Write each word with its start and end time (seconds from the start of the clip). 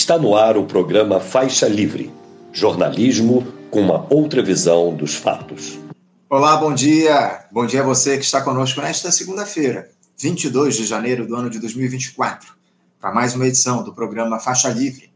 Está 0.00 0.16
no 0.16 0.36
ar 0.36 0.56
o 0.56 0.64
programa 0.64 1.18
Faixa 1.18 1.66
Livre 1.66 2.14
jornalismo 2.52 3.44
com 3.68 3.80
uma 3.80 4.06
outra 4.08 4.40
visão 4.40 4.94
dos 4.94 5.16
fatos. 5.16 5.76
Olá, 6.30 6.56
bom 6.56 6.72
dia. 6.72 7.46
Bom 7.50 7.66
dia 7.66 7.80
a 7.80 7.84
você 7.84 8.16
que 8.16 8.24
está 8.24 8.40
conosco 8.40 8.80
nesta 8.80 9.10
segunda-feira, 9.10 9.90
22 10.16 10.76
de 10.76 10.86
janeiro 10.86 11.26
do 11.26 11.34
ano 11.34 11.50
de 11.50 11.58
2024, 11.58 12.54
para 13.00 13.12
mais 13.12 13.34
uma 13.34 13.44
edição 13.44 13.82
do 13.82 13.92
programa 13.92 14.38
Faixa 14.38 14.68
Livre. 14.68 15.10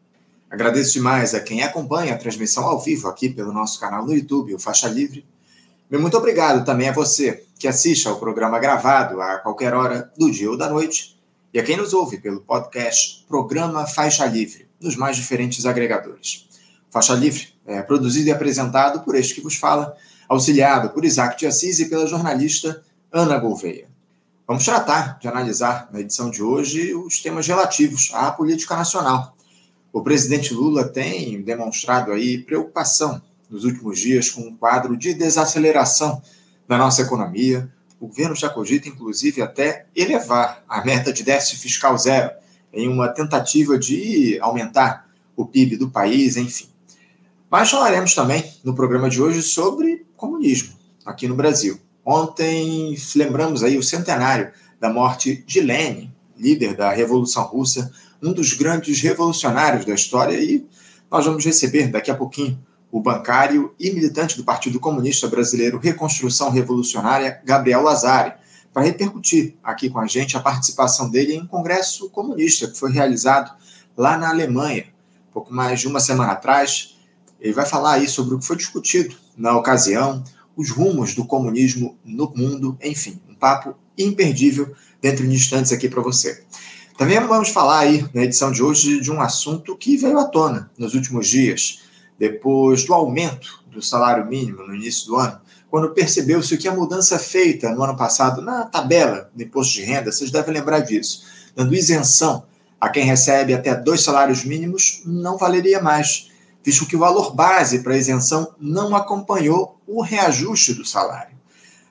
Agradeço 0.51 0.95
demais 0.95 1.33
a 1.33 1.41
quem 1.41 1.63
acompanha 1.63 2.15
a 2.15 2.19
transmissão 2.19 2.65
ao 2.65 2.81
vivo 2.81 3.07
aqui 3.07 3.29
pelo 3.29 3.53
nosso 3.53 3.79
canal 3.79 4.05
no 4.05 4.13
YouTube, 4.13 4.53
o 4.53 4.59
Faixa 4.59 4.89
Livre. 4.89 5.25
E 5.89 5.97
muito 5.97 6.17
obrigado 6.17 6.67
também 6.67 6.89
a 6.89 6.93
você 6.93 7.45
que 7.57 7.69
assiste 7.69 8.09
ao 8.09 8.19
programa 8.19 8.59
gravado 8.59 9.23
a 9.23 9.37
qualquer 9.37 9.75
hora 9.75 10.11
do 10.19 10.29
dia 10.29 10.51
ou 10.51 10.59
da 10.59 10.69
noite 10.69 11.17
e 11.55 11.61
a 11.61 11.63
quem 11.63 11.77
nos 11.77 11.95
ouve 11.95 12.19
pelo 12.19 12.41
podcast 12.41 13.25
Programa 13.29 13.87
Faixa 13.87 14.27
Livre, 14.27 14.72
nos 14.83 14.97
mais 14.97 15.17
diferentes 15.17 15.65
agregadores. 15.65 16.49
Faixa 16.91 17.15
Livre 17.15 17.49
é 17.65 17.81
produzido 17.81 18.29
e 18.29 18.33
apresentado 18.33 19.01
por 19.01 19.15
este 19.15 19.35
que 19.35 19.41
vos 19.41 19.57
fala, 19.57 19.97
auxiliado 20.29 20.91
por 20.91 21.05
Isaac 21.05 21.39
de 21.39 21.47
Assis 21.47 21.81
e 21.81 21.89
pela 21.89 22.07
jornalista 22.07 22.83
Ana 23.11 23.39
Gouveia. 23.39 23.89
Vamos 24.47 24.65
tratar 24.65 25.19
de 25.19 25.29
analisar 25.29 25.89
na 25.93 26.01
edição 26.01 26.31
de 26.31 26.43
hoje 26.43 26.95
os 26.95 27.21
temas 27.23 27.47
relativos 27.47 28.11
à 28.13 28.31
política 28.31 28.77
nacional. 28.77 29.37
O 29.93 30.03
presidente 30.03 30.53
Lula 30.53 30.89
tem 30.89 31.41
demonstrado 31.43 32.13
aí 32.13 32.39
preocupação 32.39 33.23
nos 33.49 33.65
últimos 33.65 33.99
dias 33.99 34.31
com 34.31 34.41
um 34.41 34.57
quadro 34.57 34.97
de 34.97 35.15
desaceleração 35.15 36.23
da 36.67 36.79
nossa 36.79 37.03
economia, 37.03 37.71
o 38.03 38.09
governo 38.09 38.35
já 38.35 38.49
cogita, 38.49 38.89
inclusive, 38.89 39.41
até 39.41 39.87
elevar 39.95 40.65
a 40.69 40.85
meta 40.85 41.13
de 41.13 41.23
déficit 41.23 41.61
fiscal 41.61 41.97
zero 41.97 42.33
em 42.73 42.89
uma 42.89 43.09
tentativa 43.09 43.79
de 43.79 44.39
aumentar 44.41 45.09
o 45.37 45.45
PIB 45.45 45.77
do 45.77 45.91
país, 45.91 46.37
enfim. 46.37 46.69
Mas 47.51 47.71
falaremos 47.71 48.15
também 48.15 48.45
no 48.65 48.75
programa 48.75 49.11
de 49.11 49.21
hoje 49.21 49.43
sobre 49.43 50.07
comunismo 50.17 50.75
aqui 51.05 51.29
no 51.29 51.35
Brasil. 51.35 51.79
Ontem 52.05 52.97
lembramos 53.15 53.63
aí 53.63 53.77
o 53.77 53.83
centenário 53.83 54.51
da 54.81 54.89
morte 54.89 55.45
de 55.47 55.61
Lenin, 55.61 56.11
líder 56.37 56.75
da 56.75 56.91
Revolução 56.93 57.45
Russa, 57.45 57.93
um 58.23 58.33
dos 58.33 58.55
grandes 58.55 59.01
revolucionários 59.01 59.85
da 59.85 59.95
história, 59.95 60.41
e 60.41 60.67
nós 61.11 61.25
vamos 61.27 61.45
receber 61.45 61.89
daqui 61.89 62.11
a 62.11 62.17
pouquinho 62.17 62.59
o 62.91 63.01
bancário 63.01 63.75
e 63.79 63.91
militante 63.91 64.37
do 64.37 64.45
Partido 64.45 64.79
Comunista 64.79 65.27
Brasileiro 65.27 65.79
Reconstrução 65.79 66.51
Revolucionária, 66.51 67.41
Gabriel 67.45 67.83
Lazari, 67.83 68.35
para 68.73 68.83
repercutir 68.83 69.55
aqui 69.63 69.91
com 69.91 69.99
a 69.99 70.07
gente 70.07 70.37
a 70.37 70.41
participação 70.41 71.11
dele 71.11 71.35
em 71.35 71.43
um 71.43 71.47
congresso 71.47 72.09
comunista 72.11 72.67
que 72.69 72.79
foi 72.79 72.91
realizado 72.91 73.55
lá 73.97 74.17
na 74.17 74.31
Alemanha, 74.31 74.87
pouco 75.33 75.53
mais 75.53 75.81
de 75.81 75.89
uma 75.89 76.01
semana 76.01 76.33
atrás. 76.33 76.97
Ele 77.41 77.53
vai 77.53 77.67
falar 77.67 77.95
aí 77.95 78.09
sobre 78.09 78.35
o 78.35 78.39
que 78.39 78.47
foi 78.47 78.57
discutido 78.57 79.15
na 79.37 79.57
ocasião, 79.57 80.25
os 80.57 80.71
rumos 80.71 81.15
do 81.15 81.25
comunismo 81.25 81.99
no 82.05 82.33
mundo, 82.35 82.79
enfim, 82.83 83.21
um 83.29 83.35
papo 83.35 83.75
imperdível 83.99 84.75
dentro 85.01 85.27
de 85.27 85.35
instantes 85.35 85.73
aqui 85.73 85.89
para 85.89 86.03
você. 86.03 86.45
Também 86.97 87.19
vamos 87.21 87.49
falar 87.49 87.81
aí 87.81 88.07
na 88.15 88.23
edição 88.23 88.53
de 88.53 88.63
hoje 88.63 89.01
de 89.01 89.11
um 89.11 89.21
assunto 89.21 89.77
que 89.77 89.97
veio 89.97 90.19
à 90.19 90.25
tona 90.25 90.71
nos 90.79 90.95
últimos 90.95 91.29
dias 91.29 91.81
depois 92.19 92.85
do 92.85 92.95
aumento 92.95 93.65
do 93.67 93.83
salário 93.83 94.27
mínimo 94.27 94.63
no 94.67 94.75
início 94.75 95.07
do 95.07 95.17
ano, 95.17 95.41
quando 95.73 95.89
percebeu-se 95.95 96.59
que 96.59 96.69
a 96.69 96.75
mudança 96.75 97.19
feita 97.19 97.71
no 97.71 97.83
ano 97.83 97.97
passado 97.97 98.43
na 98.43 98.67
tabela 98.67 99.31
do 99.35 99.43
imposto 99.43 99.73
de 99.73 99.81
renda, 99.81 100.13
vocês 100.13 100.31
devem 100.31 100.53
lembrar 100.53 100.81
disso, 100.81 101.25
dando 101.57 101.75
isenção 101.75 102.45
a 102.79 102.91
quem 102.91 103.07
recebe 103.07 103.55
até 103.55 103.75
dois 103.75 104.03
salários 104.03 104.45
mínimos, 104.45 105.01
não 105.07 105.39
valeria 105.39 105.81
mais, 105.81 106.31
visto 106.63 106.85
que 106.85 106.95
o 106.95 106.99
valor 106.99 107.35
base 107.35 107.79
para 107.79 107.95
a 107.95 107.97
isenção 107.97 108.55
não 108.61 108.95
acompanhou 108.95 109.81
o 109.87 110.03
reajuste 110.03 110.75
do 110.75 110.85
salário. 110.85 111.35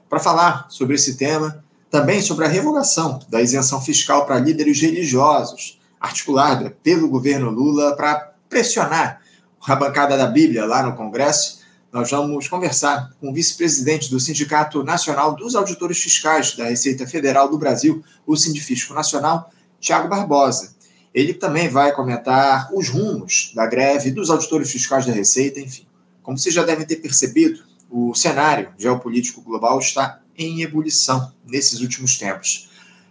Para 0.07 0.19
falar 0.19 0.67
sobre 0.69 0.94
esse 0.94 1.16
tema, 1.16 1.66
também 1.89 2.22
sobre 2.22 2.45
a 2.45 2.50
revogação 2.50 3.19
da 3.29 3.41
isenção 3.41 3.81
fiscal 3.81 4.27
para 4.27 4.38
líderes 4.38 4.79
religiosos, 4.79 5.79
articulada 6.00 6.77
pelo 6.83 7.09
governo 7.09 7.50
Lula 7.50 7.95
para 7.95 8.31
pressionar 8.47 9.22
a 9.67 9.75
bancada 9.75 10.16
da 10.16 10.27
Bíblia 10.27 10.67
lá 10.67 10.83
no 10.83 10.95
Congresso, 10.95 11.60
nós 11.91 12.09
vamos 12.09 12.47
conversar 12.47 13.12
com 13.19 13.29
o 13.29 13.34
vice-presidente 13.34 14.09
do 14.09 14.19
Sindicato 14.19 14.81
Nacional 14.81 15.35
dos 15.35 15.56
Auditores 15.56 16.02
Fiscais 16.02 16.56
da 16.56 16.66
Receita 16.66 17.06
Federal 17.06 17.50
do 17.50 17.57
Brasil, 17.57 18.02
o 18.25 18.38
Sindifisco 18.38 18.94
Nacional, 18.94 19.52
Tiago 19.79 20.07
Barbosa. 20.07 20.74
Ele 21.13 21.34
também 21.34 21.68
vai 21.68 21.91
comentar 21.91 22.69
os 22.74 22.88
rumos 22.88 23.51
da 23.53 23.66
greve 23.66 24.12
dos 24.12 24.30
auditores 24.30 24.72
fiscais 24.72 25.06
da 25.06 25.12
Receita, 25.12 25.59
enfim. 25.59 25.85
Como 26.24 26.38
vocês 26.38 26.56
já 26.56 26.63
devem 26.63 26.85
ter 26.85 26.97
percebido, 26.97 27.62
o 27.90 28.16
cenário 28.16 28.69
geopolítico 28.78 29.41
global 29.41 29.78
está 29.78 30.22
em 30.38 30.62
ebulição 30.62 31.34
nesses 31.46 31.81
últimos 31.81 32.18
tempos. 32.18 32.69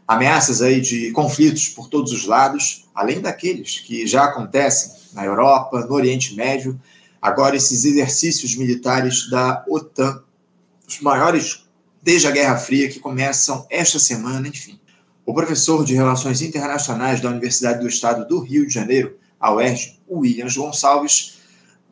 Ameaças 0.08 0.62
aí 0.62 0.80
de 0.80 1.10
conflitos 1.12 1.68
por 1.68 1.88
todos 1.88 2.12
os 2.12 2.24
lados, 2.24 2.88
além 2.94 3.20
daqueles 3.20 3.78
que 3.78 4.06
já 4.06 4.24
acontecem 4.24 4.92
na 5.12 5.24
Europa, 5.24 5.84
no 5.86 5.94
Oriente 5.94 6.34
Médio. 6.34 6.80
Agora, 7.20 7.56
esses 7.56 7.84
exercícios 7.84 8.54
militares 8.56 9.28
da 9.28 9.64
OTAN, 9.68 10.22
os 10.88 11.00
maiores 11.00 11.64
desde 12.02 12.26
a 12.26 12.30
Guerra 12.30 12.56
Fria, 12.56 12.88
que 12.88 12.98
começam 12.98 13.66
esta 13.68 13.98
semana, 13.98 14.48
enfim. 14.48 14.80
O 15.26 15.34
professor 15.34 15.84
de 15.84 15.94
Relações 15.94 16.40
Internacionais 16.40 17.20
da 17.20 17.28
Universidade 17.28 17.80
do 17.80 17.88
Estado 17.88 18.26
do 18.26 18.40
Rio 18.40 18.66
de 18.66 18.72
Janeiro, 18.72 19.16
a 19.38 19.52
UERJ, 19.52 20.00
Williams 20.08 20.56
Gonçalves, 20.56 21.38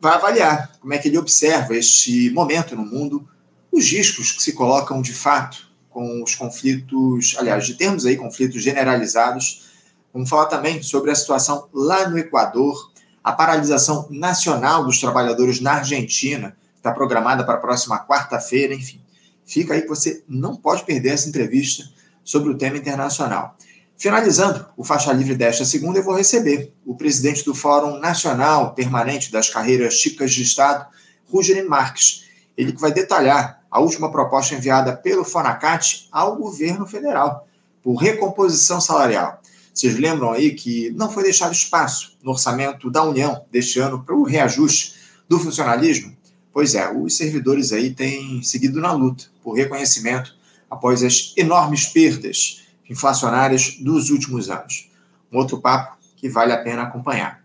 vai 0.01 0.13
avaliar 0.13 0.71
como 0.79 0.93
é 0.93 0.97
que 0.97 1.07
ele 1.07 1.17
observa 1.17 1.75
este 1.75 2.29
momento 2.31 2.75
no 2.75 2.85
mundo, 2.85 3.27
os 3.71 3.89
riscos 3.91 4.31
que 4.31 4.41
se 4.41 4.53
colocam 4.53 5.01
de 5.01 5.13
fato 5.13 5.69
com 5.89 6.23
os 6.23 6.35
conflitos, 6.35 7.35
aliás, 7.37 7.65
de 7.65 7.75
termos 7.75 8.05
aí 8.05 8.15
conflitos 8.15 8.63
generalizados. 8.63 9.69
Vamos 10.13 10.29
falar 10.29 10.45
também 10.45 10.81
sobre 10.81 11.11
a 11.11 11.15
situação 11.15 11.67
lá 11.73 12.09
no 12.09 12.17
Equador, 12.17 12.91
a 13.23 13.31
paralisação 13.31 14.07
nacional 14.09 14.85
dos 14.85 14.99
trabalhadores 14.99 15.59
na 15.59 15.73
Argentina, 15.73 16.55
está 16.75 16.91
programada 16.91 17.43
para 17.43 17.55
a 17.55 17.59
próxima 17.59 17.99
quarta-feira, 18.05 18.73
enfim. 18.73 19.01
Fica 19.45 19.73
aí 19.73 19.81
que 19.81 19.87
você 19.87 20.23
não 20.27 20.55
pode 20.55 20.83
perder 20.83 21.09
essa 21.09 21.27
entrevista 21.27 21.83
sobre 22.23 22.51
o 22.51 22.57
tema 22.57 22.77
internacional. 22.77 23.55
Finalizando 23.97 24.65
o 24.77 24.83
Faixa 24.83 25.11
Livre 25.11 25.35
desta 25.35 25.65
segunda, 25.65 25.99
eu 25.99 26.03
vou 26.03 26.15
receber 26.15 26.73
o 26.85 26.95
presidente 26.95 27.43
do 27.43 27.53
Fórum 27.53 27.99
Nacional 27.99 28.73
Permanente 28.73 29.31
das 29.31 29.49
Carreiras 29.49 29.95
Chicas 29.95 30.31
de 30.31 30.41
Estado, 30.41 30.85
Rugeni 31.29 31.63
Marques. 31.63 32.25
Ele 32.55 32.71
que 32.71 32.79
vai 32.79 32.93
detalhar 32.93 33.61
a 33.69 33.79
última 33.79 34.11
proposta 34.11 34.55
enviada 34.55 34.95
pelo 34.95 35.25
FONACAT 35.25 36.07
ao 36.11 36.37
governo 36.37 36.85
federal 36.85 37.45
por 37.83 37.95
recomposição 37.95 38.79
salarial. 38.79 39.38
Vocês 39.73 39.97
lembram 39.97 40.31
aí 40.31 40.53
que 40.53 40.89
não 40.91 41.11
foi 41.11 41.23
deixado 41.23 41.53
espaço 41.53 42.17
no 42.21 42.31
orçamento 42.31 42.89
da 42.89 43.03
União 43.03 43.43
deste 43.51 43.79
ano 43.79 44.03
para 44.03 44.15
o 44.15 44.23
reajuste 44.23 44.95
do 45.27 45.39
funcionalismo? 45.39 46.15
Pois 46.51 46.75
é, 46.75 46.91
os 46.91 47.15
servidores 47.15 47.71
aí 47.71 47.93
têm 47.93 48.41
seguido 48.43 48.81
na 48.81 48.91
luta 48.91 49.25
por 49.43 49.53
reconhecimento 49.53 50.35
após 50.69 51.03
as 51.03 51.33
enormes 51.37 51.85
perdas 51.85 52.63
inflacionárias 52.89 53.77
dos 53.79 54.09
últimos 54.09 54.49
anos. 54.49 54.89
Um 55.31 55.37
outro 55.37 55.61
papo 55.61 55.97
que 56.17 56.27
vale 56.27 56.51
a 56.51 56.57
pena 56.57 56.83
acompanhar. 56.83 57.41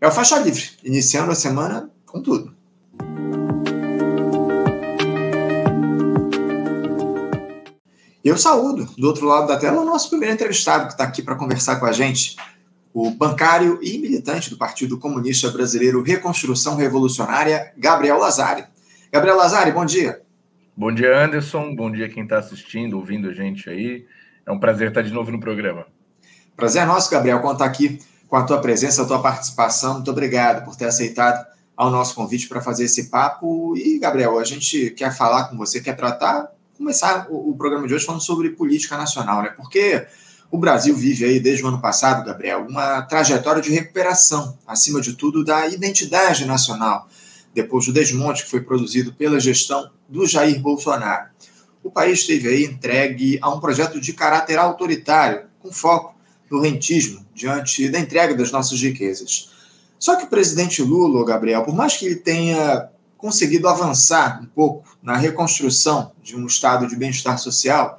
É 0.00 0.06
o 0.06 0.12
Faixa 0.12 0.38
Livre, 0.38 0.64
iniciando 0.82 1.30
a 1.30 1.34
semana 1.34 1.90
com 2.06 2.22
tudo. 2.22 2.56
Eu 8.24 8.36
saúdo, 8.36 8.84
do 8.98 9.06
outro 9.06 9.26
lado 9.26 9.46
da 9.46 9.56
tela, 9.56 9.80
o 9.80 9.84
nosso 9.84 10.10
primeiro 10.10 10.34
entrevistado 10.34 10.86
que 10.86 10.92
está 10.92 11.04
aqui 11.04 11.22
para 11.22 11.36
conversar 11.36 11.76
com 11.76 11.86
a 11.86 11.92
gente, 11.92 12.36
o 12.92 13.10
bancário 13.10 13.78
e 13.80 13.96
militante 13.96 14.50
do 14.50 14.56
Partido 14.56 14.98
Comunista 14.98 15.50
Brasileiro 15.50 16.02
Reconstrução 16.02 16.74
Revolucionária, 16.74 17.72
Gabriel 17.76 18.18
Lazari. 18.18 18.64
Gabriel 19.12 19.36
Lazari, 19.36 19.70
bom 19.70 19.84
dia. 19.84 20.20
Bom 20.76 20.92
dia, 20.92 21.24
Anderson. 21.24 21.74
Bom 21.76 21.92
dia 21.92 22.08
quem 22.08 22.24
está 22.24 22.38
assistindo, 22.38 22.96
ouvindo 22.96 23.28
a 23.28 23.32
gente 23.32 23.70
aí. 23.70 24.04
É 24.44 24.50
um 24.50 24.58
prazer 24.58 24.88
estar 24.88 25.02
de 25.02 25.12
novo 25.12 25.30
no 25.30 25.38
programa. 25.38 25.86
Prazer 26.56 26.82
é 26.82 26.86
nosso, 26.86 27.08
Gabriel, 27.10 27.40
contar 27.40 27.66
aqui 27.66 28.00
com 28.26 28.34
a 28.34 28.42
tua 28.42 28.60
presença, 28.60 29.02
a 29.02 29.06
tua 29.06 29.22
participação. 29.22 29.94
Muito 29.94 30.10
obrigado 30.10 30.64
por 30.64 30.74
ter 30.74 30.86
aceitado 30.86 31.46
ao 31.76 31.88
nosso 31.88 32.16
convite 32.16 32.48
para 32.48 32.60
fazer 32.60 32.84
esse 32.84 33.10
papo. 33.10 33.76
E, 33.76 33.96
Gabriel, 34.00 34.40
a 34.40 34.44
gente 34.44 34.90
quer 34.90 35.16
falar 35.16 35.44
com 35.44 35.56
você, 35.56 35.80
quer 35.80 35.94
tratar 35.94 36.50
começar 36.78 37.26
o, 37.28 37.50
o, 37.50 37.56
programa 37.56 37.86
de 37.86 37.94
hoje 37.94 38.06
falando 38.06 38.22
sobre 38.22 38.50
política 38.50 38.96
nacional, 38.96 39.42
né? 39.42 39.48
Porque 39.50 40.06
o 40.50 40.56
Brasil 40.56 40.94
vive 40.96 41.24
aí 41.24 41.40
desde 41.40 41.64
o 41.64 41.68
ano 41.68 41.80
passado, 41.80 42.24
Gabriel, 42.24 42.64
uma 42.66 43.02
trajetória 43.02 43.60
de 43.60 43.70
recuperação, 43.70 44.56
acima 44.66 45.00
de 45.00 45.12
tudo, 45.14 45.44
da 45.44 45.66
identidade 45.66 46.46
nacional, 46.46 47.08
depois 47.52 47.84
do 47.84 47.92
desmonte 47.92 48.44
que 48.44 48.50
foi 48.50 48.60
produzido 48.60 49.12
pela 49.12 49.40
gestão 49.40 49.90
do 50.08 50.26
Jair 50.26 50.60
Bolsonaro. 50.60 51.28
O 51.82 51.90
país 51.90 52.20
esteve 52.20 52.48
aí 52.48 52.64
entregue 52.64 53.38
a 53.42 53.50
um 53.50 53.60
projeto 53.60 54.00
de 54.00 54.12
caráter 54.12 54.58
autoritário, 54.58 55.48
com 55.58 55.72
foco 55.72 56.14
no 56.50 56.60
rentismo 56.60 57.26
diante 57.34 57.88
da 57.88 57.98
entrega 57.98 58.34
das 58.34 58.52
nossas 58.52 58.80
riquezas. 58.80 59.50
Só 59.98 60.16
que 60.16 60.24
o 60.24 60.28
presidente 60.28 60.80
Lula, 60.80 61.24
Gabriel, 61.26 61.64
por 61.64 61.74
mais 61.74 61.96
que 61.96 62.06
ele 62.06 62.16
tenha 62.16 62.88
conseguido 63.18 63.68
avançar 63.68 64.40
um 64.40 64.46
pouco 64.46 64.96
na 65.02 65.16
reconstrução 65.16 66.12
de 66.22 66.36
um 66.36 66.46
estado 66.46 66.86
de 66.86 66.96
bem-estar 66.96 67.36
social, 67.38 67.98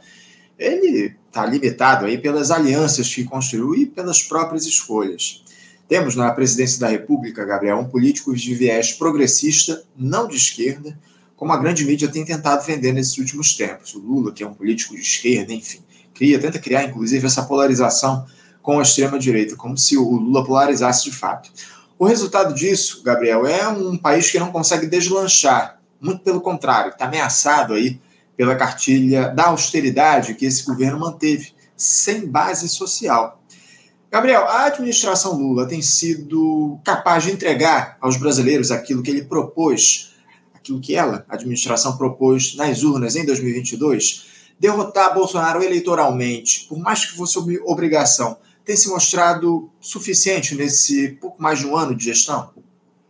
ele 0.57 1.15
está 1.27 1.45
limitado 1.45 2.05
aí 2.05 2.17
pelas 2.17 2.49
alianças 2.49 3.13
que 3.13 3.25
construiu 3.25 3.75
e 3.75 3.85
pelas 3.85 4.23
próprias 4.23 4.65
escolhas. 4.65 5.43
Temos 5.87 6.15
na 6.15 6.31
presidência 6.31 6.79
da 6.79 6.87
República, 6.87 7.45
Gabriel, 7.45 7.79
um 7.79 7.89
político 7.89 8.33
de 8.35 8.55
viés 8.55 8.93
progressista, 8.93 9.83
não 9.97 10.27
de 10.27 10.37
esquerda, 10.37 10.97
como 11.35 11.51
a 11.51 11.57
grande 11.57 11.85
mídia 11.85 12.07
tem 12.07 12.23
tentado 12.23 12.65
vender 12.65 12.93
nesses 12.93 13.17
últimos 13.17 13.55
tempos. 13.55 13.95
O 13.95 13.99
Lula, 13.99 14.31
que 14.31 14.43
é 14.43 14.47
um 14.47 14.53
político 14.53 14.95
de 14.95 15.01
esquerda, 15.01 15.53
enfim, 15.53 15.79
cria, 16.13 16.39
tenta 16.39 16.59
criar, 16.59 16.85
inclusive, 16.85 17.25
essa 17.25 17.43
polarização 17.43 18.25
com 18.61 18.79
a 18.79 18.83
extrema-direita, 18.83 19.55
como 19.55 19.77
se 19.77 19.97
o 19.97 20.15
Lula 20.15 20.45
polarizasse 20.45 21.05
de 21.05 21.11
fato. 21.11 21.51
O 21.99 22.05
resultado 22.05 22.55
disso, 22.55 23.03
Gabriel, 23.03 23.45
é 23.45 23.67
um 23.67 23.97
país 23.97 24.31
que 24.31 24.39
não 24.39 24.53
consegue 24.53 24.87
deslanchar, 24.87 25.81
muito 25.99 26.23
pelo 26.23 26.39
contrário, 26.39 26.91
está 26.91 27.03
ameaçado 27.03 27.73
aí 27.73 27.99
pela 28.37 28.55
cartilha 28.55 29.27
da 29.27 29.47
austeridade 29.47 30.33
que 30.35 30.45
esse 30.45 30.65
governo 30.65 30.97
manteve, 30.97 31.51
sem 31.75 32.25
base 32.25 32.69
social. 32.69 33.43
Gabriel, 34.09 34.45
a 34.45 34.67
administração 34.67 35.37
Lula 35.37 35.67
tem 35.67 35.81
sido 35.81 36.79
capaz 36.85 37.25
de 37.25 37.33
entregar 37.33 37.97
aos 37.99 38.15
brasileiros 38.15 38.71
aquilo 38.71 39.03
que 39.03 39.11
ele 39.11 39.25
propôs, 39.25 40.13
aquilo 40.55 40.79
que 40.79 40.95
ela, 40.95 41.25
a 41.27 41.35
administração, 41.35 41.97
propôs 41.97 42.55
nas 42.55 42.81
urnas 42.81 43.17
em 43.17 43.25
2022? 43.25 44.25
Derrotar 44.57 45.13
Bolsonaro 45.13 45.61
eleitoralmente, 45.61 46.65
por 46.69 46.79
mais 46.79 47.03
que 47.03 47.17
fosse 47.17 47.37
obrigação, 47.65 48.37
tem 48.69 48.77
se 48.77 48.87
mostrado 48.87 49.73
suficiente 49.81 50.53
nesse 50.53 51.13
pouco 51.13 51.41
mais 51.41 51.57
de 51.57 51.65
um 51.65 51.75
ano 51.75 51.95
de 51.95 52.05
gestão? 52.05 52.53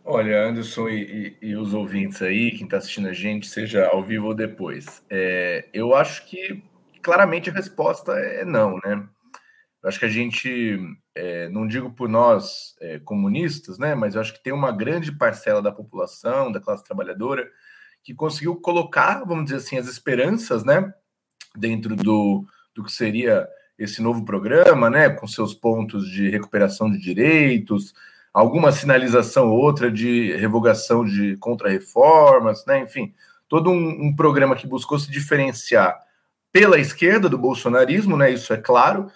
Olha, 0.02 0.48
Anderson 0.48 0.88
e, 0.88 1.36
e, 1.42 1.48
e 1.48 1.54
os 1.54 1.74
ouvintes 1.74 2.22
aí, 2.22 2.50
quem 2.52 2.64
está 2.64 2.78
assistindo 2.78 3.08
a 3.08 3.12
gente, 3.12 3.46
seja 3.46 3.86
ao 3.88 4.02
vivo 4.02 4.28
ou 4.28 4.34
depois, 4.34 5.02
é, 5.10 5.68
eu 5.74 5.94
acho 5.94 6.24
que 6.24 6.62
claramente 7.02 7.50
a 7.50 7.52
resposta 7.52 8.12
é 8.12 8.42
não, 8.42 8.78
né? 8.82 9.06
Eu 9.82 9.88
acho 9.90 9.98
que 9.98 10.06
a 10.06 10.08
gente, 10.08 10.78
é, 11.14 11.50
não 11.50 11.66
digo 11.66 11.90
por 11.90 12.08
nós 12.08 12.74
é, 12.80 12.98
comunistas, 12.98 13.78
né? 13.78 13.94
Mas 13.94 14.14
eu 14.14 14.22
acho 14.22 14.32
que 14.32 14.42
tem 14.42 14.54
uma 14.54 14.72
grande 14.72 15.12
parcela 15.12 15.60
da 15.60 15.70
população, 15.70 16.50
da 16.50 16.58
classe 16.58 16.84
trabalhadora, 16.84 17.46
que 18.02 18.14
conseguiu 18.14 18.56
colocar, 18.56 19.26
vamos 19.26 19.44
dizer 19.44 19.58
assim, 19.58 19.76
as 19.76 19.88
esperanças, 19.88 20.64
né? 20.64 20.90
Dentro 21.54 21.94
do, 21.94 22.46
do 22.74 22.82
que 22.82 22.90
seria 22.90 23.46
esse 23.80 24.02
novo 24.02 24.24
programa, 24.24 24.90
né, 24.90 25.08
com 25.08 25.26
seus 25.26 25.54
pontos 25.54 26.08
de 26.08 26.28
recuperação 26.28 26.90
de 26.90 26.98
direitos, 26.98 27.94
alguma 28.32 28.70
sinalização 28.70 29.48
ou 29.48 29.58
outra 29.58 29.90
de 29.90 30.36
revogação 30.36 31.02
de 31.04 31.36
contra-reformas, 31.38 32.64
né, 32.66 32.80
enfim, 32.80 33.14
todo 33.48 33.70
um, 33.70 34.06
um, 34.06 34.14
programa 34.14 34.54
que 34.54 34.66
buscou 34.66 34.98
se 34.98 35.10
diferenciar 35.10 35.98
pela 36.52 36.78
esquerda 36.78 37.26
do 37.26 37.38
bolsonarismo, 37.38 38.18
né, 38.18 38.30
isso 38.30 38.52
é 38.52 38.58
claro, 38.58 39.10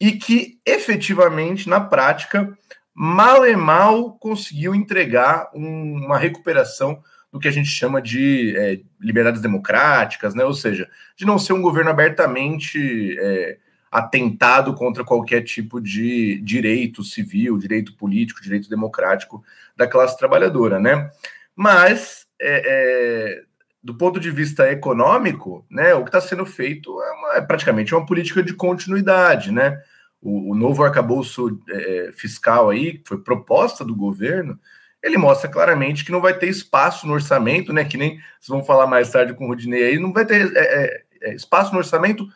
e 0.00 0.12
que 0.12 0.58
efetivamente, 0.64 1.68
na 1.68 1.80
prática, 1.80 2.56
mal 2.94 3.46
e 3.46 3.54
mal 3.54 4.12
conseguiu 4.12 4.74
entregar 4.74 5.50
um, 5.54 6.04
uma 6.04 6.16
recuperação 6.16 7.02
do 7.30 7.38
que 7.38 7.48
a 7.48 7.50
gente 7.50 7.68
chama 7.68 8.00
de 8.00 8.56
é, 8.56 8.80
liberdades 9.00 9.42
democráticas, 9.42 10.34
né? 10.34 10.44
Ou 10.44 10.54
seja, 10.54 10.88
de 11.16 11.26
não 11.26 11.38
ser 11.38 11.52
um 11.52 11.60
governo 11.60 11.90
abertamente 11.90 13.16
é, 13.20 13.58
atentado 13.90 14.74
contra 14.74 15.04
qualquer 15.04 15.42
tipo 15.42 15.80
de 15.80 16.40
direito 16.40 17.02
civil, 17.02 17.58
direito 17.58 17.94
político, 17.96 18.42
direito 18.42 18.68
democrático 18.68 19.42
da 19.76 19.86
classe 19.86 20.18
trabalhadora, 20.18 20.78
né? 20.78 21.10
Mas, 21.54 22.26
é, 22.40 22.62
é, 22.64 23.42
do 23.82 23.94
ponto 23.94 24.20
de 24.20 24.30
vista 24.30 24.70
econômico, 24.70 25.64
né, 25.70 25.94
o 25.94 26.02
que 26.02 26.08
está 26.08 26.20
sendo 26.20 26.44
feito 26.44 27.00
é, 27.02 27.12
uma, 27.12 27.36
é, 27.36 27.40
praticamente 27.40 27.94
uma 27.94 28.04
política 28.04 28.42
de 28.42 28.52
continuidade, 28.54 29.50
né? 29.50 29.80
O, 30.20 30.52
o 30.52 30.54
novo 30.54 30.84
arcabouço 30.84 31.60
é, 31.70 32.10
fiscal 32.12 32.70
aí, 32.70 32.98
que 32.98 33.08
foi 33.08 33.18
proposta 33.18 33.84
do 33.84 33.94
governo, 33.94 34.58
ele 35.02 35.16
mostra 35.16 35.48
claramente 35.48 36.04
que 36.04 36.12
não 36.12 36.20
vai 36.20 36.34
ter 36.34 36.48
espaço 36.48 37.06
no 37.06 37.14
orçamento, 37.14 37.72
né? 37.72 37.84
Que 37.84 37.96
nem 37.96 38.16
vocês 38.16 38.48
vão 38.48 38.64
falar 38.64 38.86
mais 38.86 39.10
tarde 39.10 39.32
com 39.32 39.44
o 39.44 39.48
Rudinei 39.48 39.84
aí, 39.84 39.98
não 39.98 40.12
vai 40.12 40.26
ter 40.26 40.52
é, 40.56 41.04
é, 41.22 41.34
espaço 41.34 41.72
no 41.72 41.78
orçamento 41.78 42.28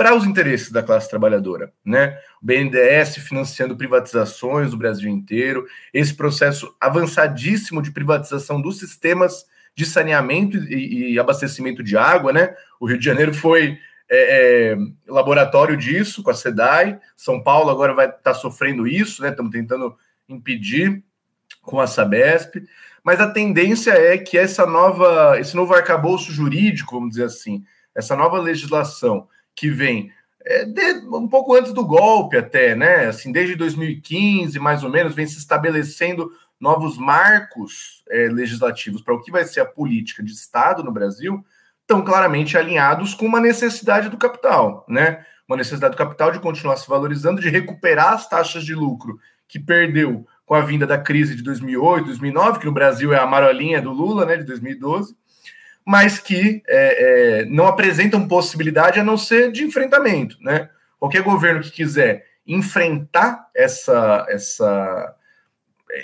para 0.00 0.16
os 0.16 0.24
interesses 0.24 0.72
da 0.72 0.82
classe 0.82 1.10
trabalhadora, 1.10 1.74
né? 1.84 2.18
O 2.40 2.46
BNDES 2.46 3.16
financiando 3.16 3.76
privatizações 3.76 4.70
do 4.70 4.78
Brasil 4.78 5.10
inteiro, 5.10 5.66
esse 5.92 6.14
processo 6.14 6.74
avançadíssimo 6.80 7.82
de 7.82 7.90
privatização 7.90 8.62
dos 8.62 8.78
sistemas 8.78 9.44
de 9.74 9.84
saneamento 9.84 10.56
e, 10.56 11.12
e 11.12 11.18
abastecimento 11.18 11.82
de 11.82 11.98
água, 11.98 12.32
né? 12.32 12.54
O 12.80 12.88
Rio 12.88 12.96
de 12.96 13.04
Janeiro 13.04 13.34
foi 13.34 13.78
é, 14.08 14.72
é, 14.72 14.76
laboratório 15.06 15.76
disso 15.76 16.22
com 16.22 16.30
a 16.30 16.34
SEDAI, 16.34 16.98
São 17.14 17.42
Paulo 17.42 17.68
agora 17.68 17.92
vai 17.92 18.06
estar 18.06 18.20
tá 18.22 18.34
sofrendo 18.34 18.88
isso, 18.88 19.20
né? 19.20 19.28
Estamos 19.28 19.52
tentando 19.52 19.94
impedir 20.26 21.04
com 21.60 21.78
a 21.78 21.86
Sabesp, 21.86 22.54
mas 23.04 23.20
a 23.20 23.30
tendência 23.30 23.90
é 23.90 24.16
que 24.16 24.38
essa 24.38 24.64
nova, 24.64 25.38
esse 25.38 25.54
novo 25.54 25.74
arcabouço 25.74 26.32
jurídico, 26.32 26.94
vamos 26.94 27.10
dizer 27.10 27.24
assim, 27.24 27.62
essa 27.94 28.16
nova 28.16 28.38
legislação 28.40 29.28
que 29.60 29.68
vem 29.68 30.10
é, 30.42 30.64
de, 30.64 31.06
um 31.14 31.28
pouco 31.28 31.54
antes 31.54 31.74
do 31.74 31.84
golpe 31.84 32.38
até, 32.38 32.74
né? 32.74 33.08
Assim, 33.08 33.30
desde 33.30 33.54
2015, 33.54 34.58
mais 34.58 34.82
ou 34.82 34.88
menos, 34.88 35.14
vem 35.14 35.26
se 35.26 35.36
estabelecendo 35.36 36.32
novos 36.58 36.96
marcos 36.96 38.02
é, 38.08 38.28
legislativos 38.28 39.02
para 39.02 39.14
o 39.14 39.20
que 39.20 39.30
vai 39.30 39.44
ser 39.44 39.60
a 39.60 39.66
política 39.66 40.22
de 40.22 40.32
Estado 40.32 40.82
no 40.82 40.90
Brasil, 40.90 41.44
estão 41.82 42.02
claramente 42.02 42.56
alinhados 42.56 43.12
com 43.12 43.26
uma 43.26 43.38
necessidade 43.38 44.08
do 44.08 44.16
capital, 44.16 44.86
né? 44.88 45.26
Uma 45.46 45.58
necessidade 45.58 45.94
do 45.94 45.98
capital 45.98 46.30
de 46.32 46.40
continuar 46.40 46.76
se 46.78 46.88
valorizando, 46.88 47.40
de 47.40 47.50
recuperar 47.50 48.14
as 48.14 48.26
taxas 48.26 48.64
de 48.64 48.74
lucro 48.74 49.18
que 49.46 49.58
perdeu 49.58 50.26
com 50.46 50.54
a 50.54 50.62
vinda 50.62 50.86
da 50.86 50.96
crise 50.96 51.34
de 51.34 51.42
2008, 51.42 52.06
2009, 52.06 52.60
que 52.60 52.66
no 52.66 52.72
Brasil 52.72 53.12
é 53.12 53.18
a 53.18 53.26
marolinha 53.26 53.82
do 53.82 53.92
Lula, 53.92 54.24
né, 54.24 54.38
de 54.38 54.44
2012, 54.44 55.14
mas 55.86 56.18
que 56.18 56.62
é, 56.68 57.40
é, 57.40 57.44
não 57.46 57.66
apresentam 57.66 58.28
possibilidade 58.28 59.00
a 59.00 59.04
não 59.04 59.16
ser 59.16 59.50
de 59.50 59.64
enfrentamento. 59.64 60.36
Né? 60.40 60.68
Qualquer 60.98 61.22
governo 61.22 61.62
que 61.62 61.70
quiser 61.70 62.24
enfrentar 62.46 63.48
essa, 63.54 64.26
essa, 64.28 65.14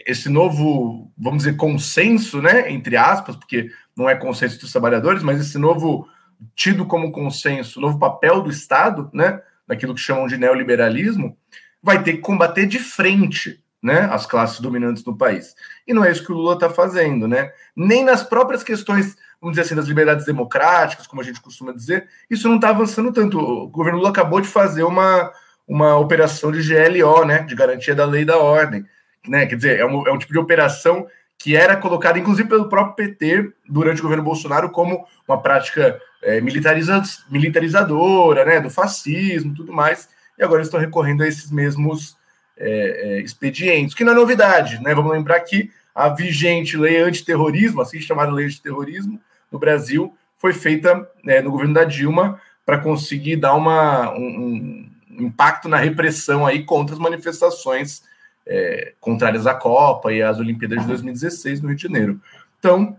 esse 0.07 0.29
novo, 0.29 1.11
vamos 1.17 1.39
dizer, 1.45 1.57
consenso, 1.57 2.41
né, 2.41 2.71
entre 2.71 2.97
aspas, 2.97 3.37
porque 3.37 3.71
não 3.97 4.09
é 4.09 4.15
consenso 4.15 4.61
dos 4.61 4.71
trabalhadores, 4.71 5.23
mas 5.23 5.41
esse 5.41 5.59
novo 5.59 6.09
tido 6.55 6.87
como 6.87 7.11
consenso, 7.11 7.81
novo 7.81 7.99
papel 7.99 8.43
do 8.43 8.51
Estado, 8.51 9.11
né, 9.13 9.41
naquilo 9.67 9.95
que 9.95 10.01
chamam 10.01 10.27
de 10.27 10.37
neoliberalismo, 10.37 11.37
vai 11.83 12.03
ter 12.03 12.15
que 12.15 12.19
combater 12.19 12.67
de 12.67 12.79
frente 12.79 13.63
né, 13.83 14.09
as 14.11 14.27
classes 14.27 14.61
dominantes 14.61 15.03
do 15.03 15.17
país. 15.17 15.55
E 15.87 15.95
não 15.95 16.05
é 16.05 16.11
isso 16.11 16.25
que 16.25 16.33
o 16.33 16.35
Lula 16.35 16.55
está 16.55 16.69
fazendo, 16.69 17.29
né? 17.29 17.53
Nem 17.75 18.05
nas 18.05 18.23
próprias 18.23 18.65
questões 18.65 19.17
vamos 19.41 19.55
dizer 19.57 19.63
assim, 19.63 19.75
das 19.75 19.87
liberdades 19.87 20.27
democráticas, 20.27 21.07
como 21.07 21.21
a 21.21 21.25
gente 21.25 21.41
costuma 21.41 21.73
dizer, 21.73 22.09
isso 22.31 22.49
não 22.49 22.57
está 22.57 22.71
avançando 22.71 23.13
tanto. 23.13 23.39
O 23.39 23.69
governo 23.69 23.99
Lula 23.99 24.11
acabou 24.11 24.41
de 24.41 24.49
fazer 24.49 24.83
uma, 24.83 25.31
uma 25.67 25.97
operação 25.97 26.51
de 26.51 26.63
GLO, 26.63 27.25
né, 27.25 27.41
de 27.43 27.55
garantia 27.55 27.95
da 27.95 28.05
lei 28.05 28.23
e 28.23 28.27
da 28.27 28.39
ordem, 28.39 28.85
né, 29.27 29.47
quer 29.47 29.57
dizer, 29.57 29.79
é 29.79 29.87
um, 29.87 30.07
é 30.07 30.13
um 30.13 30.19
tipo 30.19 30.33
de 30.33 30.39
operação 30.39 31.07
que 31.39 31.55
era 31.55 31.77
colocada, 31.77 32.19
inclusive, 32.19 32.49
pelo 32.49 32.69
próprio 32.69 32.95
PT 32.95 33.53
durante 33.69 34.01
o 34.01 34.03
governo 34.03 34.25
Bolsonaro 34.25 34.71
como 34.71 35.07
uma 35.29 35.41
prática 35.41 36.01
é, 36.23 36.41
militariza, 36.41 37.03
militarizadora, 37.31 38.45
né, 38.45 38.61
do 38.61 38.71
fascismo 38.71 39.55
tudo 39.55 39.73
mais, 39.73 40.09
e 40.39 40.43
agora 40.43 40.63
estão 40.63 40.81
recorrendo 40.81 41.23
a 41.23 41.29
esses 41.29 41.51
mesmos 41.51 42.17
é, 42.57 42.69
é, 42.69 43.21
expedientes, 43.21 43.95
que 43.95 44.05
não 44.05 44.13
é 44.13 44.17
novidade, 44.17 44.83
né, 44.83 44.95
vamos 44.95 45.13
lembrar 45.13 45.41
que 45.41 45.71
a 45.95 46.09
vigente 46.09 46.77
lei 46.77 46.99
antiterrorismo, 46.99 47.81
assim 47.81 48.01
chamada 48.01 48.31
lei 48.31 48.47
antiterrorismo, 48.47 49.21
no 49.51 49.59
Brasil, 49.59 50.15
foi 50.39 50.53
feita 50.53 51.09
né, 51.25 51.41
no 51.41 51.51
governo 51.51 51.75
da 51.75 51.85
Dilma 51.85 52.41
para 52.65 52.79
conseguir 52.79 53.37
dar 53.37 53.55
uma, 53.55 54.13
um, 54.13 54.89
um, 55.11 55.25
impacto 55.25 55.69
na 55.69 55.77
repressão 55.77 56.45
aí 56.45 56.65
contra 56.65 56.95
as 56.95 57.01
manifestações 57.01 58.03
é, 58.47 58.93
contrárias 59.01 59.47
à 59.47 59.55
Copa 59.55 60.13
e 60.13 60.23
às 60.23 60.39
Olimpíadas 60.39 60.81
de 60.81 60.89
2016 60.89 61.61
no 61.61 61.69
Rio 61.69 61.77
de 61.77 61.83
Janeiro. 61.83 62.21
Então, 62.59 62.99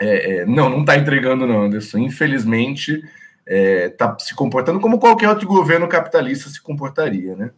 é, 0.00 0.38
é, 0.38 0.46
não, 0.46 0.68
não 0.68 0.80
está 0.80 0.96
entregando, 0.96 1.46
não, 1.46 1.62
Anderson. 1.62 1.98
Infelizmente, 1.98 3.02
está 3.46 4.16
é, 4.18 4.22
se 4.22 4.34
comportando 4.34 4.80
como 4.80 4.98
qualquer 4.98 5.28
outro 5.28 5.46
governo 5.46 5.88
capitalista 5.88 6.50
se 6.50 6.60
comportaria, 6.60 7.36
né? 7.36 7.50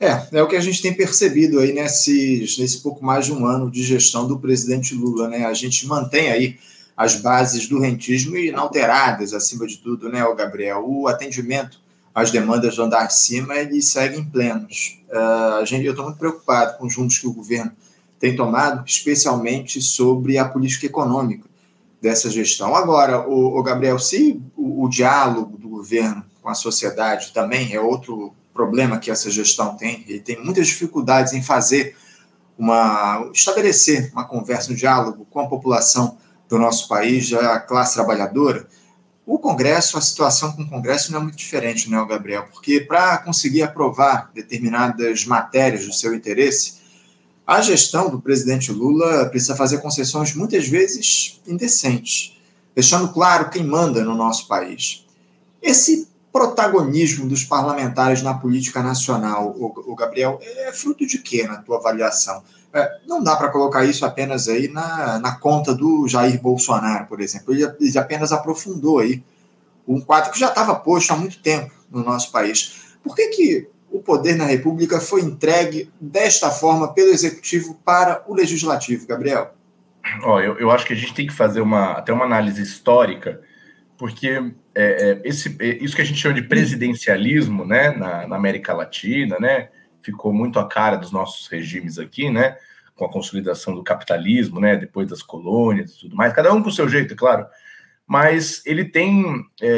É, 0.00 0.38
é 0.38 0.42
o 0.42 0.48
que 0.48 0.56
a 0.56 0.60
gente 0.60 0.82
tem 0.82 0.92
percebido 0.92 1.60
aí 1.60 1.72
nesses, 1.72 2.58
nesse 2.58 2.82
pouco 2.82 3.04
mais 3.04 3.26
de 3.26 3.32
um 3.32 3.46
ano 3.46 3.70
de 3.70 3.84
gestão 3.84 4.26
do 4.26 4.38
presidente 4.38 4.96
Lula, 4.96 5.28
né? 5.28 5.44
A 5.44 5.54
gente 5.54 5.86
mantém 5.86 6.30
aí 6.30 6.58
as 7.02 7.16
bases 7.16 7.66
do 7.66 7.80
rentismo 7.80 8.36
inalteradas, 8.36 9.34
acima 9.34 9.66
de 9.66 9.78
tudo, 9.78 10.08
né, 10.08 10.24
o 10.24 10.36
Gabriel? 10.36 10.84
O 10.86 11.08
atendimento 11.08 11.80
às 12.14 12.30
demandas 12.30 12.76
do 12.76 12.82
andar 12.82 13.06
de 13.06 13.14
cima, 13.14 13.56
eles 13.56 13.88
seguem 13.88 14.24
plenos. 14.24 15.00
Uh, 15.08 15.56
a 15.60 15.64
gente, 15.64 15.84
eu 15.84 15.92
estou 15.92 16.04
muito 16.04 16.18
preocupado 16.18 16.78
com 16.78 16.86
os 16.86 16.94
rumos 16.94 17.18
que 17.18 17.26
o 17.26 17.32
governo 17.32 17.72
tem 18.20 18.36
tomado, 18.36 18.84
especialmente 18.86 19.82
sobre 19.82 20.38
a 20.38 20.44
política 20.44 20.86
econômica 20.86 21.48
dessa 22.00 22.30
gestão. 22.30 22.74
Agora, 22.74 23.26
o, 23.28 23.58
o 23.58 23.62
Gabriel, 23.64 23.98
se 23.98 24.40
o, 24.56 24.84
o, 24.84 24.88
diálogo 24.88 25.56
do 25.58 25.68
governo 25.68 26.24
com 26.40 26.48
a 26.48 26.54
sociedade 26.54 27.32
também 27.32 27.74
é 27.74 27.80
outro 27.80 28.32
problema 28.54 28.98
que 28.98 29.10
essa 29.10 29.28
gestão 29.28 29.76
tem, 29.76 30.04
ele 30.06 30.20
tem 30.20 30.42
muitas 30.44 30.68
dificuldades 30.68 31.32
em 31.32 31.42
fazer 31.42 31.96
uma 32.56 33.28
estabelecer 33.32 34.12
uma 34.12 34.24
conversa, 34.24 34.70
um 34.70 34.74
diálogo 34.76 35.26
com 35.28 35.40
a 35.40 35.48
população 35.48 36.18
do 36.52 36.58
nosso 36.58 36.86
país, 36.86 37.32
a 37.32 37.58
classe 37.58 37.94
trabalhadora. 37.94 38.66
O 39.24 39.38
Congresso, 39.38 39.96
a 39.96 40.02
situação 40.02 40.52
com 40.52 40.62
o 40.62 40.68
Congresso 40.68 41.10
não 41.10 41.20
é 41.20 41.22
muito 41.22 41.36
diferente, 41.36 41.88
né, 41.88 42.04
Gabriel? 42.06 42.46
Porque 42.52 42.78
para 42.78 43.16
conseguir 43.18 43.62
aprovar 43.62 44.30
determinadas 44.34 45.24
matérias 45.24 45.86
do 45.86 45.94
seu 45.94 46.14
interesse, 46.14 46.74
a 47.46 47.62
gestão 47.62 48.10
do 48.10 48.20
presidente 48.20 48.70
Lula 48.70 49.24
precisa 49.30 49.56
fazer 49.56 49.78
concessões 49.78 50.34
muitas 50.34 50.68
vezes 50.68 51.40
indecentes, 51.46 52.38
deixando 52.74 53.08
claro 53.08 53.48
quem 53.48 53.64
manda 53.64 54.04
no 54.04 54.14
nosso 54.14 54.46
país. 54.46 55.06
Esse 55.62 56.06
protagonismo 56.30 57.26
dos 57.26 57.44
parlamentares 57.44 58.20
na 58.20 58.34
política 58.34 58.82
nacional, 58.82 59.56
o, 59.58 59.94
Gabriel, 59.94 60.38
é 60.42 60.70
fruto 60.72 61.06
de 61.06 61.16
quê 61.18 61.46
na 61.46 61.56
tua 61.56 61.78
avaliação? 61.78 62.42
É, 62.74 62.98
não 63.06 63.22
dá 63.22 63.36
para 63.36 63.50
colocar 63.50 63.84
isso 63.84 64.04
apenas 64.06 64.48
aí 64.48 64.68
na, 64.68 65.18
na 65.18 65.36
conta 65.36 65.74
do 65.74 66.08
Jair 66.08 66.40
Bolsonaro, 66.40 67.06
por 67.06 67.20
exemplo. 67.20 67.52
Ele, 67.52 67.64
ele 67.80 67.98
apenas 67.98 68.32
aprofundou 68.32 68.98
aí 68.98 69.22
um 69.86 70.00
quadro 70.00 70.32
que 70.32 70.38
já 70.38 70.48
estava 70.48 70.74
posto 70.74 71.12
há 71.12 71.16
muito 71.16 71.40
tempo 71.40 71.72
no 71.90 72.02
nosso 72.02 72.32
país. 72.32 72.96
Por 73.02 73.14
que, 73.14 73.28
que 73.28 73.68
o 73.90 74.00
poder 74.00 74.36
na 74.36 74.46
República 74.46 75.00
foi 75.00 75.20
entregue 75.20 75.90
desta 76.00 76.50
forma 76.50 76.92
pelo 76.92 77.10
Executivo 77.10 77.78
para 77.84 78.24
o 78.26 78.34
Legislativo, 78.34 79.06
Gabriel? 79.06 79.54
Ó, 80.22 80.40
eu, 80.40 80.58
eu 80.58 80.70
acho 80.70 80.86
que 80.86 80.94
a 80.94 80.96
gente 80.96 81.14
tem 81.14 81.26
que 81.26 81.32
fazer 81.32 81.60
uma, 81.60 81.92
até 81.92 82.12
uma 82.12 82.24
análise 82.24 82.62
histórica, 82.62 83.40
porque 83.96 84.52
é, 84.74 85.20
é, 85.20 85.20
esse, 85.24 85.56
é, 85.60 85.76
isso 85.76 85.94
que 85.94 86.02
a 86.02 86.04
gente 86.04 86.18
chama 86.18 86.34
de 86.34 86.42
presidencialismo 86.42 87.64
né, 87.64 87.90
na, 87.90 88.26
na, 88.26 88.36
América 88.36 88.72
Latina, 88.72 89.38
né, 89.38 89.68
ficou 90.02 90.32
muito 90.32 90.58
a 90.58 90.68
cara 90.68 90.96
dos 90.96 91.12
nossos 91.12 91.46
regimes 91.46 91.98
aqui, 91.98 92.30
né, 92.30 92.56
com 92.94 93.04
a 93.04 93.10
consolidação 93.10 93.74
do 93.74 93.82
capitalismo, 93.82 94.60
né, 94.60 94.76
depois 94.76 95.08
das 95.08 95.22
colônias 95.22 95.92
e 95.92 96.00
tudo 96.00 96.16
mais, 96.16 96.32
cada 96.32 96.52
um 96.52 96.62
com 96.62 96.68
o 96.68 96.72
seu 96.72 96.88
jeito, 96.88 97.14
é 97.14 97.16
claro, 97.16 97.46
mas 98.06 98.62
ele 98.66 98.84
tem 98.84 99.44
é, 99.60 99.68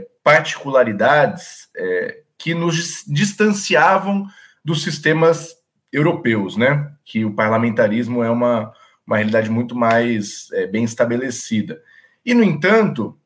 é 0.00 0.06
particularidades 0.22 1.68
é, 1.76 2.20
que 2.38 2.54
nos 2.54 3.04
distanciavam 3.06 4.26
dos 4.64 4.82
sistemas 4.82 5.54
europeus, 5.92 6.56
né? 6.56 6.90
Que 7.04 7.24
o 7.24 7.32
parlamentarismo 7.32 8.24
é 8.24 8.30
uma, 8.30 8.72
uma 9.06 9.16
realidade 9.16 9.48
muito 9.48 9.76
mais 9.76 10.50
é, 10.52 10.66
bem 10.66 10.82
estabelecida. 10.84 11.80
E, 12.24 12.34
no 12.34 12.42
entanto, 12.42 13.16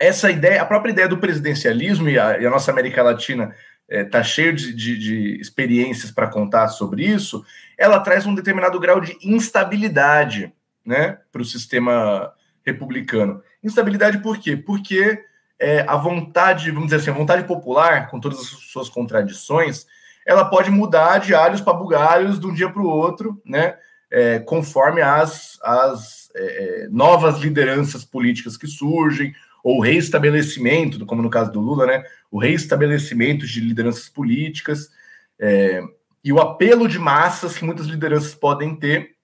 essa 0.00 0.30
ideia, 0.30 0.60
a 0.60 0.66
própria 0.66 0.90
ideia 0.90 1.08
do 1.08 1.18
presidencialismo, 1.18 2.08
e 2.08 2.18
a, 2.18 2.38
e 2.38 2.46
a 2.46 2.50
nossa 2.50 2.72
América 2.72 3.02
Latina 3.02 3.54
está 3.88 4.20
é, 4.20 4.24
cheio 4.24 4.54
de, 4.54 4.72
de, 4.72 4.98
de 4.98 5.40
experiências 5.40 6.10
para 6.10 6.28
contar 6.28 6.68
sobre 6.68 7.04
isso, 7.04 7.44
ela 7.76 8.00
traz 8.00 8.26
um 8.26 8.34
determinado 8.34 8.78
grau 8.80 9.00
de 9.00 9.16
instabilidade 9.22 10.52
né, 10.84 11.18
para 11.30 11.42
o 11.42 11.44
sistema 11.44 12.32
republicano. 12.64 13.42
Instabilidade 13.62 14.18
por 14.18 14.38
quê? 14.38 14.56
Porque 14.56 15.22
é, 15.58 15.80
a 15.88 15.96
vontade, 15.96 16.70
vamos 16.70 16.86
dizer 16.86 16.96
assim, 16.96 17.10
a 17.10 17.14
vontade 17.14 17.44
popular, 17.44 18.08
com 18.08 18.20
todas 18.20 18.38
as 18.38 18.46
suas 18.46 18.88
contradições, 18.88 19.86
ela 20.26 20.44
pode 20.44 20.70
mudar 20.70 21.18
de 21.18 21.34
alhos 21.34 21.60
para 21.60 21.74
bugalhos 21.74 22.40
de 22.40 22.46
um 22.46 22.54
dia 22.54 22.70
para 22.70 22.82
o 22.82 22.88
outro, 22.88 23.40
né? 23.44 23.76
É, 24.10 24.38
conforme 24.38 25.02
as, 25.02 25.58
as 25.62 26.30
é, 26.36 26.84
é, 26.84 26.88
novas 26.88 27.38
lideranças 27.38 28.04
políticas 28.04 28.56
que 28.56 28.66
surgem, 28.66 29.34
ou 29.62 29.80
reestabelecimento, 29.80 31.06
como 31.06 31.22
no 31.22 31.30
caso 31.30 31.50
do 31.50 31.58
Lula, 31.58 31.86
né? 31.86 32.04
O 32.34 32.38
reestabelecimento 32.40 33.46
de 33.46 33.60
lideranças 33.60 34.08
políticas 34.08 34.90
é, 35.38 35.80
e 36.24 36.32
o 36.32 36.40
apelo 36.40 36.88
de 36.88 36.98
massas 36.98 37.56
que 37.56 37.64
muitas 37.64 37.86
lideranças 37.86 38.34
podem 38.34 38.74
ter 38.74 39.14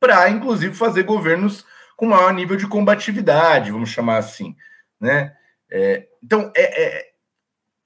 para, 0.00 0.28
inclusive, 0.28 0.74
fazer 0.74 1.04
governos 1.04 1.64
com 1.96 2.06
maior 2.06 2.34
nível 2.34 2.56
de 2.56 2.66
combatividade, 2.66 3.70
vamos 3.70 3.90
chamar 3.90 4.16
assim, 4.16 4.56
né? 5.00 5.36
É, 5.70 6.08
então, 6.20 6.50
é, 6.56 6.82
é, 6.82 7.06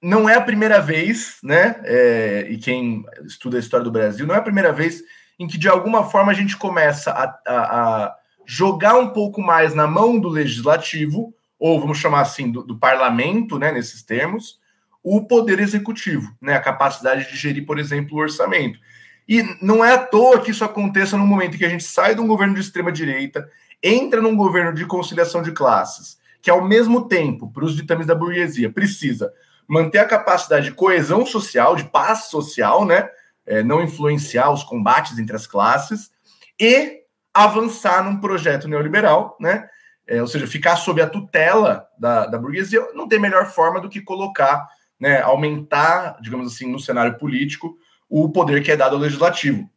não 0.00 0.26
é 0.26 0.36
a 0.36 0.40
primeira 0.40 0.80
vez, 0.80 1.36
né? 1.44 1.78
É, 1.84 2.46
e 2.48 2.56
quem 2.56 3.04
estuda 3.26 3.58
a 3.58 3.60
história 3.60 3.84
do 3.84 3.92
Brasil, 3.92 4.26
não 4.26 4.34
é 4.34 4.38
a 4.38 4.42
primeira 4.42 4.72
vez 4.72 5.02
em 5.38 5.46
que, 5.46 5.58
de 5.58 5.68
alguma 5.68 6.08
forma, 6.08 6.32
a 6.32 6.34
gente 6.34 6.56
começa 6.56 7.10
a, 7.10 7.24
a, 7.46 7.56
a 8.04 8.16
jogar 8.46 8.96
um 8.96 9.10
pouco 9.10 9.42
mais 9.42 9.74
na 9.74 9.86
mão 9.86 10.18
do 10.18 10.30
legislativo, 10.30 11.34
ou 11.58 11.78
vamos 11.78 11.98
chamar 11.98 12.22
assim, 12.22 12.50
do, 12.50 12.62
do 12.62 12.78
parlamento, 12.78 13.58
né, 13.58 13.70
nesses 13.70 14.02
termos, 14.02 14.61
o 15.02 15.26
poder 15.26 15.58
executivo, 15.58 16.32
né, 16.40 16.54
a 16.54 16.60
capacidade 16.60 17.28
de 17.28 17.36
gerir, 17.36 17.66
por 17.66 17.78
exemplo, 17.78 18.16
o 18.16 18.20
orçamento. 18.20 18.78
E 19.28 19.42
não 19.60 19.84
é 19.84 19.94
à 19.94 19.98
toa 19.98 20.40
que 20.40 20.50
isso 20.50 20.64
aconteça 20.64 21.16
no 21.16 21.26
momento 21.26 21.54
em 21.54 21.58
que 21.58 21.64
a 21.64 21.68
gente 21.68 21.84
sai 21.84 22.14
de 22.14 22.20
um 22.20 22.26
governo 22.26 22.54
de 22.54 22.60
extrema 22.60 22.92
direita, 22.92 23.48
entra 23.82 24.20
num 24.20 24.36
governo 24.36 24.72
de 24.72 24.86
conciliação 24.86 25.42
de 25.42 25.52
classes, 25.52 26.18
que 26.40 26.50
ao 26.50 26.62
mesmo 26.62 27.08
tempo, 27.08 27.50
para 27.50 27.64
os 27.64 27.74
ditames 27.74 28.06
da 28.06 28.14
burguesia, 28.14 28.70
precisa 28.70 29.32
manter 29.66 29.98
a 29.98 30.04
capacidade 30.04 30.66
de 30.66 30.74
coesão 30.74 31.24
social, 31.24 31.74
de 31.74 31.84
paz 31.84 32.26
social, 32.26 32.84
né? 32.84 33.08
É, 33.44 33.62
não 33.62 33.82
influenciar 33.82 34.50
os 34.50 34.62
combates 34.62 35.18
entre 35.18 35.34
as 35.34 35.46
classes 35.46 36.10
e 36.60 37.00
avançar 37.34 38.04
num 38.04 38.20
projeto 38.20 38.68
neoliberal, 38.68 39.36
né? 39.40 39.68
É, 40.06 40.20
ou 40.20 40.26
seja, 40.26 40.46
ficar 40.46 40.76
sob 40.76 41.00
a 41.00 41.08
tutela 41.08 41.86
da, 41.98 42.26
da 42.26 42.38
burguesia, 42.38 42.86
não 42.94 43.08
tem 43.08 43.18
melhor 43.18 43.46
forma 43.46 43.80
do 43.80 43.88
que 43.88 44.00
colocar, 44.00 44.68
né, 45.02 45.20
aumentar, 45.20 46.16
digamos 46.20 46.46
assim, 46.46 46.70
no 46.70 46.78
cenário 46.78 47.18
político, 47.18 47.76
o 48.08 48.28
poder 48.28 48.62
que 48.62 48.70
é 48.70 48.76
dado 48.76 48.94
ao 48.94 49.02
legislativo. 49.02 49.68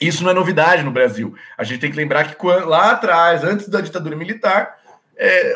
Isso 0.00 0.24
não 0.24 0.30
é 0.32 0.34
novidade 0.34 0.82
no 0.82 0.90
Brasil. 0.90 1.36
A 1.56 1.62
gente 1.62 1.78
tem 1.78 1.88
que 1.88 1.96
lembrar 1.96 2.26
que 2.26 2.34
quando, 2.34 2.66
lá 2.66 2.90
atrás, 2.90 3.44
antes 3.44 3.68
da 3.68 3.80
ditadura 3.80 4.16
militar, 4.16 4.76
é, 5.16 5.54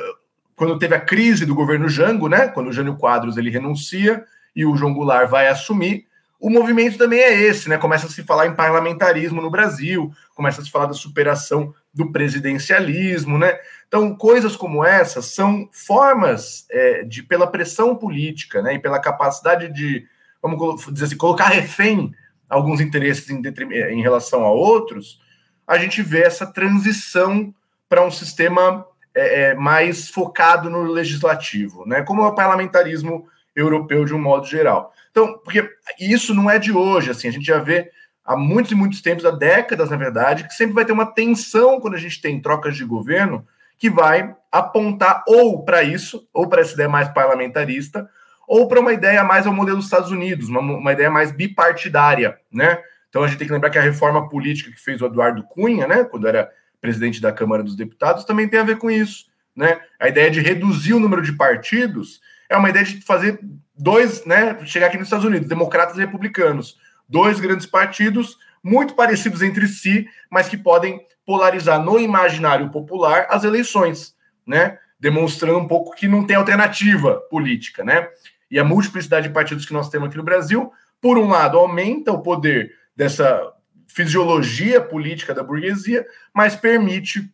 quando 0.54 0.78
teve 0.78 0.94
a 0.94 1.00
crise 1.00 1.44
do 1.44 1.56
governo 1.56 1.88
Jango, 1.88 2.28
né, 2.28 2.46
quando 2.46 2.68
o 2.68 2.72
Jânio 2.72 2.96
Quadros 2.96 3.36
ele 3.36 3.50
renuncia 3.50 4.24
e 4.54 4.64
o 4.64 4.76
João 4.76 4.94
Goulart 4.94 5.28
vai 5.28 5.48
assumir, 5.48 6.06
o 6.38 6.48
movimento 6.48 6.96
também 6.96 7.18
é 7.18 7.34
esse, 7.34 7.68
né? 7.68 7.76
Começa 7.76 8.06
a 8.06 8.08
se 8.08 8.22
falar 8.22 8.46
em 8.46 8.54
parlamentarismo 8.54 9.42
no 9.42 9.50
Brasil, 9.50 10.10
começa 10.34 10.62
a 10.62 10.64
se 10.64 10.70
falar 10.70 10.86
da 10.86 10.94
superação 10.94 11.74
do 11.92 12.10
presidencialismo, 12.10 13.36
né? 13.36 13.58
Então, 13.90 14.14
coisas 14.14 14.54
como 14.54 14.84
essas 14.84 15.34
são 15.34 15.68
formas 15.72 16.64
é, 16.70 17.02
de, 17.02 17.24
pela 17.24 17.48
pressão 17.48 17.96
política, 17.96 18.62
né, 18.62 18.74
e 18.74 18.78
pela 18.78 19.00
capacidade 19.00 19.68
de, 19.72 20.06
vamos 20.40 20.86
dizer 20.92 21.06
assim, 21.06 21.16
colocar 21.16 21.48
refém 21.48 22.14
alguns 22.48 22.80
interesses 22.80 23.28
em, 23.28 23.42
em 23.90 24.00
relação 24.00 24.44
a 24.44 24.50
outros, 24.52 25.20
a 25.66 25.76
gente 25.76 26.02
vê 26.02 26.22
essa 26.22 26.46
transição 26.46 27.52
para 27.88 28.06
um 28.06 28.12
sistema 28.12 28.86
é, 29.12 29.40
é, 29.40 29.54
mais 29.56 30.08
focado 30.08 30.70
no 30.70 30.84
legislativo, 30.84 31.84
né? 31.84 32.02
Como 32.02 32.22
é 32.22 32.28
o 32.28 32.34
parlamentarismo 32.34 33.26
europeu 33.56 34.04
de 34.04 34.14
um 34.14 34.20
modo 34.20 34.46
geral. 34.46 34.94
Então, 35.10 35.36
porque 35.38 35.68
isso 35.98 36.32
não 36.32 36.48
é 36.48 36.60
de 36.60 36.70
hoje, 36.70 37.10
assim, 37.10 37.26
a 37.26 37.32
gente 37.32 37.44
já 37.44 37.58
vê 37.58 37.90
há 38.24 38.36
muitos 38.36 38.70
e 38.70 38.76
muitos 38.76 39.02
tempos, 39.02 39.24
há 39.24 39.32
décadas, 39.32 39.90
na 39.90 39.96
verdade, 39.96 40.46
que 40.46 40.54
sempre 40.54 40.74
vai 40.74 40.84
ter 40.84 40.92
uma 40.92 41.12
tensão 41.12 41.80
quando 41.80 41.94
a 41.94 41.98
gente 41.98 42.22
tem 42.22 42.40
trocas 42.40 42.76
de 42.76 42.84
governo 42.84 43.44
que 43.80 43.88
vai 43.88 44.36
apontar 44.52 45.24
ou 45.26 45.64
para 45.64 45.82
isso, 45.82 46.28
ou 46.34 46.46
para 46.46 46.60
essa 46.60 46.74
ideia 46.74 46.88
mais 46.88 47.08
parlamentarista, 47.08 48.08
ou 48.46 48.68
para 48.68 48.78
uma 48.78 48.92
ideia 48.92 49.24
mais 49.24 49.46
ao 49.46 49.54
modelo 49.54 49.78
dos 49.78 49.86
Estados 49.86 50.10
Unidos, 50.10 50.50
uma, 50.50 50.60
uma 50.60 50.92
ideia 50.92 51.10
mais 51.10 51.32
bipartidária, 51.32 52.38
né? 52.52 52.78
Então 53.08 53.24
a 53.24 53.26
gente 53.26 53.38
tem 53.38 53.46
que 53.46 53.52
lembrar 53.52 53.70
que 53.70 53.78
a 53.78 53.82
reforma 53.82 54.28
política 54.28 54.70
que 54.70 54.80
fez 54.80 55.00
o 55.00 55.06
Eduardo 55.06 55.42
Cunha, 55.44 55.88
né, 55.88 56.04
quando 56.04 56.28
era 56.28 56.50
presidente 56.80 57.20
da 57.22 57.32
Câmara 57.32 57.62
dos 57.62 57.74
Deputados, 57.74 58.24
também 58.24 58.48
tem 58.48 58.60
a 58.60 58.64
ver 58.64 58.76
com 58.76 58.90
isso. 58.90 59.26
Né? 59.56 59.80
A 59.98 60.08
ideia 60.08 60.30
de 60.30 60.40
reduzir 60.40 60.92
o 60.92 61.00
número 61.00 61.22
de 61.22 61.32
partidos 61.32 62.20
é 62.48 62.56
uma 62.56 62.68
ideia 62.68 62.84
de 62.84 63.00
fazer 63.00 63.40
dois, 63.76 64.24
né? 64.26 64.58
Chegar 64.66 64.86
aqui 64.86 64.98
nos 64.98 65.06
Estados 65.06 65.24
Unidos, 65.24 65.48
democratas 65.48 65.96
e 65.96 66.00
republicanos, 66.00 66.78
dois 67.08 67.40
grandes 67.40 67.66
partidos 67.66 68.38
muito 68.62 68.94
parecidos 68.94 69.42
entre 69.42 69.66
si, 69.66 70.06
mas 70.30 70.48
que 70.48 70.56
podem 70.56 71.00
polarizar 71.30 71.80
no 71.80 71.96
imaginário 71.96 72.70
popular 72.70 73.28
as 73.30 73.44
eleições, 73.44 74.16
né? 74.44 74.80
Demonstrando 74.98 75.60
um 75.60 75.68
pouco 75.68 75.94
que 75.94 76.08
não 76.08 76.26
tem 76.26 76.34
alternativa 76.34 77.20
política, 77.30 77.84
né? 77.84 78.08
E 78.50 78.58
a 78.58 78.64
multiplicidade 78.64 79.28
de 79.28 79.32
partidos 79.32 79.64
que 79.64 79.72
nós 79.72 79.88
temos 79.88 80.08
aqui 80.08 80.16
no 80.16 80.24
Brasil, 80.24 80.72
por 81.00 81.16
um 81.16 81.28
lado, 81.28 81.56
aumenta 81.56 82.10
o 82.10 82.20
poder 82.20 82.72
dessa 82.96 83.40
fisiologia 83.86 84.80
política 84.80 85.32
da 85.32 85.44
burguesia, 85.44 86.04
mas 86.34 86.56
permite 86.56 87.32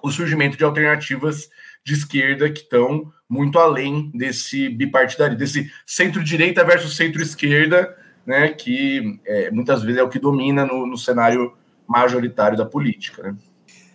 o 0.00 0.08
surgimento 0.08 0.56
de 0.56 0.62
alternativas 0.62 1.48
de 1.84 1.94
esquerda 1.94 2.48
que 2.48 2.60
estão 2.60 3.12
muito 3.28 3.58
além 3.58 4.12
desse 4.14 4.68
bipartidarismo, 4.68 5.40
desse 5.40 5.68
centro-direita 5.84 6.62
versus 6.62 6.94
centro-esquerda, 6.94 7.92
né, 8.24 8.50
que 8.50 9.18
é, 9.26 9.50
muitas 9.50 9.82
vezes 9.82 9.98
é 9.98 10.02
o 10.04 10.08
que 10.08 10.20
domina 10.20 10.64
no, 10.64 10.86
no 10.86 10.96
cenário 10.96 11.60
majoritário 11.86 12.56
da 12.56 12.64
política. 12.64 13.22
Né? 13.22 13.34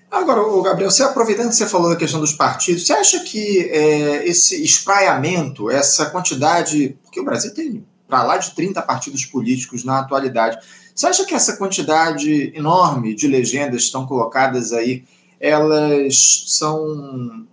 Agora, 0.10 0.42
Gabriel, 0.64 0.90
você 0.90 1.04
aproveitando 1.04 1.50
que 1.50 1.56
você 1.56 1.68
falou 1.68 1.90
da 1.90 1.96
questão 1.96 2.20
dos 2.20 2.34
partidos, 2.34 2.86
você 2.86 2.94
acha 2.94 3.20
que 3.20 3.70
é, 3.70 4.28
esse 4.28 4.64
espraiamento, 4.64 5.70
essa 5.70 6.10
quantidade, 6.10 6.98
porque 7.04 7.20
o 7.20 7.26
Brasil 7.26 7.54
tem 7.54 7.86
para 8.08 8.24
lá 8.24 8.38
de 8.38 8.56
30 8.56 8.82
partidos 8.84 9.26
políticos 9.26 9.84
na 9.84 10.00
atualidade, 10.00 10.58
você 10.96 11.08
acha 11.08 11.26
que 11.26 11.36
essa 11.36 11.58
quantidade 11.58 12.52
enorme 12.56 13.14
de 13.14 13.28
legendas 13.28 13.82
que 13.82 13.86
estão 13.88 14.08
colocadas 14.08 14.74
aí, 14.74 15.04
elas 15.40 16.46
são 16.48 17.46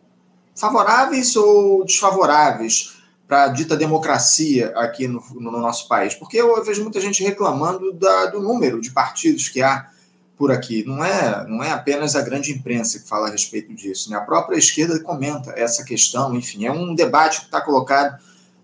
favoráveis 0.56 1.36
ou 1.36 1.84
desfavoráveis 1.84 2.94
para 3.26 3.44
a 3.44 3.48
dita 3.48 3.76
democracia 3.76 4.72
aqui 4.76 5.06
no, 5.06 5.22
no, 5.34 5.50
nosso 5.50 5.88
país? 5.88 6.14
Porque 6.14 6.38
eu 6.38 6.64
vejo 6.64 6.82
muita 6.82 7.00
gente 7.00 7.22
reclamando 7.22 7.92
da, 7.92 8.26
do 8.26 8.40
número 8.40 8.80
de 8.80 8.90
partidos 8.92 9.48
que 9.48 9.60
há 9.60 9.88
por 10.36 10.50
aqui. 10.50 10.84
Não 10.86 11.04
é, 11.04 11.46
não 11.48 11.62
é 11.62 11.70
apenas 11.70 12.16
a 12.16 12.22
grande 12.22 12.52
imprensa 12.52 12.98
que 12.98 13.08
fala 13.08 13.28
a 13.28 13.30
respeito 13.30 13.72
disso. 13.74 14.10
Né? 14.10 14.16
A 14.16 14.20
própria 14.20 14.56
esquerda 14.56 14.98
comenta 15.00 15.52
essa 15.56 15.84
questão. 15.84 16.34
Enfim, 16.34 16.66
é 16.66 16.72
um 16.72 16.94
debate 16.94 17.40
que 17.40 17.46
está 17.46 17.60
colocado 17.60 18.18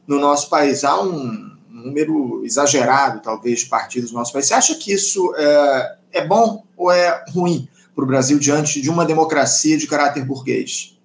no 0.07 0.19
nosso 0.19 0.49
país. 0.49 0.85
Há 0.85 1.01
um 1.01 1.57
número 1.69 2.43
exagerado, 2.45 3.21
talvez, 3.21 3.61
de 3.61 3.67
partidos 3.67 4.13
no 4.13 4.19
nosso 4.19 4.33
país. 4.33 4.47
Você 4.47 4.55
acha 4.55 4.75
que 4.75 4.93
isso 4.93 5.35
é, 5.37 5.97
é 6.13 6.27
bom 6.27 6.65
ou 6.77 6.91
é 6.91 7.25
ruim 7.33 7.69
para 7.95 8.05
o 8.05 8.07
Brasil 8.07 8.39
diante 8.39 8.81
de 8.81 8.91
uma 8.91 9.05
democracia 9.05 9.79
de 9.79 9.87
caráter 9.87 10.25
burguês? 10.25 10.99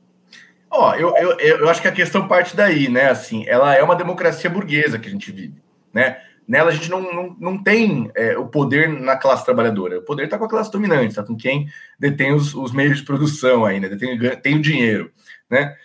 Ó, 0.70 0.92
oh, 0.92 0.96
eu, 0.96 1.16
eu, 1.16 1.60
eu 1.60 1.70
acho 1.70 1.82
que 1.82 1.88
a 1.88 1.92
questão 1.92 2.28
parte 2.28 2.56
daí, 2.56 2.90
né? 2.90 3.10
Assim, 3.10 3.46
ela 3.48 3.74
é 3.74 3.82
uma 3.82 3.96
democracia 3.96 4.50
burguesa 4.50 5.00
que 5.00 5.08
a 5.08 5.12
gente 5.12 5.32
vive, 5.32 5.56
né? 5.94 6.18
Nela 6.48 6.70
a 6.70 6.74
gente 6.74 6.90
não, 6.90 7.02
não, 7.02 7.36
não 7.40 7.64
tem 7.64 8.12
é, 8.16 8.38
o 8.38 8.48
poder 8.48 8.88
na 8.88 9.16
classe 9.18 9.44
trabalhadora. 9.44 10.00
O 10.00 10.04
poder 10.04 10.26
está 10.26 10.38
com 10.38 10.46
a 10.46 10.50
classe 10.50 10.72
dominante, 10.72 11.08
está 11.08 11.24
com 11.24 11.36
quem 11.36 11.68
detém 12.00 12.34
os, 12.34 12.54
os 12.54 12.72
meios 12.72 13.00
de 13.00 13.04
produção 13.04 13.66
ainda, 13.66 13.90
detém 13.90 14.18
tem 14.42 14.56
o 14.56 14.62
dinheiro, 14.62 15.12
né? 15.50 15.76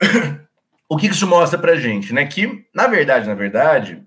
o 0.88 0.96
que 0.96 1.06
isso 1.06 1.26
mostra 1.26 1.58
para 1.58 1.76
gente, 1.76 2.12
né? 2.12 2.26
Que, 2.26 2.66
na 2.74 2.86
verdade, 2.86 3.28
na 3.28 3.34
verdade, 3.34 4.04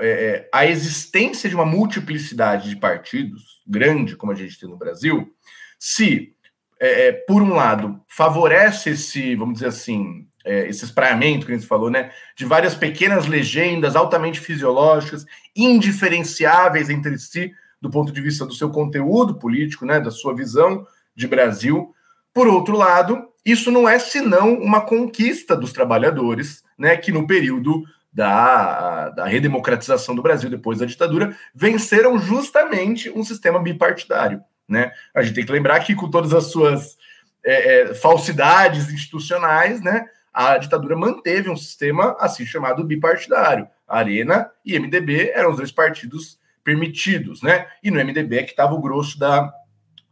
é, 0.00 0.08
é, 0.08 0.48
a 0.52 0.64
existência 0.66 1.48
de 1.48 1.54
uma 1.54 1.66
multiplicidade 1.66 2.70
de 2.70 2.76
partidos 2.76 3.60
grande, 3.66 4.16
como 4.16 4.32
a 4.32 4.34
gente 4.34 4.58
tem 4.58 4.68
no 4.68 4.78
Brasil, 4.78 5.34
se, 5.78 6.34
é, 6.80 7.08
é 7.08 7.12
por 7.12 7.42
um 7.42 7.54
lado, 7.54 8.00
favorece 8.08 8.90
esse, 8.90 9.36
vamos 9.36 9.54
dizer 9.54 9.68
assim, 9.68 10.26
é, 10.44 10.68
esse 10.68 10.84
espraiamento 10.84 11.46
que 11.46 11.52
a 11.52 11.54
gente 11.54 11.66
falou, 11.66 11.90
né? 11.90 12.10
De 12.36 12.44
várias 12.44 12.74
pequenas 12.74 13.26
legendas 13.26 13.96
altamente 13.96 14.40
fisiológicas, 14.40 15.26
indiferenciáveis 15.54 16.88
entre 16.88 17.18
si, 17.18 17.52
do 17.80 17.90
ponto 17.90 18.12
de 18.12 18.20
vista 18.20 18.44
do 18.46 18.54
seu 18.54 18.70
conteúdo 18.70 19.34
político, 19.34 19.84
né? 19.84 20.00
Da 20.00 20.10
sua 20.10 20.34
visão 20.34 20.86
de 21.14 21.26
Brasil. 21.26 21.94
Por 22.32 22.46
outro 22.46 22.76
lado, 22.76 23.30
isso 23.44 23.70
não 23.70 23.88
é 23.88 23.98
senão 23.98 24.54
uma 24.54 24.80
conquista 24.80 25.56
dos 25.56 25.72
trabalhadores, 25.72 26.62
né, 26.78 26.96
que 26.96 27.10
no 27.10 27.26
período 27.26 27.82
da, 28.12 29.10
da 29.10 29.24
redemocratização 29.26 30.14
do 30.14 30.22
Brasil, 30.22 30.50
depois 30.50 30.78
da 30.78 30.86
ditadura, 30.86 31.36
venceram 31.54 32.18
justamente 32.18 33.10
um 33.10 33.24
sistema 33.24 33.58
bipartidário. 33.58 34.42
Né? 34.68 34.92
A 35.14 35.22
gente 35.22 35.34
tem 35.34 35.46
que 35.46 35.52
lembrar 35.52 35.80
que, 35.80 35.94
com 35.94 36.10
todas 36.10 36.32
as 36.32 36.46
suas 36.46 36.96
é, 37.44 37.90
é, 37.90 37.94
falsidades 37.94 38.92
institucionais, 38.92 39.80
né, 39.80 40.06
a 40.32 40.56
ditadura 40.58 40.96
manteve 40.96 41.50
um 41.50 41.56
sistema 41.56 42.16
assim 42.18 42.46
chamado 42.46 42.84
bipartidário. 42.84 43.68
Arena 43.86 44.50
e 44.64 44.78
MDB 44.78 45.32
eram 45.34 45.50
os 45.50 45.56
dois 45.56 45.72
partidos 45.72 46.38
permitidos, 46.62 47.42
né? 47.42 47.66
E 47.82 47.90
no 47.90 47.98
MDB 47.98 48.38
é 48.38 48.42
que 48.44 48.50
estava 48.50 48.74
o 48.74 48.80
grosso 48.80 49.18
da, 49.18 49.52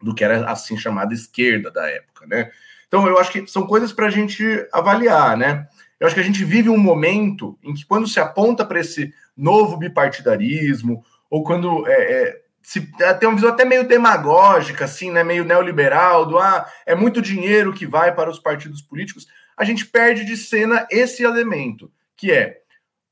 do 0.02 0.14
que 0.14 0.24
era 0.24 0.50
assim 0.50 0.76
chamada 0.76 1.14
esquerda 1.14 1.70
da 1.70 1.88
época, 1.88 2.26
né? 2.26 2.50
Então, 2.88 3.06
eu 3.06 3.18
acho 3.18 3.30
que 3.30 3.46
são 3.46 3.66
coisas 3.66 3.92
para 3.92 4.06
a 4.06 4.10
gente 4.10 4.44
avaliar, 4.72 5.36
né? 5.36 5.68
Eu 6.00 6.06
acho 6.06 6.14
que 6.14 6.20
a 6.20 6.24
gente 6.24 6.44
vive 6.44 6.70
um 6.70 6.78
momento 6.78 7.58
em 7.62 7.74
que, 7.74 7.84
quando 7.84 8.08
se 8.08 8.18
aponta 8.18 8.64
para 8.64 8.80
esse 8.80 9.12
novo 9.36 9.76
bipartidarismo, 9.76 11.04
ou 11.30 11.44
quando 11.44 11.86
é, 11.86 11.92
é, 11.92 12.40
se 12.62 12.90
é, 13.00 13.12
tem 13.12 13.28
uma 13.28 13.34
visão 13.34 13.50
até 13.50 13.64
meio 13.64 13.86
demagógica, 13.86 14.86
assim, 14.86 15.10
né? 15.10 15.22
Meio 15.22 15.44
neoliberal, 15.44 16.24
do 16.24 16.38
ah, 16.38 16.66
é 16.86 16.94
muito 16.94 17.20
dinheiro 17.20 17.74
que 17.74 17.86
vai 17.86 18.14
para 18.14 18.30
os 18.30 18.38
partidos 18.38 18.80
políticos, 18.80 19.26
a 19.58 19.64
gente 19.64 19.84
perde 19.84 20.24
de 20.24 20.36
cena 20.36 20.86
esse 20.90 21.24
elemento, 21.24 21.90
que 22.16 22.30
é 22.30 22.60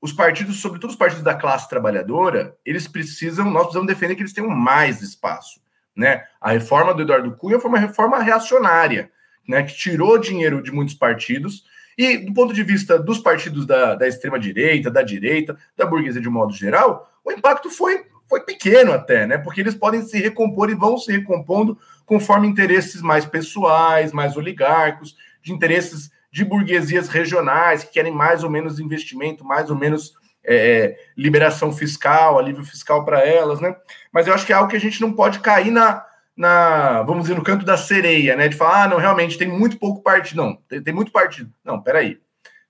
os 0.00 0.12
partidos, 0.12 0.60
sobretudo 0.60 0.90
os 0.90 0.96
partidos 0.96 1.24
da 1.24 1.34
classe 1.34 1.68
trabalhadora, 1.68 2.56
eles 2.64 2.86
precisam, 2.86 3.50
nós 3.50 3.62
precisamos 3.62 3.88
defender 3.88 4.14
que 4.14 4.22
eles 4.22 4.32
tenham 4.32 4.48
mais 4.48 5.02
espaço. 5.02 5.60
Né? 5.96 6.22
A 6.40 6.52
reforma 6.52 6.94
do 6.94 7.02
Eduardo 7.02 7.34
Cunha 7.36 7.58
foi 7.58 7.68
uma 7.68 7.78
reforma 7.78 8.20
reacionária 8.20 9.10
né, 9.48 9.62
que 9.64 9.74
tirou 9.74 10.18
dinheiro 10.18 10.62
de 10.62 10.70
muitos 10.70 10.94
partidos. 10.94 11.64
E 11.98 12.18
do 12.18 12.32
ponto 12.32 12.52
de 12.52 12.62
vista 12.62 12.98
dos 12.98 13.18
partidos 13.18 13.66
da, 13.66 13.94
da 13.94 14.06
extrema-direita, 14.06 14.90
da 14.90 15.02
direita, 15.02 15.56
da 15.76 15.86
burguesia 15.86 16.20
de 16.20 16.28
um 16.28 16.32
modo 16.32 16.52
geral, 16.52 17.10
o 17.24 17.32
impacto 17.32 17.70
foi, 17.70 18.04
foi 18.28 18.40
pequeno 18.40 18.92
até, 18.92 19.26
né? 19.26 19.38
Porque 19.38 19.62
eles 19.62 19.74
podem 19.74 20.02
se 20.02 20.18
recompor 20.18 20.68
e 20.68 20.74
vão 20.74 20.98
se 20.98 21.10
recompondo 21.10 21.78
conforme 22.04 22.46
interesses 22.46 23.00
mais 23.00 23.24
pessoais, 23.24 24.12
mais 24.12 24.36
oligárquicos, 24.36 25.16
de 25.42 25.52
interesses 25.52 26.10
de 26.36 26.44
burguesias 26.44 27.08
regionais 27.08 27.82
que 27.82 27.94
querem 27.94 28.12
mais 28.12 28.44
ou 28.44 28.50
menos 28.50 28.78
investimento, 28.78 29.42
mais 29.42 29.70
ou 29.70 29.76
menos 29.76 30.12
é, 30.44 30.54
é 30.54 30.98
liberação 31.16 31.72
fiscal, 31.72 32.38
alívio 32.38 32.62
fiscal 32.62 33.06
para 33.06 33.26
elas, 33.26 33.58
né? 33.58 33.74
Mas 34.12 34.26
eu 34.26 34.34
acho 34.34 34.44
que 34.44 34.52
é 34.52 34.56
algo 34.56 34.68
que 34.68 34.76
a 34.76 34.80
gente 34.80 35.00
não 35.00 35.14
pode 35.14 35.38
cair 35.38 35.70
na, 35.70 36.04
na, 36.36 37.02
vamos 37.04 37.22
dizer, 37.22 37.36
no 37.36 37.42
canto 37.42 37.64
da 37.64 37.78
sereia, 37.78 38.36
né? 38.36 38.48
De 38.48 38.54
falar, 38.54 38.82
ah, 38.82 38.88
não, 38.88 38.98
realmente 38.98 39.38
tem 39.38 39.48
muito 39.48 39.78
pouco 39.78 40.02
partido. 40.02 40.36
Não, 40.36 40.56
tem, 40.68 40.82
tem 40.82 40.92
muito 40.92 41.10
partido. 41.10 41.50
Não, 41.64 41.80
peraí. 41.80 42.20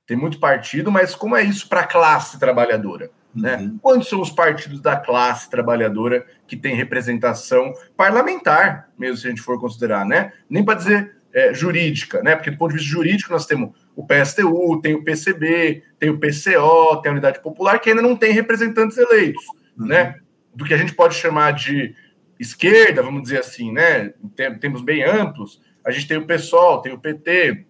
Tem 0.07 0.17
muito 0.17 0.39
partido, 0.39 0.93
mas 0.93 1.17
como 1.17 1.35
é 1.35 1.43
isso 1.43 1.69
para 1.69 1.81
a 1.81 1.87
classe 1.89 2.39
trabalhadora? 2.39 3.11
Né? 3.35 3.57
Uhum. 3.57 3.79
Quantos 3.83 4.09
são 4.09 4.21
os 4.21 4.31
partidos 4.31 4.81
da 4.81 4.97
classe 4.97 5.51
trabalhadora 5.51 6.25
que 6.47 6.57
tem 6.57 6.77
representação 6.77 7.75
parlamentar, 7.97 8.91
mesmo 8.97 9.17
se 9.17 9.27
a 9.27 9.31
gente 9.31 9.43
for 9.43 9.59
considerar, 9.59 10.07
né? 10.07 10.33
Nem 10.49 10.65
para 10.65 10.79
dizer 10.79 11.16
é, 11.37 11.53
jurídica, 11.53 12.22
né? 12.22 12.35
Porque 12.35 12.51
do 12.51 12.57
ponto 12.57 12.70
de 12.70 12.79
vista 12.79 12.90
jurídico 12.90 13.31
nós 13.31 13.44
temos 13.44 13.77
o 13.94 14.07
PSTU, 14.07 14.81
tem 14.81 14.94
o 14.94 15.05
PCB, 15.05 15.83
tem 15.99 16.09
o 16.09 16.18
PCO, 16.18 17.03
tem 17.03 17.11
a 17.11 17.12
Unidade 17.12 17.42
Popular, 17.42 17.79
que 17.79 17.90
ainda 17.90 18.01
não 18.01 18.16
tem 18.16 18.33
representantes 18.33 18.96
eleitos, 18.96 19.44
uhum. 19.79 19.87
né? 19.87 20.18
Do 20.55 20.64
que 20.64 20.72
a 20.72 20.79
gente 20.79 20.94
pode 20.94 21.14
chamar 21.14 21.51
de 21.51 21.94
esquerda, 22.40 23.03
vamos 23.03 23.22
dizer 23.22 23.40
assim, 23.40 23.70
né? 23.70 24.14
Temos 24.62 24.81
bem 24.81 25.05
amplos. 25.05 25.61
A 25.85 25.90
gente 25.90 26.09
tem 26.09 26.16
o 26.16 26.27
PSOL, 26.27 26.81
tem 26.81 26.94
o 26.94 26.99
PT, 26.99 27.66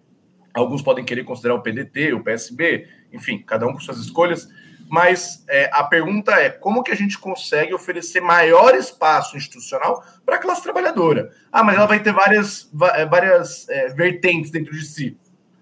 alguns 0.53 0.81
podem 0.81 1.03
querer 1.03 1.25
considerar 1.25 1.55
o 1.55 1.61
PDT, 1.61 2.13
o 2.13 2.23
PSB, 2.23 2.87
enfim, 3.11 3.43
cada 3.45 3.67
um 3.67 3.73
com 3.73 3.81
suas 3.81 3.97
escolhas. 3.97 4.47
Mas 4.89 5.43
é, 5.49 5.69
a 5.73 5.83
pergunta 5.83 6.31
é 6.31 6.49
como 6.49 6.81
que 6.81 6.91
a 6.91 6.95
gente 6.95 7.17
consegue 7.17 7.73
oferecer 7.73 8.21
maior 8.21 8.73
espaço 8.73 9.35
institucional 9.35 10.03
para 10.25 10.35
a 10.35 10.39
classe 10.39 10.63
trabalhadora? 10.63 11.29
Ah, 11.51 11.63
mas 11.63 11.75
ela 11.75 11.85
vai 11.85 11.99
ter 11.99 12.13
várias, 12.13 12.69
é, 12.93 13.05
várias 13.05 13.67
é, 13.67 13.89
vertentes 13.89 14.49
dentro 14.49 14.73
de 14.73 14.85
si. 14.85 15.17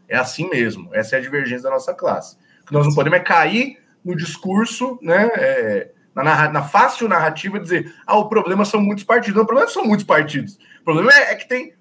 É 0.07 0.15
assim 0.15 0.47
mesmo. 0.49 0.89
Essa 0.93 1.15
é 1.15 1.19
a 1.19 1.21
divergência 1.21 1.63
da 1.63 1.71
nossa 1.71 1.93
classe. 1.93 2.38
O 2.61 2.67
que 2.67 2.73
nós 2.73 2.85
não 2.85 2.93
podemos 2.93 3.19
é 3.19 3.23
cair 3.23 3.79
no 4.03 4.15
discurso, 4.15 4.99
né? 5.01 5.29
É, 5.35 5.91
na, 6.13 6.49
na 6.49 6.63
fácil 6.63 7.09
narrativa, 7.09 7.59
dizer: 7.59 7.93
ah, 8.05 8.17
o 8.17 8.29
problema 8.29 8.63
são 8.63 8.79
muitos 8.79 9.03
partidos. 9.03 9.35
Não, 9.35 9.43
o 9.43 9.47
problema 9.47 9.69
são 9.69 9.83
muitos 9.83 10.05
partidos. 10.05 10.57
O 10.81 10.83
problema 10.83 11.11
é, 11.11 11.31
é 11.31 11.35
que 11.35 11.47
tem 11.47 11.73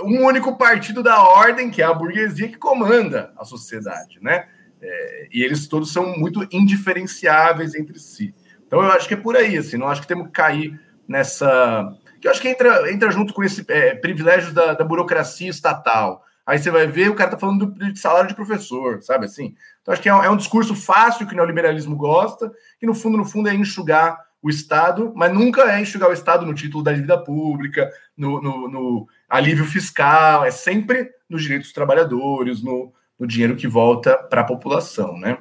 um 0.00 0.24
único 0.24 0.56
partido 0.56 1.02
da 1.02 1.20
ordem, 1.20 1.70
que 1.70 1.82
é 1.82 1.84
a 1.84 1.92
burguesia, 1.92 2.48
que 2.48 2.56
comanda 2.56 3.32
a 3.36 3.44
sociedade, 3.44 4.18
né? 4.22 4.46
É, 4.82 5.28
e 5.32 5.42
eles 5.42 5.68
todos 5.68 5.92
são 5.92 6.18
muito 6.18 6.46
indiferenciáveis 6.50 7.74
entre 7.74 7.98
si. 7.98 8.34
Então 8.66 8.82
eu 8.82 8.90
acho 8.90 9.06
que 9.06 9.14
é 9.14 9.16
por 9.18 9.36
aí, 9.36 9.56
assim, 9.56 9.76
não 9.76 9.88
acho 9.88 10.00
que 10.00 10.08
temos 10.08 10.26
que 10.26 10.32
cair 10.32 10.80
nessa. 11.06 11.92
Que 12.20 12.26
eu 12.26 12.32
acho 12.32 12.40
que 12.40 12.48
entra, 12.48 12.90
entra 12.90 13.10
junto 13.10 13.32
com 13.32 13.44
esse 13.44 13.64
é, 13.68 13.94
privilégio 13.94 14.52
da, 14.52 14.74
da 14.74 14.84
burocracia 14.84 15.50
estatal. 15.50 16.24
Aí 16.44 16.58
você 16.58 16.70
vai 16.70 16.86
ver, 16.86 17.08
o 17.08 17.14
cara 17.14 17.30
tá 17.30 17.38
falando 17.38 17.66
do, 17.66 17.92
de 17.92 17.98
salário 17.98 18.28
de 18.28 18.34
professor, 18.34 19.00
sabe 19.02 19.26
assim? 19.26 19.54
Então, 19.80 19.92
acho 19.92 20.02
que 20.02 20.08
é 20.08 20.14
um, 20.14 20.22
é 20.24 20.30
um, 20.30 20.36
discurso 20.36 20.74
fácil 20.74 21.26
que 21.26 21.34
o 21.34 21.36
neoliberalismo 21.36 21.96
gosta, 21.96 22.50
que 22.80 22.86
no 22.86 22.94
fundo, 22.94 23.16
no 23.16 23.24
fundo, 23.24 23.48
é 23.48 23.54
enxugar 23.54 24.18
o 24.42 24.50
Estado, 24.50 25.12
mas 25.14 25.32
nunca 25.32 25.62
é 25.70 25.80
enxugar 25.80 26.10
o 26.10 26.12
Estado 26.12 26.44
no 26.44 26.54
título 26.54 26.82
da 26.82 26.92
dívida 26.92 27.22
pública, 27.22 27.88
no, 28.16 28.42
no, 28.42 28.68
no 28.68 29.08
alívio 29.28 29.64
fiscal, 29.64 30.44
é 30.44 30.50
sempre 30.50 31.10
nos 31.28 31.42
direitos 31.42 31.68
dos 31.68 31.74
trabalhadores, 31.74 32.60
no, 32.60 32.92
no 33.18 33.26
dinheiro 33.26 33.56
que 33.56 33.68
volta 33.68 34.16
para 34.16 34.40
a 34.40 34.44
população, 34.44 35.16
né? 35.18 35.38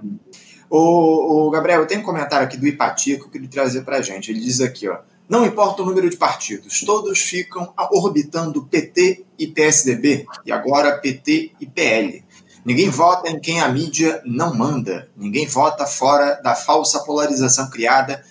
O, 0.70 1.48
o, 1.48 1.50
Gabriel, 1.50 1.86
tenho 1.86 2.02
um 2.02 2.06
comentário 2.06 2.48
aqui 2.48 2.56
do 2.56 2.66
Ipatico 2.66 3.24
que 3.24 3.28
eu 3.28 3.32
queria 3.32 3.50
trazer 3.50 3.82
para 3.82 3.98
a 3.98 4.02
gente. 4.02 4.32
Ele 4.32 4.40
diz 4.40 4.62
aqui, 4.62 4.88
ó, 4.88 5.00
não 5.28 5.46
importa 5.46 5.82
o 5.82 5.86
número 5.86 6.10
de 6.10 6.16
partidos, 6.16 6.82
todos 6.82 7.20
ficam 7.20 7.74
orbitando 7.92 8.66
PT 8.66 9.26
e 9.38 9.48
PSDB, 9.48 10.26
e 10.46 10.52
agora 10.52 10.98
PT 10.98 11.52
e 11.60 11.66
PL. 11.66 12.24
Ninguém 12.64 12.90
vota 12.90 13.30
em 13.30 13.40
quem 13.40 13.60
a 13.60 13.68
mídia 13.68 14.22
não 14.26 14.56
manda. 14.56 15.10
Ninguém 15.18 15.48
vota 15.48 15.86
fora 15.86 16.36
da 16.36 16.54
falsa 16.54 17.00
polarização 17.04 17.70
criada 17.70 18.24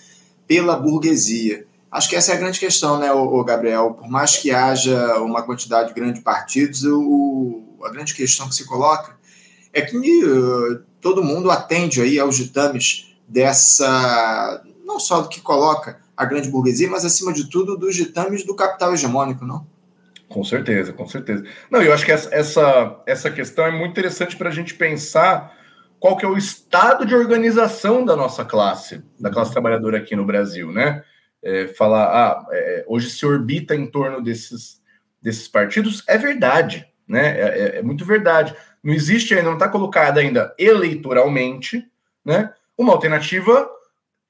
pela 0.47 0.77
burguesia. 0.77 1.65
Acho 1.91 2.09
que 2.09 2.15
essa 2.15 2.31
é 2.31 2.35
a 2.35 2.39
grande 2.39 2.59
questão, 2.59 2.97
né, 2.97 3.11
o 3.11 3.43
Gabriel? 3.43 3.93
Por 3.93 4.09
mais 4.09 4.37
que 4.37 4.51
haja 4.51 5.17
uma 5.17 5.43
quantidade 5.43 5.93
grande 5.93 6.19
de 6.19 6.21
partidos, 6.21 6.85
o, 6.85 7.61
a 7.83 7.89
grande 7.89 8.15
questão 8.15 8.47
que 8.47 8.55
se 8.55 8.65
coloca 8.65 9.19
é 9.73 9.81
que 9.81 9.97
uh, 9.97 10.83
todo 10.99 11.23
mundo 11.23 11.49
atende 11.49 12.01
aí 12.01 12.19
aos 12.19 12.37
ditames 12.37 13.15
dessa, 13.27 14.63
não 14.85 14.99
só 14.99 15.21
do 15.21 15.29
que 15.29 15.41
coloca 15.41 15.99
a 16.15 16.25
grande 16.25 16.49
burguesia, 16.49 16.89
mas 16.89 17.05
acima 17.05 17.33
de 17.33 17.49
tudo 17.49 17.77
dos 17.77 17.95
ditames 17.95 18.45
do 18.45 18.55
capital 18.55 18.93
hegemônico, 18.93 19.45
não? 19.45 19.65
Com 20.27 20.43
certeza, 20.43 20.93
com 20.93 21.07
certeza. 21.07 21.43
Não, 21.69 21.81
eu 21.81 21.93
acho 21.93 22.05
que 22.05 22.11
essa, 22.11 22.33
essa, 22.33 23.01
essa 23.05 23.31
questão 23.31 23.65
é 23.65 23.71
muito 23.71 23.91
interessante 23.91 24.35
para 24.37 24.49
a 24.49 24.51
gente 24.51 24.73
pensar 24.75 25.57
qual 25.99 26.17
que 26.17 26.25
é 26.25 26.27
o 26.27 26.37
estado 26.37 27.05
de 27.05 27.13
organização 27.13 28.03
da 28.03 28.15
nossa 28.15 28.43
classe, 28.45 29.03
da 29.19 29.29
classe 29.29 29.51
trabalhadora 29.51 29.97
aqui 29.97 30.15
no 30.15 30.25
Brasil, 30.25 30.71
né? 30.71 31.03
É, 31.43 31.67
falar, 31.67 32.05
ah, 32.05 32.45
é, 32.51 32.85
hoje 32.87 33.09
se 33.09 33.25
orbita 33.25 33.75
em 33.75 33.85
torno 33.85 34.21
desses, 34.21 34.81
desses 35.21 35.47
partidos, 35.47 36.03
é 36.07 36.17
verdade, 36.17 36.87
né? 37.07 37.39
É, 37.39 37.43
é, 37.43 37.79
é 37.79 37.81
muito 37.81 38.05
verdade. 38.05 38.55
Não 38.83 38.93
existe 38.93 39.33
ainda, 39.33 39.47
não 39.47 39.53
está 39.53 39.67
colocada 39.67 40.19
ainda 40.19 40.53
eleitoralmente, 40.57 41.85
né? 42.25 42.53
Uma 42.77 42.93
alternativa 42.93 43.69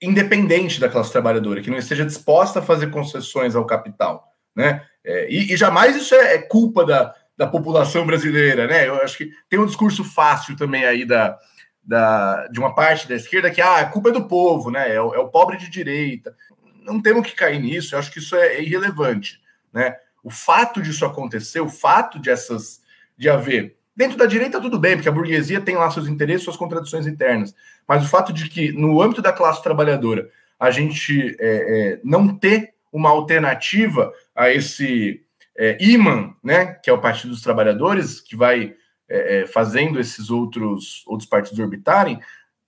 independente 0.02 0.80
da 0.80 0.90
classe 0.90 1.12
trabalhadora, 1.12 1.62
que 1.62 1.70
não 1.70 1.78
esteja 1.78 2.06
disposta 2.06 2.60
a 2.60 2.64
fazer 2.64 2.90
concessões 2.90 3.56
ao 3.56 3.66
capital, 3.66 4.28
né? 4.56 4.86
É, 5.04 5.32
e, 5.32 5.54
e, 5.54 5.58
jamais 5.58 5.96
isso 5.96 6.14
é, 6.16 6.36
é, 6.36 6.38
culpa 6.40 6.86
da, 6.86 7.16
da 7.38 7.48
população 7.48 8.06
brasileira, 8.06 8.68
né? 8.68 8.88
Eu 8.88 8.96
acho 8.96 9.18
que 9.18 9.32
tem 9.48 9.60
um 9.60 9.66
discurso 9.66 10.04
fácil 10.04 10.56
também 10.56 10.86
aí 10.86 11.06
da, 11.06 11.38
da, 11.84 12.48
de 12.48 12.60
uma 12.60 12.74
parte 12.74 13.08
da 13.08 13.16
esquerda 13.16 13.52
que 13.52 13.62
ah, 13.62 13.78
a 13.78 13.86
culpa 13.86 14.10
é 14.10 14.14
do 14.14 14.28
povo, 14.28 14.72
né? 14.72 14.94
É 14.94 15.02
o, 15.02 15.14
é 15.14 15.20
o 15.20 15.30
pobre 15.30 15.58
de 15.58 15.70
direita. 15.70 16.36
Não 16.82 17.02
temos 17.02 17.28
que 17.28 17.36
cair 17.36 17.60
nisso, 17.60 17.94
eu 17.96 18.00
acho 18.00 18.12
que 18.12 18.20
isso 18.20 18.36
é, 18.36 18.56
é 18.56 18.64
irrelevante, 18.64 19.40
né? 19.72 19.96
O 20.24 20.30
fato 20.30 20.82
disso 20.82 21.06
acontecer, 21.06 21.62
o 21.62 21.70
fato 21.70 22.20
de 22.20 22.30
essas 22.30 22.82
de 23.18 23.30
haver 23.30 23.78
dentro 23.96 24.18
da 24.18 24.26
direita 24.26 24.62
tudo 24.62 24.80
bem, 24.80 24.96
porque 24.96 25.10
a 25.10 25.12
burguesia 25.12 25.62
tem 25.62 25.76
lá 25.76 25.90
seus 25.92 26.08
interesses, 26.08 26.44
suas 26.44 26.58
contradições 26.58 27.08
internas, 27.08 27.54
mas 27.88 28.04
o 28.04 28.10
fato 28.10 28.32
de 28.32 28.50
que 28.50 28.72
no 28.72 29.02
âmbito 29.02 29.22
da 29.22 29.34
classe 29.34 29.64
trabalhadora 29.64 30.30
a 30.60 30.70
gente 30.70 31.36
é, 31.40 31.96
é, 31.96 32.00
não 32.04 32.36
ter 32.36 32.74
uma 32.92 33.10
alternativa 33.10 34.12
a 34.36 34.50
esse 34.50 35.22
é, 35.58 35.78
imã, 35.80 36.34
né, 36.44 36.74
que 36.84 36.90
é 36.90 36.94
o 36.94 37.02
Partido 37.02 37.32
dos 37.32 37.42
Trabalhadores, 37.42 38.20
que 38.20 38.36
vai 38.36 38.76
é, 39.10 39.42
é, 39.42 39.48
fazendo 39.48 40.00
esses 40.00 40.30
outros, 40.30 41.04
outros 41.06 41.28
partidos 41.28 41.60
orbitarem, 41.60 42.20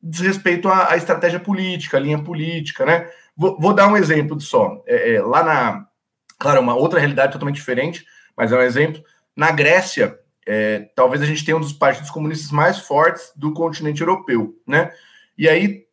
diz 0.01 0.19
respeito 0.19 0.67
à, 0.67 0.91
à 0.91 0.97
estratégia 0.97 1.39
política, 1.39 1.97
à 1.97 1.99
linha 1.99 2.19
política, 2.19 2.85
né? 2.85 3.09
Vou, 3.35 3.57
vou 3.57 3.73
dar 3.73 3.87
um 3.87 3.95
exemplo 3.95 4.39
só. 4.41 4.83
É, 4.85 5.13
é, 5.13 5.21
lá 5.21 5.41
na, 5.41 5.87
claro, 6.37 6.59
uma 6.59 6.75
outra 6.75 6.99
realidade 6.99 7.31
totalmente 7.31 7.55
diferente, 7.55 8.05
mas 8.35 8.51
é 8.51 8.57
um 8.57 8.61
exemplo. 8.61 9.01
Na 9.35 9.51
Grécia, 9.51 10.19
é, 10.47 10.89
talvez 10.95 11.21
a 11.21 11.25
gente 11.25 11.43
tenha 11.45 11.57
um 11.57 11.61
dos 11.61 11.73
partidos 11.73 12.09
comunistas 12.09 12.51
mais 12.51 12.79
fortes 12.79 13.31
do 13.35 13.53
continente 13.53 14.01
europeu, 14.01 14.55
né? 14.67 14.91
E 15.37 15.47
aí 15.47 15.85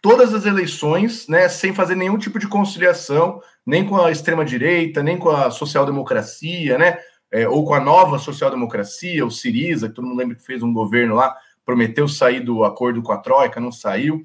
todas 0.00 0.32
as 0.32 0.46
eleições, 0.46 1.26
né, 1.28 1.48
sem 1.48 1.74
fazer 1.74 1.94
nenhum 1.94 2.18
tipo 2.18 2.38
de 2.38 2.46
conciliação, 2.46 3.40
nem 3.66 3.84
com 3.84 3.96
a 3.96 4.10
extrema-direita, 4.10 5.02
nem 5.02 5.18
com 5.18 5.28
a 5.28 5.50
social-democracia, 5.50 6.78
né, 6.78 6.98
é, 7.30 7.48
ou 7.48 7.64
com 7.64 7.74
a 7.74 7.80
nova 7.80 8.18
social-democracia, 8.18 9.26
o 9.26 9.30
Siriza, 9.30 9.88
que 9.88 9.94
todo 9.94 10.06
mundo 10.06 10.18
lembra 10.18 10.36
que 10.36 10.44
fez 10.44 10.62
um 10.62 10.72
governo 10.72 11.14
lá, 11.14 11.36
prometeu 11.64 12.08
sair 12.08 12.40
do 12.40 12.64
acordo 12.64 13.02
com 13.02 13.12
a 13.12 13.18
Troika, 13.18 13.60
não 13.60 13.70
saiu. 13.70 14.22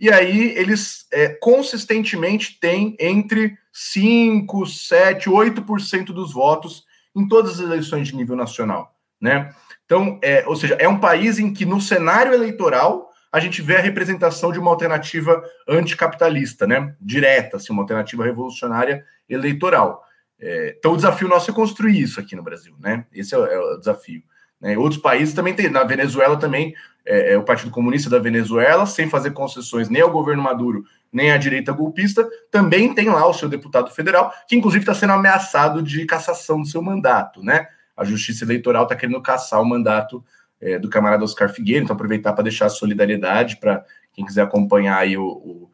E 0.00 0.10
aí 0.10 0.54
eles 0.56 1.06
é, 1.12 1.28
consistentemente 1.28 2.58
têm 2.58 2.96
entre 2.98 3.58
5, 3.72 4.64
7, 4.64 5.28
8% 5.28 6.06
dos 6.06 6.32
votos 6.32 6.86
em 7.14 7.26
todas 7.26 7.54
as 7.54 7.60
eleições 7.60 8.08
de 8.08 8.16
nível 8.16 8.36
nacional, 8.36 8.94
né? 9.20 9.52
Então, 9.84 10.18
é, 10.22 10.44
ou 10.46 10.54
seja, 10.54 10.74
é 10.78 10.88
um 10.88 10.98
país 10.98 11.38
em 11.38 11.52
que 11.52 11.64
no 11.64 11.80
cenário 11.80 12.32
eleitoral 12.32 13.08
a 13.30 13.40
gente 13.40 13.60
vê 13.60 13.76
a 13.76 13.80
representação 13.80 14.52
de 14.52 14.58
uma 14.58 14.70
alternativa 14.70 15.42
anticapitalista, 15.68 16.66
né? 16.66 16.94
Direta, 17.00 17.56
assim, 17.56 17.72
uma 17.72 17.82
alternativa 17.82 18.24
revolucionária 18.24 19.04
eleitoral. 19.28 20.02
É, 20.40 20.76
então, 20.78 20.92
o 20.92 20.96
desafio 20.96 21.28
nosso 21.28 21.50
é 21.50 21.54
construir 21.54 22.00
isso 22.00 22.20
aqui 22.20 22.36
no 22.36 22.42
Brasil, 22.42 22.74
né? 22.78 23.04
Esse 23.12 23.34
é 23.34 23.38
o, 23.38 23.46
é 23.46 23.58
o 23.58 23.78
desafio. 23.78 24.22
Né? 24.60 24.76
Outros 24.76 25.00
países 25.00 25.34
também 25.34 25.54
tem, 25.54 25.68
na 25.68 25.84
Venezuela 25.84 26.36
também, 26.36 26.74
é, 27.04 27.32
é, 27.32 27.38
o 27.38 27.42
Partido 27.42 27.70
Comunista 27.70 28.10
da 28.10 28.18
Venezuela, 28.18 28.86
sem 28.86 29.08
fazer 29.08 29.30
concessões 29.30 29.88
nem 29.88 30.02
ao 30.02 30.10
governo 30.10 30.42
Maduro, 30.42 30.84
nem 31.12 31.32
à 31.32 31.38
direita 31.38 31.72
golpista, 31.72 32.28
também 32.50 32.94
tem 32.94 33.08
lá 33.08 33.26
o 33.26 33.32
seu 33.32 33.48
deputado 33.48 33.90
federal, 33.90 34.32
que 34.46 34.56
inclusive 34.56 34.82
está 34.82 34.94
sendo 34.94 35.14
ameaçado 35.14 35.82
de 35.82 36.04
cassação 36.04 36.60
do 36.60 36.66
seu 36.68 36.82
mandato, 36.82 37.42
né? 37.42 37.66
A 37.98 38.04
Justiça 38.04 38.44
Eleitoral 38.44 38.84
está 38.84 38.94
querendo 38.94 39.20
caçar 39.20 39.60
o 39.60 39.64
mandato 39.64 40.24
é, 40.60 40.78
do 40.78 40.88
camarada 40.88 41.24
Oscar 41.24 41.48
Figueiredo, 41.48 41.84
então 41.84 41.94
aproveitar 41.94 42.32
para 42.32 42.44
deixar 42.44 42.66
a 42.66 42.70
solidariedade 42.70 43.56
para 43.56 43.84
quem 44.12 44.24
quiser 44.24 44.42
acompanhar 44.42 44.98
aí 44.98 45.16
o, 45.16 45.24
o 45.24 45.70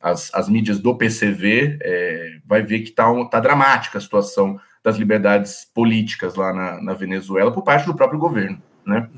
as, 0.00 0.32
as, 0.32 0.48
mídias 0.48 0.78
do 0.78 0.96
PCV, 0.96 1.78
é, 1.82 2.38
vai 2.46 2.62
ver 2.62 2.80
que 2.80 2.90
está 2.90 3.10
um, 3.10 3.28
tá 3.28 3.40
dramática 3.40 3.98
a 3.98 4.00
situação 4.00 4.58
das 4.82 4.96
liberdades 4.96 5.64
políticas 5.74 6.36
lá 6.36 6.52
na, 6.52 6.80
na 6.80 6.94
Venezuela 6.94 7.52
por 7.52 7.62
parte 7.62 7.84
do 7.84 7.96
próprio 7.96 8.18
governo, 8.18 8.62
né? 8.86 9.08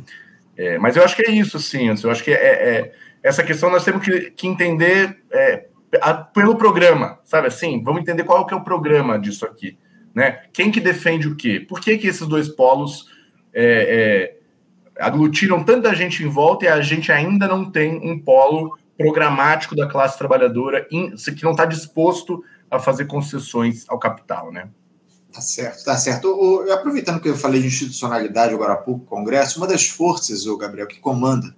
É, 0.56 0.78
mas 0.78 0.96
eu 0.96 1.04
acho 1.04 1.14
que 1.14 1.22
é 1.22 1.30
isso, 1.30 1.58
sim, 1.58 1.88
eu 2.02 2.10
acho 2.10 2.24
que 2.24 2.32
é, 2.32 2.34
é 2.34 2.92
essa 3.22 3.42
questão 3.42 3.70
nós 3.70 3.84
temos 3.84 4.02
que, 4.02 4.30
que 4.30 4.46
entender 4.46 5.22
é, 5.30 5.66
a, 6.00 6.14
pelo 6.14 6.56
programa, 6.56 7.18
sabe 7.24 7.48
assim? 7.48 7.82
Vamos 7.82 8.02
entender 8.02 8.24
qual 8.24 8.46
que 8.46 8.54
é 8.54 8.56
o 8.56 8.64
programa 8.64 9.18
disso 9.18 9.44
aqui, 9.44 9.78
né? 10.14 10.42
Quem 10.52 10.70
que 10.70 10.80
defende 10.80 11.28
o 11.28 11.36
quê? 11.36 11.60
Por 11.60 11.80
que 11.80 11.96
que 11.98 12.06
esses 12.06 12.26
dois 12.26 12.48
polos 12.48 13.06
é, 13.52 14.36
é 14.36 14.40
aglutinam 15.00 15.64
tanta 15.64 15.94
gente 15.94 16.22
em 16.22 16.28
volta 16.28 16.66
e 16.66 16.68
a 16.68 16.80
gente 16.82 17.10
ainda 17.10 17.48
não 17.48 17.70
tem 17.70 17.96
um 17.96 18.18
polo 18.18 18.78
programático 18.98 19.74
da 19.74 19.88
classe 19.88 20.18
trabalhadora 20.18 20.86
in, 20.90 21.14
que 21.16 21.42
não 21.42 21.52
está 21.52 21.64
disposto 21.64 22.44
a 22.70 22.78
fazer 22.78 23.06
concessões 23.06 23.84
ao 23.88 23.98
capital, 23.98 24.52
né? 24.52 24.68
Tá 25.32 25.40
certo, 25.40 25.84
tá 25.84 25.96
certo. 25.96 26.28
O, 26.28 26.70
aproveitando 26.72 27.20
que 27.20 27.28
eu 27.28 27.36
falei 27.36 27.60
de 27.60 27.68
institucionalidade 27.68 28.52
agora 28.52 28.74
há 28.74 28.76
pouco, 28.76 29.06
Congresso, 29.06 29.58
uma 29.58 29.66
das 29.66 29.86
forças, 29.86 30.46
o 30.46 30.56
Gabriel, 30.56 30.86
que 30.86 30.98
comanda 30.98 31.54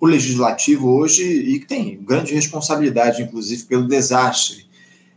o 0.00 0.06
legislativo 0.06 0.90
hoje 0.90 1.22
e 1.22 1.60
que 1.60 1.66
tem 1.66 2.02
grande 2.02 2.34
responsabilidade, 2.34 3.22
inclusive, 3.22 3.64
pelo 3.64 3.88
desastre 3.88 4.68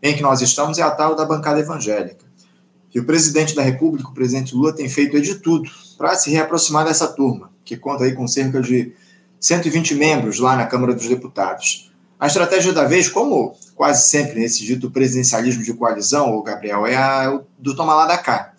em 0.02 0.16
que 0.16 0.22
nós 0.22 0.42
estamos, 0.42 0.78
é 0.78 0.84
a 0.84 0.92
tal 0.92 1.16
da 1.16 1.26
bancada 1.26 1.60
evangélica. 1.60 2.27
E 2.94 3.00
o 3.00 3.06
presidente 3.06 3.56
da 3.56 3.62
República, 3.62 4.10
o 4.10 4.14
presidente 4.14 4.56
Lula, 4.56 4.74
tem 4.74 4.90
feito 4.90 5.20
de 5.22 5.36
tudo 5.36 5.70
para 5.98 6.16
se 6.16 6.32
reaproximar 6.32 6.86
dessa 6.86 7.08
turma 7.08 7.52
que 7.68 7.76
conta 7.76 8.06
aí 8.06 8.14
com 8.14 8.28
cerca 8.28 8.62
de 8.62 8.94
120 9.40 9.94
membros 9.96 10.40
lá 10.40 10.56
na 10.56 10.66
Câmara 10.66 10.96
dos 10.96 11.08
Deputados. 11.08 11.92
A 12.20 12.26
estratégia 12.26 12.74
da 12.74 12.86
vez, 12.86 13.10
como 13.10 13.56
quase 13.76 14.08
sempre 14.08 14.40
nesse 14.40 14.66
dito 14.66 14.90
presidencialismo 14.90 15.64
de 15.64 15.74
coalizão, 15.74 16.34
o 16.34 16.42
Gabriel, 16.42 16.88
é 16.88 16.96
a 16.96 17.40
do 17.60 17.76
tomar 17.76 17.96
lá 17.96 18.06
da 18.08 18.18
cá. 18.18 18.54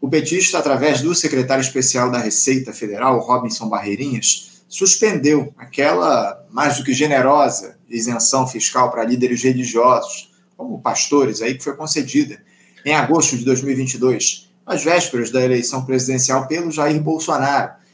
O 0.00 0.08
petista, 0.08 0.58
através 0.58 1.02
do 1.02 1.14
secretário 1.14 1.60
especial 1.60 2.10
da 2.10 2.18
Receita 2.18 2.72
Federal, 2.72 3.18
Robinson 3.18 3.68
Barreirinhas, 3.68 4.62
suspendeu 4.68 5.52
aquela 5.58 6.46
mais 6.50 6.78
do 6.78 6.84
que 6.84 6.94
generosa 6.94 7.76
isenção 7.88 8.46
fiscal 8.46 8.90
para 8.90 9.04
líderes 9.04 9.42
religiosos, 9.42 10.32
como 10.56 10.80
pastores, 10.80 11.42
aí 11.42 11.54
que 11.54 11.64
foi 11.64 11.74
concedida 11.74 12.40
em 12.84 12.94
agosto 12.94 13.36
de 13.36 13.44
2022, 13.44 14.50
às 14.66 14.84
vésperas 14.84 15.30
da 15.30 15.42
eleição 15.42 15.84
presidencial 15.84 16.46
pelo 16.46 16.70
Jair 16.70 17.00
Bolsonaro 17.00 17.84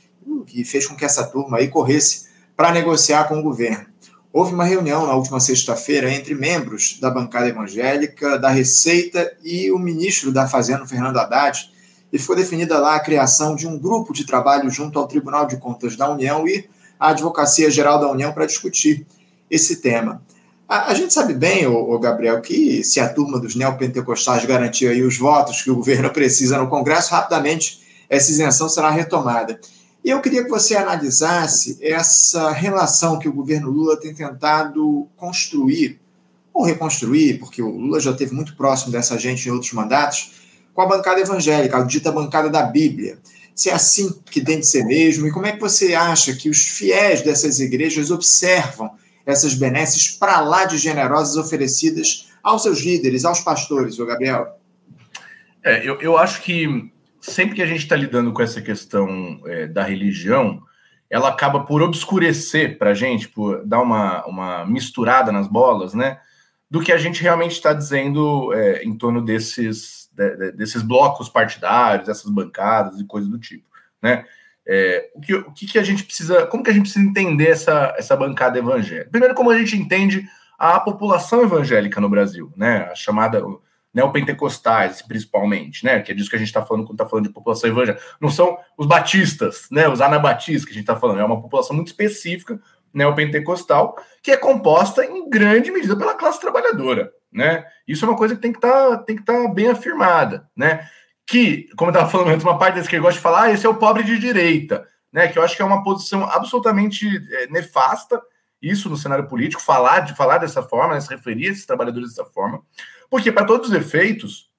que 0.50 0.64
fez 0.64 0.87
com 0.87 0.96
que 0.96 1.05
essa 1.05 1.24
turma 1.24 1.59
aí 1.59 1.68
corresse 1.68 2.29
para 2.57 2.72
negociar 2.72 3.24
com 3.24 3.38
o 3.38 3.42
governo. 3.42 3.87
Houve 4.33 4.55
uma 4.55 4.64
reunião 4.64 5.07
na 5.07 5.14
última 5.14 5.40
sexta-feira 5.40 6.12
entre 6.12 6.35
membros 6.35 6.98
da 7.00 7.11
bancada 7.11 7.48
evangélica, 7.48 8.38
da 8.38 8.48
Receita 8.48 9.33
e 9.42 9.72
o 9.72 9.79
ministro 9.79 10.31
da 10.31 10.46
Fazenda, 10.46 10.87
Fernando 10.87 11.18
Haddad, 11.18 11.70
e 12.12 12.18
foi 12.18 12.37
definida 12.37 12.79
lá 12.79 12.96
a 12.96 13.00
criação 13.00 13.57
de 13.57 13.66
um 13.66 13.79
grupo 13.79 14.12
de 14.12 14.24
trabalho 14.24 14.70
junto 14.70 14.98
ao 14.98 15.09
Tribunal 15.09 15.46
de 15.46 15.57
Contas 15.57 15.96
da 15.96 16.11
União 16.11 16.46
e 16.46 16.68
à 16.98 17.11
Advocacia 17.11 17.70
Geral 17.70 17.98
da 17.98 18.11
União 18.11 18.33
para 18.33 18.46
discutir 18.46 19.07
esse 19.50 19.76
tema. 19.76 20.22
A, 20.70 20.92
a 20.92 20.94
gente 20.94 21.12
sabe 21.12 21.35
bem, 21.35 21.66
o, 21.66 21.98
Gabriel, 21.98 22.40
que 22.40 22.85
se 22.85 23.00
a 23.00 23.12
turma 23.12 23.40
dos 23.40 23.56
neopentecostais 23.56 24.44
garantir 24.44 24.87
aí 24.87 25.02
os 25.02 25.18
votos 25.18 25.62
que 25.62 25.70
o 25.70 25.74
governo 25.74 26.09
precisa 26.14 26.59
no 26.59 26.68
Congresso, 26.68 27.11
rapidamente 27.11 27.80
essa 28.09 28.30
isenção 28.30 28.68
será 28.68 28.88
retomada. 28.88 29.59
E 30.04 30.11
eu 30.11 30.20
queria 30.20 30.44
que 30.44 30.48
você 30.48 30.76
analisasse 30.76 31.76
essa 31.83 32.52
relação 32.52 33.18
que 33.18 33.28
o 33.28 33.33
governo 33.33 33.68
Lula 33.68 33.98
tem 33.98 34.14
tentado 34.14 35.09
construir, 35.16 36.00
ou 36.54 36.64
reconstruir, 36.64 37.40
porque 37.40 37.61
o 37.61 37.68
Lula 37.68 37.98
já 37.98 38.12
esteve 38.12 38.33
muito 38.33 38.54
próximo 38.54 38.92
dessa 38.92 39.18
gente 39.18 39.48
em 39.48 39.50
outros 39.50 39.72
mandatos, 39.72 40.35
com 40.72 40.83
a 40.83 40.87
bancada 40.87 41.20
evangélica, 41.20 41.78
a 41.78 41.83
dita 41.83 42.12
bancada 42.12 42.48
da 42.48 42.62
Bíblia. 42.62 43.18
Se 43.56 43.70
é 43.70 43.72
assim 43.72 44.14
que 44.30 44.40
tem 44.40 44.61
de 44.61 44.66
ser 44.66 44.85
mesmo, 44.85 45.26
e 45.26 45.33
como 45.33 45.46
é 45.46 45.52
que 45.52 45.61
você 45.61 45.94
acha 45.94 46.33
que 46.33 46.48
os 46.48 46.62
fiéis 46.62 47.22
dessas 47.22 47.59
igrejas 47.59 48.12
observam 48.12 48.92
essas 49.24 49.54
benesses 49.54 50.11
para 50.11 50.40
lá 50.40 50.64
de 50.64 50.78
generosas 50.78 51.37
oferecidas 51.37 52.28
aos 52.42 52.62
seus 52.62 52.80
líderes, 52.80 53.24
aos 53.24 53.40
pastores, 53.40 53.98
o 53.98 54.06
Gabriel? 54.06 54.59
É, 55.62 55.87
eu, 55.87 56.00
eu 56.00 56.16
acho 56.16 56.42
que 56.42 56.90
sempre 57.20 57.54
que 57.54 57.62
a 57.62 57.66
gente 57.66 57.80
está 57.80 57.94
lidando 57.94 58.33
com 58.33 58.42
essa 58.42 58.62
questão 58.62 59.40
é, 59.46 59.66
da 59.66 59.83
religião, 59.83 60.62
ela 61.09 61.28
acaba 61.28 61.64
por 61.64 61.83
obscurecer 61.83 62.78
para 62.78 62.90
a 62.90 62.94
gente, 62.94 63.28
por 63.28 63.64
dar 63.66 63.83
uma, 63.83 64.24
uma 64.26 64.64
misturada 64.64 65.30
nas 65.30 65.46
bolas, 65.46 65.92
né? 65.92 66.18
Do 66.70 66.80
que 66.80 66.92
a 66.92 66.98
gente 66.98 67.20
realmente 67.20 67.52
está 67.52 67.72
dizendo 67.72 68.52
é, 68.54 68.85
em 68.85 68.96
torno 68.96 69.20
desses, 69.20 70.09
de, 70.12 70.37
de, 70.37 70.52
desses 70.52 70.83
blocos 70.83 71.28
partidários, 71.28 72.09
essas 72.09 72.30
bancadas 72.30 73.00
e 73.00 73.04
coisas 73.04 73.28
do 73.28 73.38
tipo, 73.38 73.68
né? 74.00 74.24
É, 74.66 75.11
o, 75.14 75.20
que, 75.20 75.35
o 75.35 75.53
que, 75.53 75.79
a 75.79 75.83
gente 75.83 76.05
precisa, 76.05 76.46
como 76.46 76.62
que 76.62 76.70
a 76.70 76.73
gente 76.73 76.83
precisa 76.83 77.05
entender 77.05 77.49
essa, 77.49 77.94
essa 77.99 78.16
bancada 78.16 78.59
evangélica? 78.59 79.11
Primeiro, 79.11 79.35
como 79.35 79.51
a 79.51 79.59
gente 79.59 79.77
entende 79.77 80.29
a 80.59 80.79
população 80.79 81.42
evangélica 81.42 82.01
no 82.01 82.09
Brasil, 82.09 82.53
né? 82.55 82.88
A 82.92 82.94
chamada 82.94 83.42
neopentecostais, 83.92 85.03
principalmente, 85.03 85.85
né? 85.85 86.01
Que 86.01 86.12
é 86.12 86.14
disso 86.14 86.31
que 86.31 86.37
a 86.37 86.38
gente 86.38 86.49
está 86.49 86.64
falando 86.64 86.85
quando 86.85 86.94
está 86.94 87.09
falando 87.09 87.27
de 87.27 87.33
população 87.33 87.70
evangélica. 87.70 88.05
Não 88.20 88.29
são 88.29 88.59
os 88.77 88.87
batistas, 88.87 89.66
né? 89.70 89.88
Os 89.88 90.01
anabatistas 90.01 90.64
que 90.64 90.70
a 90.70 90.75
gente 90.75 90.83
está 90.83 90.96
falando. 90.96 91.20
É 91.20 91.25
uma 91.25 91.40
população 91.40 91.75
muito 91.75 91.88
específica, 91.88 92.61
neopentecostal, 92.92 93.96
que 94.23 94.31
é 94.31 94.37
composta 94.37 95.05
em 95.05 95.29
grande 95.29 95.70
medida 95.70 95.96
pela 95.96 96.14
classe 96.14 96.40
trabalhadora, 96.40 97.11
né? 97.33 97.64
Isso 97.87 98.05
é 98.05 98.09
uma 98.09 98.16
coisa 98.16 98.35
que 98.35 98.42
tem 98.42 98.53
que 98.53 98.61
tá, 98.61 99.05
estar 99.09 99.25
tá 99.25 99.49
bem 99.49 99.68
afirmada, 99.68 100.49
né? 100.57 100.88
Que, 101.31 101.69
como 101.77 101.90
eu 101.90 101.93
estava 101.93 102.11
falando 102.11 102.29
antes, 102.31 102.45
uma 102.45 102.59
parte 102.59 102.75
das 102.75 102.88
que 102.88 102.99
gosta 102.99 103.14
de 103.14 103.21
falar, 103.21 103.43
ah, 103.43 103.53
esse 103.53 103.64
é 103.64 103.69
o 103.69 103.77
pobre 103.77 104.03
de 104.03 104.19
direita, 104.19 104.87
né? 105.12 105.29
Que 105.29 105.38
eu 105.38 105.43
acho 105.45 105.55
que 105.55 105.62
é 105.62 105.64
uma 105.64 105.85
posição 105.85 106.25
absolutamente 106.25 107.07
é, 107.33 107.47
nefasta 107.47 108.21
isso 108.61 108.90
no 108.90 108.97
cenário 108.97 109.27
político, 109.27 109.62
falar 109.62 110.01
de 110.01 110.14
falar 110.14 110.38
dessa 110.38 110.62
forma, 110.62 110.95
né, 110.95 111.01
se 111.01 111.09
referir 111.09 111.49
a 111.49 111.53
esses 111.53 111.64
trabalhadores 111.64 112.11
dessa 112.11 112.25
forma, 112.25 112.62
porque 113.09 113.33
para 113.33 113.47
todos 113.47 113.71
os 113.71 113.75
efeitos, 113.75 114.51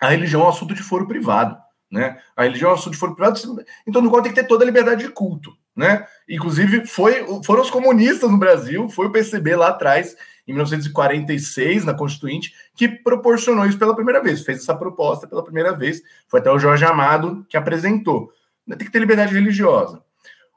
a 0.00 0.08
religião 0.08 0.42
é 0.42 0.44
um 0.44 0.48
assunto 0.48 0.74
de 0.74 0.82
foro 0.82 1.06
privado, 1.06 1.58
né? 1.90 2.20
A 2.36 2.44
religião 2.44 2.70
é 2.70 2.72
um 2.72 2.76
assunto 2.76 2.92
de 2.92 2.98
foro 2.98 3.14
privado, 3.14 3.40
então 3.86 4.00
no 4.00 4.08
qual 4.08 4.22
tem 4.22 4.32
que 4.32 4.40
ter 4.40 4.46
toda 4.46 4.64
a 4.64 4.66
liberdade 4.66 5.04
de 5.04 5.10
culto, 5.10 5.52
né? 5.74 6.06
Inclusive 6.28 6.86
foi, 6.86 7.26
foram 7.44 7.62
os 7.62 7.70
comunistas 7.70 8.30
no 8.30 8.38
Brasil, 8.38 8.88
foi 8.88 9.06
o 9.06 9.10
PCB 9.10 9.56
lá 9.56 9.68
atrás, 9.68 10.16
em 10.50 10.52
1946, 10.52 11.84
na 11.84 11.94
Constituinte, 11.94 12.52
que 12.74 12.88
proporcionou 12.88 13.64
isso 13.66 13.78
pela 13.78 13.94
primeira 13.94 14.20
vez, 14.20 14.42
fez 14.42 14.58
essa 14.58 14.74
proposta 14.74 15.26
pela 15.26 15.44
primeira 15.44 15.72
vez, 15.72 16.02
foi 16.28 16.40
até 16.40 16.50
o 16.50 16.58
Jorge 16.58 16.84
Amado 16.84 17.46
que 17.48 17.56
apresentou. 17.56 18.32
Tem 18.68 18.78
que 18.78 18.90
ter 18.90 18.98
liberdade 18.98 19.32
religiosa. 19.32 20.02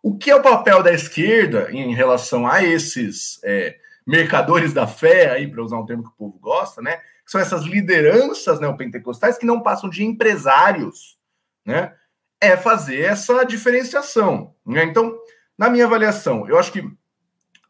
O 0.01 0.17
que 0.17 0.29
é 0.29 0.35
o 0.35 0.41
papel 0.41 0.83
da 0.83 0.91
esquerda 0.91 1.69
em 1.71 1.93
relação 1.93 2.45
a 2.45 2.63
esses 2.63 3.39
é, 3.43 3.77
mercadores 4.05 4.73
da 4.73 4.85
fé, 4.85 5.31
aí 5.31 5.47
para 5.47 5.63
usar 5.63 5.77
um 5.77 5.85
termo 5.85 6.03
que 6.03 6.09
o 6.09 6.17
povo 6.17 6.37
gosta, 6.39 6.81
né? 6.81 6.97
Que 7.25 7.31
são 7.31 7.39
essas 7.39 7.63
lideranças 7.63 8.59
neopentecostais 8.59 9.37
que 9.37 9.45
não 9.45 9.61
passam 9.61 9.89
de 9.89 10.03
empresários, 10.03 11.17
né? 11.65 11.93
É 12.41 12.57
fazer 12.57 13.01
essa 13.01 13.43
diferenciação. 13.45 14.53
Né? 14.65 14.83
Então, 14.83 15.15
na 15.57 15.69
minha 15.69 15.85
avaliação, 15.85 16.47
eu 16.49 16.59
acho 16.59 16.73
que 16.73 16.83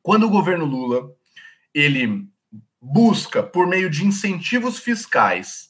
quando 0.01 0.25
o 0.25 0.29
governo 0.29 0.65
Lula 0.65 1.12
ele 1.73 2.27
busca, 2.81 3.41
por 3.41 3.65
meio 3.67 3.89
de 3.89 4.05
incentivos 4.05 4.79
fiscais, 4.79 5.69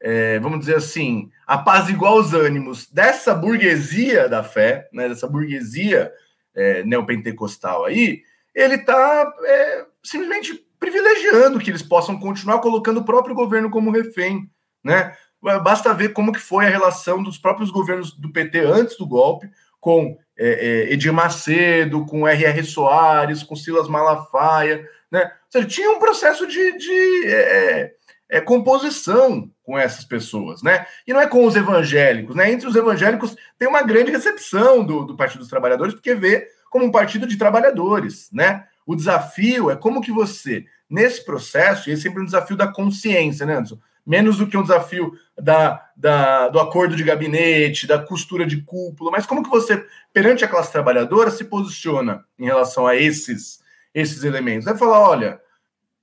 é, 0.00 0.38
vamos 0.38 0.60
dizer 0.60 0.76
assim, 0.76 1.30
apaziguar 1.46 2.14
os 2.14 2.34
ânimos 2.34 2.90
dessa 2.90 3.34
burguesia 3.34 4.28
da 4.28 4.44
fé, 4.44 4.88
né, 4.92 5.08
dessa 5.08 5.26
burguesia 5.26 6.12
é, 6.54 6.82
neopentecostal 6.84 7.84
aí, 7.84 8.22
ele 8.54 8.74
está 8.74 9.32
é, 9.44 9.86
simplesmente 10.02 10.66
privilegiando 10.78 11.58
que 11.58 11.70
eles 11.70 11.82
possam 11.82 12.18
continuar 12.18 12.60
colocando 12.60 12.98
o 12.98 13.04
próprio 13.04 13.34
governo 13.34 13.70
como 13.70 13.90
refém, 13.90 14.48
né? 14.82 15.16
Basta 15.40 15.94
ver 15.94 16.12
como 16.12 16.32
que 16.32 16.40
foi 16.40 16.66
a 16.66 16.70
relação 16.70 17.22
dos 17.22 17.38
próprios 17.38 17.70
governos 17.70 18.12
do 18.12 18.32
PT 18.32 18.58
antes 18.60 18.96
do 18.96 19.06
golpe, 19.06 19.48
com 19.80 20.18
é, 20.36 20.48
é, 20.88 20.92
Edir 20.92 21.12
Macedo, 21.12 22.04
com 22.06 22.26
R.R. 22.26 22.64
Soares, 22.64 23.44
com 23.44 23.54
Silas 23.54 23.88
Malafaia, 23.88 24.84
né? 25.10 25.24
Ou 25.24 25.50
seja, 25.50 25.66
tinha 25.66 25.90
um 25.90 25.98
processo 25.98 26.46
de, 26.46 26.78
de 26.78 27.26
é, 27.26 27.92
é, 28.28 28.40
composição 28.40 29.50
com 29.62 29.78
essas 29.78 30.04
pessoas, 30.04 30.62
né? 30.62 30.86
E 31.06 31.12
não 31.12 31.20
é 31.20 31.26
com 31.26 31.44
os 31.44 31.56
evangélicos, 31.56 32.36
né? 32.36 32.50
Entre 32.50 32.68
os 32.68 32.76
evangélicos 32.76 33.36
tem 33.58 33.68
uma 33.68 33.82
grande 33.82 34.10
recepção 34.10 34.84
do, 34.84 35.04
do 35.04 35.16
Partido 35.16 35.40
dos 35.40 35.48
Trabalhadores, 35.48 35.94
porque 35.94 36.14
vê 36.14 36.48
como 36.70 36.84
um 36.84 36.90
partido 36.90 37.26
de 37.26 37.36
trabalhadores, 37.36 38.28
né? 38.32 38.66
O 38.86 38.96
desafio 38.96 39.70
é 39.70 39.76
como 39.76 40.00
que 40.00 40.12
você, 40.12 40.64
nesse 40.88 41.24
processo, 41.24 41.88
e 41.88 41.92
é 41.92 41.96
sempre 41.96 42.22
um 42.22 42.24
desafio 42.24 42.56
da 42.56 42.66
consciência, 42.66 43.44
né, 43.44 43.56
Anderson? 43.56 43.78
Menos 44.06 44.38
do 44.38 44.46
que 44.46 44.56
um 44.56 44.62
desafio 44.62 45.12
da, 45.38 45.86
da, 45.94 46.48
do 46.48 46.58
acordo 46.58 46.96
de 46.96 47.04
gabinete, 47.04 47.86
da 47.86 47.98
costura 47.98 48.46
de 48.46 48.62
cúpula, 48.62 49.10
mas 49.10 49.26
como 49.26 49.42
que 49.42 49.50
você, 49.50 49.84
perante 50.14 50.42
a 50.42 50.48
classe 50.48 50.72
trabalhadora, 50.72 51.30
se 51.30 51.44
posiciona 51.44 52.24
em 52.38 52.46
relação 52.46 52.86
a 52.86 52.96
esses, 52.96 53.60
esses 54.00 54.24
elementos? 54.24 54.66
É 54.66 54.76
falar, 54.76 55.00
olha, 55.00 55.40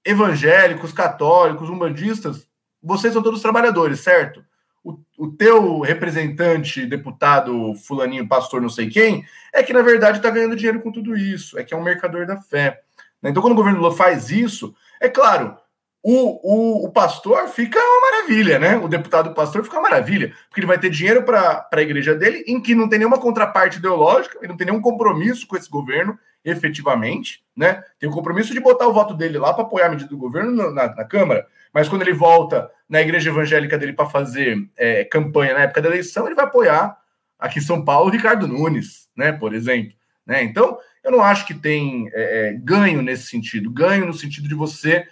evangélicos, 0.03 0.91
católicos, 0.91 1.69
umbandistas, 1.69 2.47
vocês 2.81 3.13
são 3.13 3.23
todos 3.23 3.41
trabalhadores, 3.41 3.99
certo? 4.01 4.43
O, 4.83 4.99
o 5.17 5.31
teu 5.31 5.79
representante, 5.79 6.85
deputado, 6.85 7.73
fulaninho, 7.75 8.27
pastor, 8.27 8.61
não 8.61 8.69
sei 8.69 8.87
quem, 8.87 9.25
é 9.51 9.63
que 9.63 9.73
na 9.73 9.81
verdade 9.81 10.17
está 10.17 10.29
ganhando 10.29 10.55
dinheiro 10.55 10.81
com 10.81 10.91
tudo 10.91 11.17
isso, 11.17 11.57
é 11.57 11.63
que 11.63 11.73
é 11.73 11.77
um 11.77 11.83
mercador 11.83 12.27
da 12.27 12.37
fé. 12.37 12.81
Né? 13.21 13.31
Então, 13.31 13.41
quando 13.41 13.53
o 13.53 13.55
governo 13.55 13.79
Lula 13.79 13.95
faz 13.95 14.29
isso, 14.29 14.75
é 15.01 15.09
claro, 15.09 15.57
o, 16.03 16.83
o, 16.83 16.85
o, 16.85 16.91
pastor 16.91 17.47
fica 17.47 17.79
uma 17.79 18.11
maravilha, 18.11 18.59
né? 18.59 18.77
O 18.77 18.87
deputado 18.87 19.33
pastor 19.33 19.63
fica 19.63 19.77
uma 19.77 19.89
maravilha, 19.89 20.35
porque 20.47 20.59
ele 20.59 20.67
vai 20.67 20.77
ter 20.77 20.91
dinheiro 20.91 21.23
para 21.23 21.67
a 21.71 21.81
igreja 21.81 22.13
dele, 22.13 22.43
em 22.45 22.61
que 22.61 22.75
não 22.75 22.87
tem 22.87 22.99
nenhuma 22.99 23.17
contraparte 23.17 23.79
ideológica, 23.79 24.37
ele 24.37 24.49
não 24.49 24.55
tem 24.55 24.67
nenhum 24.67 24.81
compromisso 24.81 25.47
com 25.47 25.57
esse 25.57 25.67
governo, 25.67 26.15
efetivamente, 26.45 27.43
né? 27.57 27.83
Tem 27.99 28.07
o 28.07 28.11
compromisso 28.11 28.53
de 28.53 28.59
botar 28.59 28.87
o 28.87 28.93
voto 28.93 29.15
dele 29.15 29.39
lá 29.39 29.51
para 29.51 29.63
apoiar 29.63 29.87
a 29.87 29.89
medida 29.89 30.09
do 30.09 30.17
governo 30.17 30.71
na, 30.71 30.95
na, 30.95 31.03
Câmara, 31.03 31.47
mas 31.73 31.89
quando 31.89 32.03
ele 32.03 32.13
volta 32.13 32.69
na 32.87 33.01
igreja 33.01 33.31
evangélica 33.31 33.77
dele 33.77 33.93
para 33.93 34.05
fazer 34.05 34.69
é, 34.77 35.03
campanha 35.03 35.55
na 35.55 35.61
época 35.61 35.81
da 35.81 35.89
eleição, 35.89 36.27
ele 36.27 36.35
vai 36.35 36.45
apoiar 36.45 36.95
aqui 37.39 37.57
em 37.57 37.63
São 37.63 37.83
Paulo 37.83 38.11
Ricardo 38.11 38.47
Nunes, 38.47 39.09
né? 39.17 39.31
Por 39.31 39.55
exemplo. 39.55 39.93
Né? 40.25 40.43
Então, 40.43 40.77
eu 41.03 41.11
não 41.11 41.21
acho 41.21 41.45
que 41.47 41.53
tem 41.53 42.09
é, 42.13 42.49
é, 42.49 42.53
ganho 42.53 43.01
nesse 43.01 43.27
sentido, 43.27 43.71
ganho 43.71 44.05
no 44.05 44.13
sentido 44.13 44.47
de 44.47 44.55
você 44.55 45.07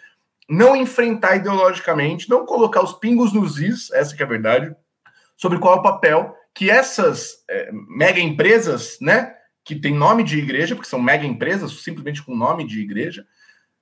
não 0.47 0.75
enfrentar 0.75 1.35
ideologicamente, 1.35 2.29
não 2.29 2.45
colocar 2.45 2.83
os 2.83 2.93
pingos 2.93 3.33
nos 3.33 3.59
is, 3.59 3.91
essa 3.91 4.15
que 4.15 4.21
é 4.21 4.25
a 4.25 4.29
verdade, 4.29 4.75
sobre 5.35 5.57
qual 5.57 5.75
é 5.75 5.79
o 5.79 5.83
papel 5.83 6.35
que 6.53 6.69
essas 6.69 7.43
é, 7.49 7.71
mega 7.71 8.19
empresas, 8.19 8.97
né? 9.01 9.35
Que 9.63 9.75
tem 9.75 9.93
nome 9.93 10.23
de 10.23 10.37
igreja, 10.37 10.75
porque 10.75 10.89
são 10.89 11.01
mega 11.01 11.25
empresas, 11.25 11.71
simplesmente 11.81 12.21
com 12.23 12.35
nome 12.35 12.65
de 12.65 12.81
igreja, 12.81 13.25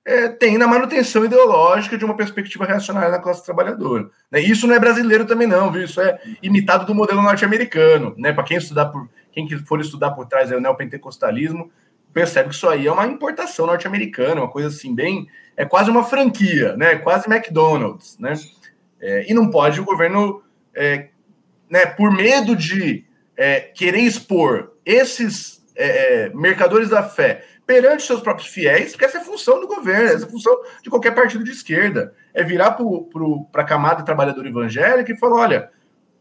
é, 0.04 0.28
tem 0.28 0.58
na 0.58 0.66
manutenção 0.66 1.24
ideológica 1.24 1.96
de 1.96 2.04
uma 2.04 2.16
perspectiva 2.16 2.64
reacionária 2.64 3.10
da 3.10 3.20
classe 3.20 3.44
trabalhadora. 3.44 4.10
Né? 4.30 4.40
Isso 4.40 4.66
não 4.66 4.74
é 4.74 4.80
brasileiro 4.80 5.24
também, 5.24 5.46
não, 5.46 5.70
viu? 5.70 5.84
Isso 5.84 6.00
é 6.00 6.18
imitado 6.42 6.86
do 6.86 6.94
modelo 6.94 7.22
norte-americano. 7.22 8.14
Né? 8.16 8.32
Para 8.32 8.44
quem 8.44 8.56
estudar 8.56 8.86
por 8.86 9.08
quem 9.32 9.48
for 9.64 9.80
estudar 9.80 10.10
por 10.10 10.26
trás 10.26 10.50
do 10.50 10.60
neopentecostalismo, 10.60 11.70
percebe 12.12 12.50
que 12.50 12.54
isso 12.54 12.68
aí 12.68 12.86
é 12.86 12.92
uma 12.92 13.06
importação 13.06 13.66
norte-americana, 13.66 14.42
uma 14.42 14.50
coisa 14.50 14.68
assim, 14.68 14.94
bem. 14.94 15.26
É 15.56 15.64
quase 15.64 15.90
uma 15.90 16.04
franquia, 16.04 16.76
né? 16.76 16.96
Quase 16.96 17.30
McDonald's, 17.30 18.18
né? 18.18 18.34
É, 19.00 19.30
e 19.30 19.34
não 19.34 19.50
pode 19.50 19.80
o 19.80 19.84
governo, 19.84 20.42
é, 20.74 21.08
né, 21.68 21.86
por 21.86 22.10
medo 22.10 22.54
de 22.54 23.04
é, 23.36 23.60
querer 23.60 24.00
expor 24.00 24.72
esses 24.84 25.61
é, 25.74 26.24
é, 26.24 26.28
mercadores 26.30 26.88
da 26.88 27.02
fé 27.02 27.44
perante 27.66 28.02
seus 28.02 28.20
próprios 28.20 28.48
fiéis, 28.48 28.92
porque 28.92 29.04
essa 29.04 29.18
é 29.18 29.20
a 29.20 29.24
função 29.24 29.60
do 29.60 29.66
governo, 29.66 30.08
essa 30.08 30.24
é 30.24 30.28
a 30.28 30.30
função 30.30 30.56
de 30.82 30.90
qualquer 30.90 31.14
partido 31.14 31.44
de 31.44 31.50
esquerda. 31.50 32.14
É 32.34 32.42
virar 32.42 32.76
para 33.52 33.62
a 33.62 33.66
camada 33.66 34.02
trabalhadora 34.02 34.48
evangélica 34.48 35.12
e 35.12 35.18
falar: 35.18 35.40
olha, 35.40 35.70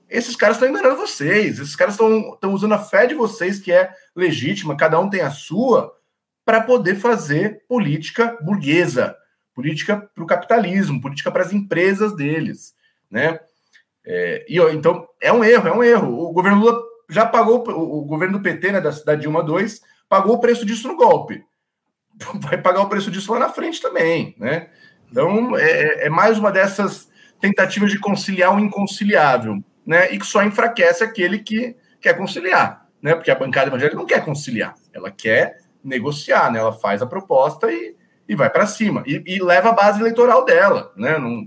esses 0.10 0.36
caras 0.36 0.58
estão 0.58 0.70
enganando 0.70 0.98
vocês, 0.98 1.60
esses 1.60 1.76
caras 1.76 1.96
estão 1.96 2.54
usando 2.54 2.74
a 2.74 2.80
fé 2.80 3.08
de 3.08 3.16
vocês, 3.16 3.60
que 3.60 3.72
é 3.72 3.92
legítima, 4.16 4.78
cada 4.78 5.00
um 5.00 5.10
tem 5.10 5.22
a 5.22 5.32
sua, 5.32 5.94
para 6.46 6.62
poder 6.62 6.96
fazer 6.96 7.64
política 7.68 8.38
burguesa, 8.42 9.16
política 9.54 10.10
para 10.14 10.24
o 10.24 10.28
capitalismo, 10.28 11.02
política 11.02 11.32
para 11.32 11.44
as 11.44 11.54
empresas 11.54 12.16
deles. 12.16 12.74
Né? 13.10 13.40
É, 14.06 14.46
e 14.50 14.58
então 14.74 15.08
é 15.22 15.32
um 15.32 15.44
erro, 15.44 15.68
é 15.68 15.72
um 15.72 15.84
erro. 15.84 16.30
O 16.30 16.34
governo 16.34 16.60
Lula 16.60 16.91
já 17.12 17.26
pagou, 17.26 17.68
o 17.68 18.06
governo 18.06 18.38
do 18.38 18.44
PT, 18.44 18.72
né, 18.72 18.82
da, 18.82 18.90
da 18.90 19.16
Dilma 19.16 19.44
2, 19.44 19.82
pagou 20.08 20.36
o 20.36 20.40
preço 20.40 20.66
disso 20.66 20.88
no 20.88 20.96
golpe. 20.96 21.44
Vai 22.40 22.58
pagar 22.58 22.82
o 22.82 22.90
preço 22.90 23.12
disso 23.12 23.34
lá 23.34 23.40
na 23.40 23.50
frente 23.50 23.82
também, 23.82 24.34
né? 24.40 24.70
Então, 25.12 25.58
é, 25.58 26.06
é 26.06 26.10
mais 26.10 26.40
uma 26.40 26.50
dessas 26.52 27.10
tentativas 27.42 27.92
de 27.92 28.00
conciliar 28.00 28.56
o 28.56 28.60
inconciliável, 28.60 29.62
né? 29.86 30.10
E 30.14 30.18
que 30.18 30.26
só 30.26 30.42
enfraquece 30.42 31.04
aquele 31.04 31.40
que 31.40 31.76
quer 32.00 32.18
conciliar, 32.18 32.88
né? 33.02 33.14
Porque 33.14 33.30
a 33.30 33.36
bancada 33.36 33.68
evangélica 33.68 33.98
não 33.98 34.06
quer 34.06 34.24
conciliar, 34.24 34.74
ela 34.94 35.12
quer 35.12 35.58
negociar, 35.84 36.50
né? 36.50 36.60
Ela 36.60 36.72
faz 36.72 37.02
a 37.02 37.08
proposta 37.08 37.70
e, 37.70 37.94
e 38.26 38.36
vai 38.36 38.50
para 38.50 38.66
cima 38.66 39.04
e, 39.06 39.22
e, 39.28 39.44
leva 39.44 39.70
a 39.70 39.74
base 39.74 40.00
eleitoral 40.00 40.46
dela, 40.46 40.94
né? 40.96 41.18
Não, 41.18 41.46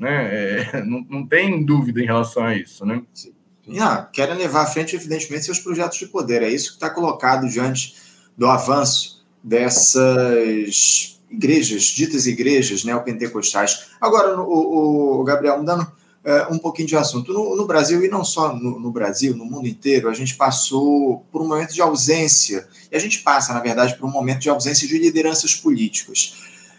né? 0.00 0.30
É, 0.32 0.82
não, 0.82 1.06
não 1.08 1.26
tem 1.26 1.64
dúvida 1.64 2.00
em 2.00 2.06
relação 2.06 2.44
a 2.44 2.56
isso, 2.56 2.84
né? 2.84 3.00
Sim. 3.14 3.35
Ah, 3.80 4.08
querem 4.12 4.36
levar 4.36 4.62
à 4.62 4.66
frente, 4.66 4.94
evidentemente, 4.94 5.44
seus 5.44 5.58
projetos 5.58 5.98
de 5.98 6.06
poder. 6.06 6.42
É 6.42 6.48
isso 6.48 6.70
que 6.70 6.76
está 6.76 6.90
colocado 6.90 7.48
diante 7.48 7.96
do 8.36 8.46
avanço 8.46 9.24
dessas 9.42 11.18
igrejas, 11.30 11.82
ditas 11.84 12.26
igrejas 12.26 12.84
neopentecostais. 12.84 13.86
Agora, 14.00 14.40
o, 14.40 15.20
o 15.20 15.24
Gabriel, 15.24 15.58
mudando 15.58 15.90
é, 16.26 16.48
um 16.50 16.58
pouquinho 16.58 16.88
de 16.88 16.96
assunto. 16.96 17.32
No, 17.32 17.54
no 17.54 17.66
Brasil, 17.66 18.04
e 18.04 18.08
não 18.08 18.24
só 18.24 18.52
no, 18.52 18.80
no, 18.80 18.90
Brasil, 18.90 19.36
no 19.36 19.44
mundo 19.44 19.68
inteiro, 19.68 20.08
a 20.08 20.12
gente 20.12 20.34
passou 20.34 21.24
por 21.30 21.40
um 21.40 21.46
momento 21.46 21.72
de 21.72 21.80
ausência, 21.80 22.66
e 22.90 22.96
a 22.96 22.98
gente 22.98 23.20
passa, 23.20 23.54
na 23.54 23.60
verdade, 23.60 23.94
por 23.94 24.06
um 24.08 24.10
momento 24.10 24.40
de 24.40 24.50
ausência 24.50 24.88
de 24.88 24.98
lideranças 24.98 25.54
políticas. 25.54 26.34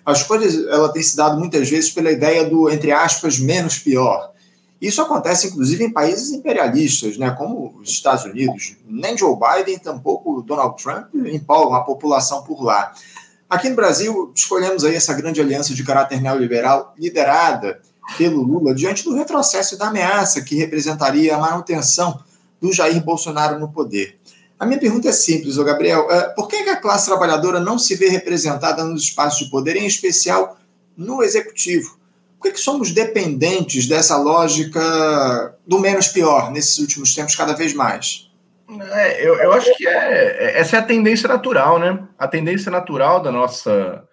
A 0.05 0.11
escolha 0.11 0.45
ela 0.69 0.91
tem 0.91 1.01
se 1.01 1.15
dado 1.15 1.39
muitas 1.39 1.69
vezes 1.69 1.89
pela 1.89 2.11
ideia 2.11 2.43
do, 2.43 2.69
entre 2.69 2.91
aspas, 2.91 3.39
menos 3.39 3.79
pior. 3.79 4.33
Isso 4.79 5.01
acontece, 5.01 5.47
inclusive, 5.47 5.85
em 5.85 5.91
países 5.91 6.31
imperialistas, 6.31 7.17
né, 7.17 7.31
como 7.31 7.79
os 7.81 7.89
Estados 7.89 8.25
Unidos. 8.25 8.77
Nem 8.85 9.17
Joe 9.17 9.35
Biden, 9.35 9.79
tampouco 9.79 10.41
Donald 10.41 10.81
Trump 10.81 11.07
empolgam 11.15 11.73
a 11.73 11.83
população 11.83 12.43
por 12.43 12.63
lá. 12.63 12.93
Aqui 13.49 13.69
no 13.69 13.75
Brasil, 13.75 14.31
escolhemos 14.35 14.83
aí 14.83 14.95
essa 14.95 15.13
grande 15.13 15.41
aliança 15.41 15.73
de 15.73 15.83
caráter 15.83 16.21
neoliberal 16.21 16.93
liderada 16.97 17.81
pelo 18.17 18.43
Lula 18.43 18.75
diante 18.75 19.03
do 19.03 19.15
retrocesso 19.15 19.75
e 19.75 19.77
da 19.77 19.87
ameaça 19.87 20.41
que 20.41 20.55
representaria 20.55 21.35
a 21.35 21.39
manutenção 21.39 22.19
do 22.61 22.71
Jair 22.71 23.03
Bolsonaro 23.03 23.59
no 23.59 23.71
poder. 23.71 24.19
A 24.59 24.65
minha 24.65 24.79
pergunta 24.79 25.09
é 25.09 25.11
simples, 25.11 25.57
Gabriel. 25.57 26.09
É, 26.09 26.29
por 26.29 26.47
que 26.47 26.55
a 26.55 26.75
classe 26.75 27.05
trabalhadora 27.05 27.59
não 27.59 27.77
se 27.77 27.95
vê 27.95 28.09
representada 28.09 28.83
nos 28.83 29.03
espaços 29.03 29.45
de 29.45 29.51
poder, 29.51 29.75
em 29.75 29.85
especial 29.85 30.57
no 30.95 31.23
executivo? 31.23 31.96
Por 32.39 32.51
que 32.51 32.57
somos 32.59 32.91
dependentes 32.91 33.87
dessa 33.87 34.17
lógica 34.17 35.57
do 35.65 35.79
menos 35.79 36.07
pior 36.07 36.51
nesses 36.51 36.77
últimos 36.77 37.13
tempos, 37.15 37.35
cada 37.35 37.53
vez 37.53 37.73
mais? 37.73 38.29
É, 38.91 39.25
eu, 39.25 39.35
eu 39.35 39.53
acho 39.53 39.75
que 39.75 39.87
é, 39.87 39.91
é, 39.93 40.59
essa 40.59 40.75
é 40.75 40.79
a 40.79 40.83
tendência 40.83 41.27
natural, 41.27 41.79
né? 41.79 41.99
A 42.17 42.27
tendência 42.27 42.69
natural 42.69 43.21
da 43.21 43.31
nossa, 43.31 44.03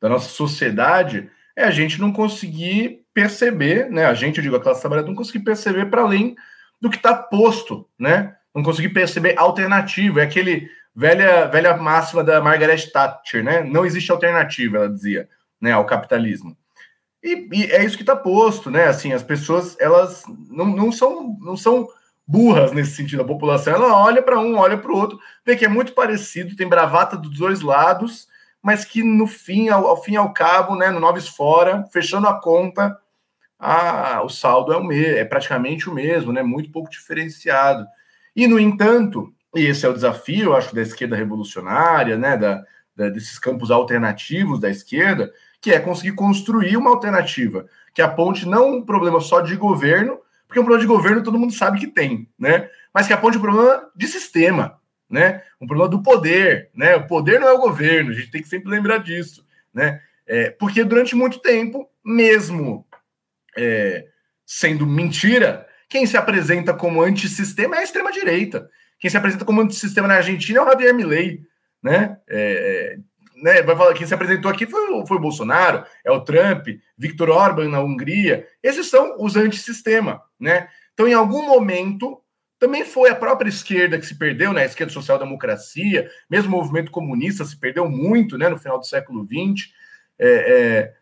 da 0.00 0.08
nossa 0.08 0.28
sociedade 0.28 1.28
é 1.56 1.64
a 1.64 1.70
gente 1.70 2.00
não 2.00 2.12
conseguir 2.12 3.00
perceber, 3.12 3.90
né? 3.90 4.06
A 4.06 4.14
gente, 4.14 4.38
eu 4.38 4.42
digo, 4.42 4.56
a 4.56 4.60
classe 4.60 4.80
trabalhadora, 4.80 5.10
não 5.10 5.16
conseguir 5.16 5.44
perceber 5.44 5.90
para 5.90 6.02
além 6.02 6.36
do 6.80 6.88
que 6.88 6.96
está 6.96 7.14
posto, 7.14 7.86
né? 7.98 8.34
não 8.54 8.62
consegui 8.62 8.88
perceber 8.88 9.34
alternativa. 9.36 10.20
É 10.20 10.24
aquele 10.24 10.68
velha, 10.94 11.46
velha 11.46 11.76
máxima 11.76 12.22
da 12.22 12.40
Margaret 12.40 12.86
Thatcher, 12.92 13.42
né? 13.42 13.62
Não 13.64 13.84
existe 13.84 14.12
alternativa, 14.12 14.76
ela 14.76 14.88
dizia, 14.88 15.28
né, 15.60 15.72
ao 15.72 15.84
capitalismo. 15.84 16.56
E, 17.24 17.48
e 17.50 17.64
é 17.72 17.82
isso 17.82 17.96
que 17.96 18.02
está 18.02 18.14
posto, 18.14 18.70
né? 18.70 18.84
Assim, 18.84 19.14
as 19.14 19.22
pessoas, 19.22 19.74
elas 19.80 20.22
não, 20.50 20.66
não, 20.66 20.92
são, 20.92 21.38
não 21.40 21.56
são 21.56 21.88
burras 22.26 22.72
nesse 22.72 22.94
sentido. 22.94 23.22
A 23.22 23.26
população, 23.26 23.72
ela 23.72 24.04
olha 24.04 24.22
para 24.22 24.38
um, 24.38 24.58
olha 24.58 24.76
para 24.76 24.92
o 24.92 24.96
outro, 24.96 25.18
vê 25.44 25.56
que 25.56 25.64
é 25.64 25.68
muito 25.68 25.94
parecido, 25.94 26.54
tem 26.54 26.68
bravata 26.68 27.16
dos 27.16 27.38
dois 27.38 27.62
lados, 27.62 28.28
mas 28.62 28.84
que 28.84 29.02
no 29.02 29.26
fim, 29.26 29.70
ao, 29.70 29.86
ao 29.86 30.02
fim 30.02 30.12
e 30.12 30.16
ao 30.18 30.34
cabo, 30.34 30.76
né, 30.76 30.90
no 30.90 31.00
Noves 31.00 31.26
Fora, 31.26 31.86
fechando 31.90 32.28
a 32.28 32.38
conta, 32.38 32.94
a, 33.58 34.22
o 34.22 34.28
saldo 34.28 34.74
é, 34.74 34.76
o 34.76 34.84
me 34.84 35.02
é 35.02 35.24
praticamente 35.24 35.88
o 35.88 35.94
mesmo, 35.94 36.30
né? 36.30 36.42
Muito 36.42 36.70
pouco 36.70 36.90
diferenciado. 36.90 37.86
E, 38.36 38.46
no 38.46 38.58
entanto, 38.58 39.32
e 39.56 39.64
esse 39.64 39.86
é 39.86 39.88
o 39.88 39.94
desafio, 39.94 40.54
acho, 40.54 40.74
da 40.74 40.82
esquerda 40.82 41.16
revolucionária, 41.16 42.18
né, 42.18 42.36
da, 42.36 42.62
da, 42.94 43.08
desses 43.08 43.38
campos 43.38 43.70
alternativos 43.70 44.60
da 44.60 44.68
esquerda, 44.68 45.32
que 45.64 45.72
é 45.72 45.80
conseguir 45.80 46.12
construir 46.12 46.76
uma 46.76 46.90
alternativa 46.90 47.66
que 47.94 48.02
aponte 48.02 48.46
não 48.46 48.74
um 48.76 48.82
problema 48.84 49.18
só 49.18 49.40
de 49.40 49.56
governo, 49.56 50.20
porque 50.46 50.60
um 50.60 50.62
problema 50.62 50.82
de 50.82 50.94
governo 50.94 51.22
todo 51.22 51.38
mundo 51.38 51.54
sabe 51.54 51.80
que 51.80 51.86
tem, 51.86 52.28
né? 52.38 52.68
Mas 52.92 53.06
que 53.06 53.14
aponte 53.14 53.38
um 53.38 53.40
problema 53.40 53.90
de 53.96 54.06
sistema, 54.06 54.78
né? 55.08 55.42
Um 55.58 55.66
problema 55.66 55.88
do 55.88 56.02
poder, 56.02 56.68
né? 56.74 56.96
O 56.96 57.06
poder 57.06 57.40
não 57.40 57.48
é 57.48 57.52
o 57.52 57.60
governo, 57.60 58.10
a 58.10 58.12
gente 58.12 58.30
tem 58.30 58.42
que 58.42 58.48
sempre 58.48 58.68
lembrar 58.68 58.98
disso, 58.98 59.42
né? 59.72 60.02
É, 60.26 60.50
porque 60.50 60.84
durante 60.84 61.16
muito 61.16 61.38
tempo, 61.38 61.88
mesmo 62.04 62.86
é, 63.56 64.04
sendo 64.44 64.84
mentira, 64.84 65.66
quem 65.88 66.04
se 66.04 66.18
apresenta 66.18 66.74
como 66.74 67.00
antissistema 67.00 67.76
é 67.76 67.78
a 67.78 67.84
extrema-direita. 67.84 68.68
Quem 68.98 69.10
se 69.10 69.16
apresenta 69.16 69.46
como 69.46 69.62
antissistema 69.62 70.08
na 70.08 70.16
Argentina 70.16 70.58
é 70.58 70.62
o 70.62 70.66
Javier 70.66 70.94
Milei. 70.94 71.40
Né? 71.82 72.18
É, 72.28 72.96
é, 72.96 72.98
né? 73.44 73.60
Vai 73.60 73.76
falar, 73.76 73.92
quem 73.92 74.06
se 74.06 74.14
apresentou 74.14 74.50
aqui 74.50 74.64
foi, 74.64 75.06
foi 75.06 75.18
o 75.18 75.20
Bolsonaro, 75.20 75.84
é 76.02 76.10
o 76.10 76.22
Trump, 76.22 76.66
Viktor 76.96 77.28
Orban 77.28 77.68
na 77.68 77.78
Hungria. 77.78 78.48
Esses 78.62 78.88
são 78.88 79.16
os 79.18 79.36
antissistema. 79.36 80.22
Né? 80.40 80.66
Então, 80.94 81.06
em 81.06 81.12
algum 81.12 81.46
momento, 81.46 82.22
também 82.58 82.86
foi 82.86 83.10
a 83.10 83.14
própria 83.14 83.50
esquerda 83.50 83.98
que 83.98 84.06
se 84.06 84.16
perdeu, 84.16 84.54
né? 84.54 84.62
a 84.62 84.64
esquerda 84.64 84.90
social-democracia, 84.90 86.10
mesmo 86.30 86.56
o 86.56 86.58
movimento 86.58 86.90
comunista 86.90 87.44
se 87.44 87.54
perdeu 87.54 87.86
muito 87.86 88.38
né? 88.38 88.48
no 88.48 88.58
final 88.58 88.78
do 88.78 88.86
século 88.86 89.26
XX, 89.26 89.70
é, 90.18 90.26
é, 90.26 90.94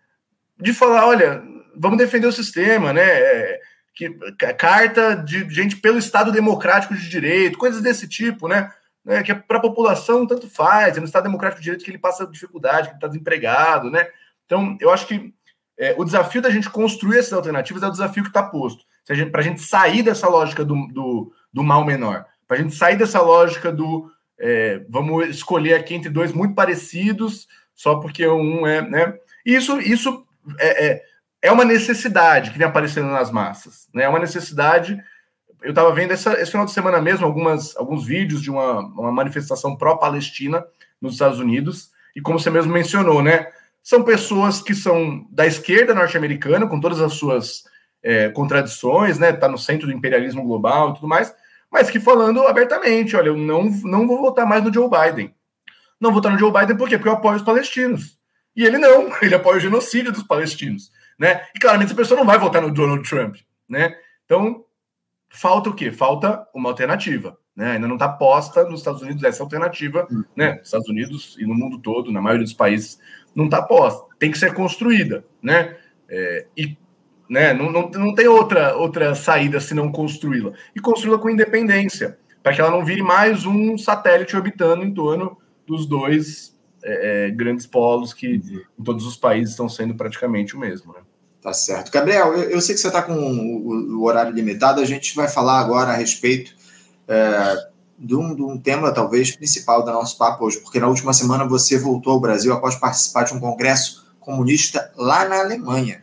de 0.61 0.74
falar, 0.74 1.07
olha, 1.07 1.44
vamos 1.76 1.96
defender 1.96 2.26
o 2.26 2.33
sistema, 2.33 2.92
né? 2.92 3.09
É, 3.09 3.61
que, 3.94 4.11
carta 4.59 5.14
de 5.14 5.48
gente 5.48 5.76
pelo 5.76 5.98
Estado 5.98 6.33
Democrático 6.33 6.96
de 6.96 7.09
Direito, 7.09 7.57
coisas 7.57 7.81
desse 7.81 8.09
tipo, 8.09 8.48
né? 8.48 8.68
Né 9.04 9.22
que 9.22 9.32
é 9.32 9.34
para 9.34 9.58
a 9.58 9.62
população 9.62 10.26
tanto 10.26 10.48
faz, 10.48 10.96
é 10.96 11.00
no 11.00 11.06
Estado 11.06 11.24
Democrático 11.24 11.60
de 11.60 11.64
Direito 11.64 11.84
que 11.84 11.90
ele 11.90 11.98
passa 11.98 12.26
dificuldade, 12.26 12.88
que 12.88 12.88
ele 12.88 12.96
está 12.96 13.06
desempregado, 13.06 13.90
né? 13.90 14.06
Então, 14.46 14.76
eu 14.80 14.90
acho 14.90 15.06
que 15.06 15.32
é, 15.78 15.94
o 15.96 16.04
desafio 16.04 16.42
da 16.42 16.50
gente 16.50 16.70
construir 16.70 17.18
essas 17.18 17.32
alternativas 17.32 17.82
é 17.82 17.86
o 17.86 17.90
desafio 17.90 18.22
que 18.22 18.28
está 18.28 18.42
posto. 18.42 18.84
Para 19.30 19.40
a 19.40 19.44
gente 19.44 19.60
sair 19.60 20.02
dessa 20.02 20.28
lógica 20.28 20.64
do, 20.64 20.86
do, 20.88 21.32
do 21.52 21.62
mal 21.62 21.84
menor, 21.84 22.24
para 22.46 22.56
a 22.56 22.60
gente 22.60 22.74
sair 22.74 22.96
dessa 22.96 23.20
lógica 23.20 23.72
do 23.72 24.10
é, 24.38 24.84
vamos 24.88 25.28
escolher 25.28 25.74
aqui 25.74 25.94
entre 25.94 26.10
dois 26.10 26.32
muito 26.32 26.54
parecidos, 26.54 27.48
só 27.74 27.96
porque 27.96 28.26
um 28.26 28.66
é, 28.66 28.82
né? 28.82 29.14
Isso, 29.44 29.80
isso 29.80 30.26
é, 30.58 30.86
é 30.86 31.02
é 31.42 31.50
uma 31.50 31.64
necessidade 31.64 32.52
que 32.52 32.58
vem 32.58 32.66
aparecendo 32.66 33.08
nas 33.08 33.30
massas, 33.30 33.88
né? 33.92 34.04
É 34.04 34.08
uma 34.08 34.20
necessidade. 34.20 35.02
Eu 35.62 35.70
estava 35.70 35.92
vendo 35.92 36.12
essa, 36.12 36.35
esse 36.40 36.51
final 36.51 36.66
de 36.66 36.72
semana 36.72 37.01
mesmo 37.01 37.27
algumas, 37.27 37.77
alguns 37.77 38.05
vídeos 38.05 38.42
de 38.42 38.51
uma, 38.51 38.81
uma 38.81 39.12
manifestação 39.12 39.77
pró-Palestina 39.77 40.64
nos 41.01 41.14
Estados 41.14 41.38
Unidos, 41.38 41.90
e 42.14 42.20
como 42.20 42.38
você 42.38 42.51
mesmo 42.51 42.72
mencionou, 42.72 43.22
né? 43.22 43.48
São 43.83 44.03
pessoas 44.03 44.61
que 44.61 44.75
são 44.75 45.27
da 45.31 45.46
esquerda 45.46 45.94
norte-americana, 45.94 46.66
com 46.66 46.79
todas 46.79 47.01
as 47.01 47.14
suas 47.14 47.64
é, 48.03 48.29
contradições, 48.29 49.18
né? 49.18 49.33
Tá 49.33 49.48
no 49.48 49.59
centro 49.59 49.87
do 49.87 49.92
imperialismo 49.92 50.44
global 50.44 50.90
e 50.90 50.94
tudo 50.94 51.09
mais, 51.09 51.35
mas 51.70 51.90
que 51.90 51.98
falando 51.98 52.46
abertamente, 52.46 53.16
olha, 53.16 53.29
eu 53.29 53.37
não, 53.37 53.64
não 53.85 54.07
vou 54.07 54.20
votar 54.20 54.46
mais 54.46 54.62
no 54.62 54.72
Joe 54.72 54.88
Biden. 54.88 55.35
Não 56.01 56.12
votar 56.12 56.31
no 56.31 56.38
Joe 56.38 56.53
Biden 56.53 56.77
por 56.77 56.88
quê? 56.88 56.96
Porque 56.96 57.09
eu 57.09 57.14
apoio 57.14 57.37
os 57.37 57.42
palestinos. 57.42 58.18
E 58.55 58.64
ele 58.64 58.79
não, 58.79 59.11
ele 59.22 59.35
apoia 59.35 59.57
o 59.57 59.61
genocídio 59.61 60.12
dos 60.12 60.22
palestinos 60.22 60.90
né? 61.22 61.46
E 61.55 61.59
claramente 61.61 61.87
essa 61.87 61.94
pessoa 61.94 62.18
não 62.18 62.27
vai 62.27 62.37
votar 62.37 62.61
no 62.61 62.72
Donald 62.72 63.09
Trump, 63.09 63.37
né? 63.68 63.96
Então, 64.25 64.64
falta 65.33 65.71
o 65.71 65.75
quê? 65.75 65.90
Falta 65.90 66.47
uma 66.55 66.68
alternativa, 66.68 67.37
né? 67.57 67.73
Ainda 67.73 67.88
não 67.88 67.97
está 67.97 68.09
posta 68.09 68.64
nos 68.64 68.81
Estados 68.81 69.03
Unidos 69.03 69.23
essa 69.25 69.42
alternativa, 69.42 70.07
hum. 70.11 70.23
né? 70.37 70.55
Nos 70.55 70.66
Estados 70.68 70.88
Unidos 70.88 71.37
e 71.38 71.47
no 71.47 71.55
mundo 71.55 71.79
todo, 71.79 72.12
na 72.12 72.21
maioria 72.21 72.45
dos 72.45 72.53
países, 72.53 73.01
não 73.35 73.47
está 73.47 73.62
posta. 73.62 74.05
Tem 74.18 74.31
que 74.31 74.38
ser 74.38 74.55
construída, 74.55 75.25
né? 75.42 75.77
É, 76.09 76.47
e 76.57 76.77
né, 77.29 77.55
não, 77.55 77.73
não, 77.73 77.88
não 77.88 78.14
tem 78.14 78.29
outra, 78.29 78.77
outra 78.77 79.14
saída 79.14 79.59
se 79.59 79.75
não 79.75 79.90
construí-la. 79.90 80.53
E 80.77 80.81
construí-la 80.81 81.18
com 81.18 81.31
independência, 81.31 82.18
para 82.42 82.53
que 82.53 82.61
ela 82.61 82.71
não 82.71 82.85
vire 82.85 83.03
mais 83.03 83.47
um 83.47 83.79
satélite 83.79 84.37
orbitando 84.37 84.85
em 84.85 84.92
torno 84.92 85.38
dos 85.66 85.87
dois 85.87 86.55
é, 86.85 87.29
é, 87.29 87.31
grandes 87.31 87.66
polos 87.66 88.12
que 88.12 88.35
uhum. 88.35 88.61
em 88.79 88.85
todos 88.85 89.07
os 89.07 89.16
países 89.16 89.51
estão 89.51 89.68
sendo 89.68 89.95
praticamente 89.95 90.55
o 90.55 90.59
mesmo. 90.59 90.93
Né? 90.93 91.01
Tá 91.43 91.53
certo. 91.53 91.90
Gabriel, 91.90 92.34
eu, 92.34 92.51
eu 92.51 92.61
sei 92.61 92.72
que 92.72 92.80
você 92.80 92.86
está 92.86 93.03
com 93.03 93.14
o, 93.14 93.99
o, 93.99 94.05
horário 94.05 94.32
limitado, 94.32 94.80
a 94.80 94.84
gente 94.84 95.14
vai 95.16 95.26
falar 95.26 95.59
agora 95.59 95.90
a 95.90 95.97
respeito 95.97 96.55
é, 97.09 97.66
de, 97.99 98.14
um, 98.14 98.32
de 98.32 98.43
um 98.43 98.57
tema 98.57 98.93
talvez 98.93 99.34
principal 99.34 99.84
do 99.84 99.90
nosso 99.90 100.16
papo 100.16 100.45
hoje, 100.45 100.61
porque 100.61 100.78
na 100.78 100.86
última 100.86 101.12
semana 101.12 101.45
você 101.45 101.76
voltou 101.76 102.12
ao 102.12 102.20
Brasil 102.20 102.53
após 102.53 102.76
participar 102.76 103.24
de 103.24 103.34
um 103.34 103.40
congresso 103.40 104.07
comunista 104.20 104.93
lá 104.97 105.28
na 105.28 105.40
Alemanha. 105.40 106.03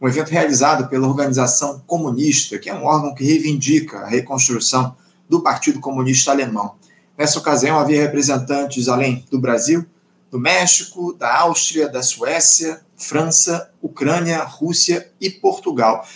Um 0.00 0.08
evento 0.08 0.30
realizado 0.30 0.88
pela 0.88 1.06
Organização 1.06 1.80
Comunista, 1.86 2.58
que 2.58 2.68
é 2.68 2.74
um 2.74 2.84
órgão 2.84 3.14
que 3.14 3.22
reivindica 3.22 3.98
a 3.98 4.08
reconstrução 4.08 4.96
do 5.28 5.40
Partido 5.40 5.78
Comunista 5.78 6.32
Alemão. 6.32 6.74
Nessa 7.16 7.38
ocasião, 7.38 7.78
havia 7.78 8.02
representantes, 8.02 8.88
além 8.88 9.24
do 9.30 9.38
Brasil, 9.38 9.86
do 10.28 10.40
México, 10.40 11.12
da 11.12 11.40
Áustria, 11.40 11.88
da 11.88 12.02
Suécia, 12.02 12.80
França, 13.02 13.70
Ucrânia, 13.80 14.38
Rússia 14.44 15.10
e 15.20 15.30
Portugal. 15.30 16.06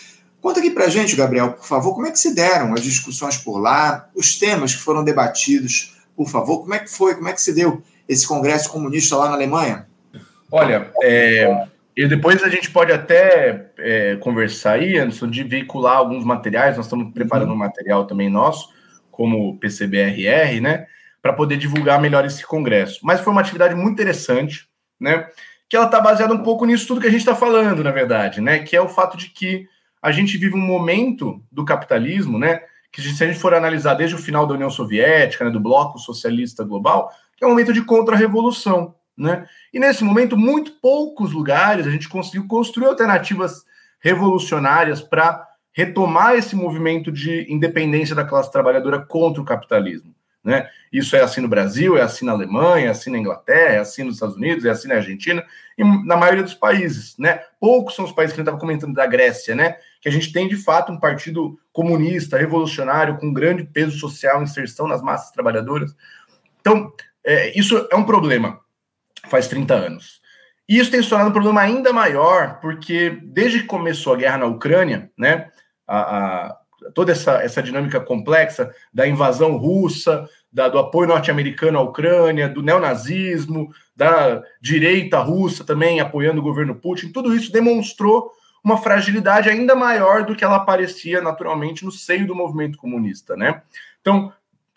Conta 0.41 0.61
aqui 0.61 0.71
para 0.71 0.89
gente, 0.89 1.17
Gabriel, 1.17 1.53
por 1.53 1.67
favor, 1.67 1.95
como 1.95 2.07
é 2.07 2.11
que 2.11 2.19
se 2.19 2.35
deram 2.35 2.73
as 2.75 2.83
discussões 2.83 3.37
por 3.37 3.59
lá, 3.59 4.09
os 4.15 4.39
temas 4.39 4.75
que 4.75 4.81
foram 4.81 5.03
debatidos, 5.03 5.97
por 6.17 6.29
favor, 6.29 6.61
como 6.61 6.75
é 6.75 6.79
que 6.79 6.91
foi, 6.91 7.15
como 7.15 7.29
é 7.29 7.33
que 7.33 7.41
se 7.41 7.53
deu 7.53 7.83
esse 8.09 8.27
congresso 8.27 8.71
comunista 8.71 9.17
lá 9.17 9.29
na 9.29 9.35
Alemanha? 9.35 9.87
Olha, 10.51 10.93
é, 11.03 11.67
E 11.97 12.07
depois 12.07 12.43
a 12.43 12.49
gente 12.51 12.71
pode 12.71 12.93
até 12.93 13.71
é, 13.79 14.17
conversar 14.17 14.73
aí, 14.73 14.99
Anderson, 14.99 15.31
de 15.31 15.43
veicular 15.43 15.97
alguns 15.97 16.25
materiais. 16.25 16.77
Nós 16.77 16.85
estamos 16.85 17.13
preparando 17.13 17.53
um 17.53 17.57
material 17.57 18.07
também 18.07 18.29
nosso, 18.29 18.69
como 19.11 19.49
o 19.49 19.57
PCBRR, 19.57 20.61
né? 20.61 20.87
Para 21.23 21.33
poder 21.33 21.57
divulgar 21.57 21.99
melhor 21.99 22.27
esse 22.27 22.47
congresso. 22.47 23.01
Mas 23.03 23.21
foi 23.21 23.33
uma 23.33 23.41
atividade 23.41 23.75
muito 23.75 23.95
interessante, 23.95 24.69
né? 25.01 25.27
Que 25.69 25.77
ela 25.77 25.87
está 25.87 26.01
baseada 26.01 26.33
um 26.33 26.43
pouco 26.43 26.65
nisso 26.65 26.87
tudo 26.87 27.01
que 27.01 27.07
a 27.07 27.11
gente 27.11 27.21
está 27.21 27.35
falando, 27.35 27.83
na 27.83 27.91
verdade, 27.91 28.41
né? 28.41 28.61
Que 28.61 28.77
é 28.77 28.81
o 28.81 28.89
fato 28.89 29.17
de 29.17 29.31
que 29.31 29.69
a 30.01 30.13
gente 30.13 30.39
vive 30.39 30.55
um 30.55 30.61
momento 30.61 31.43
do 31.51 31.65
capitalismo, 31.65 32.39
né? 32.39 32.61
Que 32.93 33.03
se 33.03 33.23
a 33.23 33.27
gente 33.27 33.39
for 33.39 33.55
analisar 33.55 33.95
desde 33.95 34.15
o 34.15 34.19
final 34.19 34.47
da 34.47 34.55
União 34.55 34.71
Soviética, 34.71 35.45
né, 35.45 35.51
do 35.51 35.61
bloco 35.61 35.99
socialista 35.99 36.65
global, 36.65 37.11
que 37.37 37.45
é 37.45 37.47
um 37.47 37.51
momento 37.51 37.73
de 37.73 37.83
contra-revolução, 37.83 38.95
né? 39.17 39.47
E 39.73 39.79
nesse 39.81 40.05
momento, 40.05 40.37
muito 40.37 40.73
poucos 40.81 41.33
lugares 41.33 41.87
a 41.87 41.91
gente 41.91 42.09
conseguiu 42.09 42.47
construir 42.47 42.87
alternativas 42.87 43.65
revolucionárias 43.99 45.03
para 45.03 45.47
retomar 45.73 46.35
esse 46.35 46.55
movimento 46.55 47.11
de 47.13 47.47
independência 47.53 48.15
da 48.15 48.25
classe 48.25 48.51
trabalhadora 48.51 48.99
contra 48.99 49.43
o 49.43 49.45
capitalismo. 49.45 50.15
Né? 50.47 50.71
Isso 50.93 51.17
é 51.17 51.21
assim 51.21 51.41
no 51.41 51.49
Brasil, 51.49 51.99
é 51.99 52.03
assim 52.03 52.25
na 52.25 52.31
Alemanha, 52.31 52.87
é 52.87 52.91
assim 52.91 53.11
na 53.11 53.19
Inglaterra, 53.19 53.75
é 53.75 53.79
assim 53.79 54.05
nos 54.05 54.15
Estados 54.15 54.37
Unidos, 54.37 54.65
é 54.65 54.71
assim 54.71 54.87
na 54.87 54.95
Argentina 54.95 55.45
e 55.77 55.83
na 56.07 56.17
maioria 56.17 56.45
dos 56.45 56.55
países. 56.55 57.19
Né? 57.19 57.41
Poucos 57.59 57.97
são 57.97 58.05
os 58.05 58.13
países 58.13 58.33
que 58.33 58.41
a 58.41 58.43
gente 58.43 58.47
estava 58.47 58.61
comentando 58.61 58.95
da 58.95 59.07
Grécia, 59.07 59.57
né? 59.57 59.77
que 60.01 60.09
a 60.09 60.13
gente 60.13 60.33
tem 60.33 60.47
de 60.47 60.55
fato 60.55 60.93
um 60.93 61.01
partido 61.01 61.59
comunista, 61.73 62.39
revolucionário, 62.39 63.19
com 63.19 63.33
grande 63.33 63.65
peso 63.65 63.99
social, 63.99 64.41
inserção 64.41 64.87
nas 64.87 65.03
massas 65.03 65.33
trabalhadoras. 65.33 65.97
Então, 66.61 66.93
é, 67.25 67.59
isso 67.59 67.89
é 67.91 67.97
um 67.97 68.05
problema 68.05 68.61
faz 69.29 69.49
30 69.49 69.75
anos. 69.75 70.21
E 70.69 70.79
isso 70.79 70.93
tem 70.93 71.03
se 71.03 71.09
tornado 71.09 71.31
um 71.31 71.33
problema 71.33 71.61
ainda 71.61 71.93
maior, 71.93 72.61
porque 72.61 73.19
desde 73.25 73.63
que 73.63 73.67
começou 73.67 74.15
a 74.15 74.17
guerra 74.17 74.39
na 74.39 74.47
Ucrânia, 74.47 75.11
né, 75.19 75.51
a, 75.87 75.99
a, 75.99 76.59
toda 76.95 77.13
essa, 77.13 77.43
essa 77.43 77.63
dinâmica 77.63 78.01
complexa 78.01 78.71
da 78.93 79.07
invasão 79.07 79.57
russa, 79.57 80.29
da, 80.53 80.69
do 80.69 80.79
apoio 80.79 81.09
norte-americano 81.09 81.79
à 81.79 81.83
Ucrânia, 81.83 82.49
do 82.49 82.63
neonazismo, 82.63 83.71
da 83.95 84.43
direita 84.61 85.19
russa 85.21 85.65
também 85.65 86.01
apoiando 86.01 86.41
o 86.41 86.45
governo 86.45 86.75
Putin, 86.75 87.13
tudo 87.13 87.35
isso 87.35 87.53
demonstrou 87.53 88.31
uma 88.63 88.79
fragilidade 88.79 89.49
ainda 89.49 89.75
maior 89.75 90.25
do 90.25 90.35
que 90.35 90.45
ela 90.45 90.57
aparecia 90.57 91.21
naturalmente 91.21 91.85
no 91.85 91.93
seio 91.93 92.27
do 92.27 92.35
movimento 92.35 92.77
comunista, 92.79 93.37
né? 93.37 93.63
Então, 94.01 94.33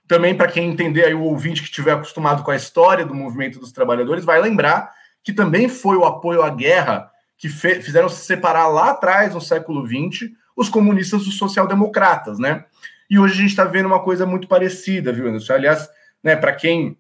também 0.08 0.36
para 0.36 0.52
quem 0.52 0.70
entender 0.70 1.06
aí 1.06 1.14
o 1.14 1.24
ouvinte 1.24 1.62
que 1.62 1.68
estiver 1.68 1.94
acostumado 1.94 2.44
com 2.44 2.52
a 2.52 2.56
história 2.56 3.06
do 3.06 3.16
movimento 3.16 3.60
dos 3.60 3.72
trabalhadores, 3.72 4.26
vai 4.26 4.42
lembrar 4.42 4.92
que 5.24 5.34
também 5.34 5.68
foi 5.68 5.96
o 5.96 6.06
apoio 6.06 6.42
à 6.44 6.50
guerra 6.50 7.10
que 7.38 7.48
fizeram 7.48 8.10
se 8.10 8.26
separar 8.26 8.68
lá 8.68 8.92
atrás, 8.92 9.34
no 9.34 9.40
século 9.40 9.86
XX, 9.88 10.32
os 10.60 10.68
comunistas 10.68 11.24
dos 11.24 11.38
social-democratas, 11.38 12.38
né? 12.38 12.66
E 13.10 13.18
hoje 13.18 13.34
a 13.34 13.38
gente 13.38 13.52
está 13.52 13.64
vendo 13.64 13.86
uma 13.86 14.04
coisa 14.04 14.26
muito 14.26 14.46
parecida, 14.46 15.14
viu, 15.14 15.30
Anderson? 15.30 15.54
Aliás, 15.54 15.90
né, 16.22 16.36
para 16.36 16.52
quem 16.52 16.98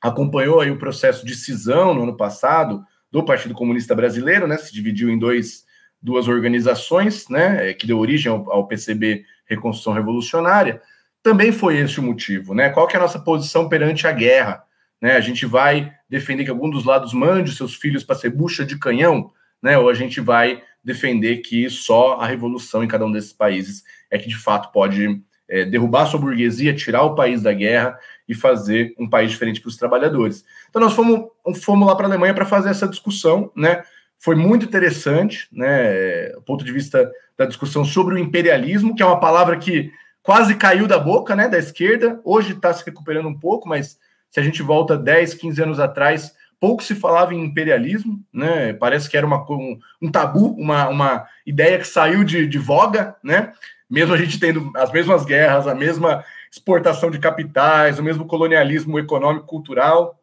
acompanhou 0.00 0.58
aí 0.58 0.70
o 0.70 0.78
processo 0.78 1.24
de 1.26 1.34
cisão 1.34 1.92
no 1.92 2.04
ano 2.04 2.16
passado 2.16 2.82
do 3.12 3.22
Partido 3.22 3.52
Comunista 3.52 3.94
Brasileiro, 3.94 4.46
né, 4.46 4.56
se 4.56 4.72
dividiu 4.72 5.10
em 5.10 5.18
dois, 5.18 5.66
duas 6.00 6.28
organizações, 6.28 7.28
né, 7.28 7.74
que 7.74 7.86
deu 7.86 7.98
origem 7.98 8.32
ao, 8.32 8.50
ao 8.50 8.66
PCB 8.66 9.22
Reconstrução 9.44 9.92
Revolucionária, 9.92 10.80
também 11.22 11.52
foi 11.52 11.76
esse 11.76 12.00
o 12.00 12.02
motivo, 12.02 12.54
né? 12.54 12.70
Qual 12.70 12.86
que 12.86 12.96
é 12.96 12.98
a 12.98 13.02
nossa 13.02 13.18
posição 13.18 13.68
perante 13.68 14.06
a 14.06 14.12
guerra? 14.12 14.62
Né? 15.00 15.14
A 15.14 15.20
gente 15.20 15.44
vai 15.44 15.92
defender 16.08 16.44
que 16.44 16.50
algum 16.50 16.70
dos 16.70 16.84
lados 16.86 17.12
mande 17.12 17.54
seus 17.54 17.74
filhos 17.74 18.02
para 18.02 18.14
ser 18.14 18.30
bucha 18.30 18.64
de 18.64 18.78
canhão, 18.78 19.30
né? 19.62 19.76
Ou 19.78 19.90
a 19.90 19.94
gente 19.94 20.20
vai 20.20 20.62
defender 20.84 21.38
que 21.38 21.68
só 21.70 22.14
a 22.20 22.26
revolução 22.26 22.84
em 22.84 22.88
cada 22.88 23.06
um 23.06 23.10
desses 23.10 23.32
países 23.32 23.82
é 24.10 24.18
que 24.18 24.28
de 24.28 24.36
fato 24.36 24.70
pode 24.70 25.20
é, 25.48 25.64
derrubar 25.64 26.06
sua 26.06 26.20
burguesia, 26.20 26.74
tirar 26.74 27.02
o 27.02 27.14
país 27.14 27.42
da 27.42 27.52
guerra 27.52 27.98
e 28.28 28.34
fazer 28.34 28.94
um 28.98 29.08
país 29.08 29.30
diferente 29.30 29.60
para 29.60 29.68
os 29.68 29.76
trabalhadores. 29.76 30.44
Então 30.68 30.80
nós 30.80 30.92
fomos, 30.92 31.28
fomos 31.62 31.86
lá 31.86 31.94
para 31.94 32.06
a 32.06 32.08
Alemanha 32.08 32.34
para 32.34 32.46
fazer 32.46 32.70
essa 32.70 32.88
discussão, 32.88 33.50
né? 33.56 33.82
Foi 34.18 34.34
muito 34.34 34.64
interessante, 34.64 35.48
né? 35.52 36.28
Do 36.30 36.42
ponto 36.42 36.64
de 36.64 36.72
vista 36.72 37.10
da 37.36 37.44
discussão 37.44 37.84
sobre 37.84 38.14
o 38.14 38.18
imperialismo, 38.18 38.94
que 38.94 39.02
é 39.02 39.06
uma 39.06 39.20
palavra 39.20 39.58
que 39.58 39.90
quase 40.22 40.54
caiu 40.54 40.86
da 40.86 40.98
boca, 40.98 41.36
né, 41.36 41.48
da 41.48 41.58
esquerda. 41.58 42.18
Hoje 42.24 42.52
está 42.52 42.72
se 42.72 42.84
recuperando 42.84 43.28
um 43.28 43.38
pouco, 43.38 43.68
mas 43.68 43.98
se 44.30 44.40
a 44.40 44.42
gente 44.42 44.62
volta 44.62 44.96
10, 44.96 45.34
15 45.34 45.62
anos 45.62 45.78
atrás, 45.78 46.34
pouco 46.64 46.82
se 46.82 46.94
falava 46.94 47.34
em 47.34 47.44
imperialismo, 47.44 48.24
né? 48.32 48.72
Parece 48.72 49.10
que 49.10 49.18
era 49.18 49.26
uma, 49.26 49.44
um, 49.52 49.78
um 50.00 50.10
tabu, 50.10 50.54
uma, 50.54 50.88
uma 50.88 51.26
ideia 51.44 51.78
que 51.78 51.86
saiu 51.86 52.24
de, 52.24 52.46
de 52.46 52.56
voga, 52.56 53.14
né? 53.22 53.52
Mesmo 53.88 54.14
a 54.14 54.16
gente 54.16 54.40
tendo 54.40 54.72
as 54.74 54.90
mesmas 54.90 55.26
guerras, 55.26 55.66
a 55.66 55.74
mesma 55.74 56.24
exportação 56.50 57.10
de 57.10 57.18
capitais, 57.18 57.98
o 57.98 58.02
mesmo 58.02 58.24
colonialismo 58.24 58.98
econômico, 58.98 59.44
cultural. 59.46 60.18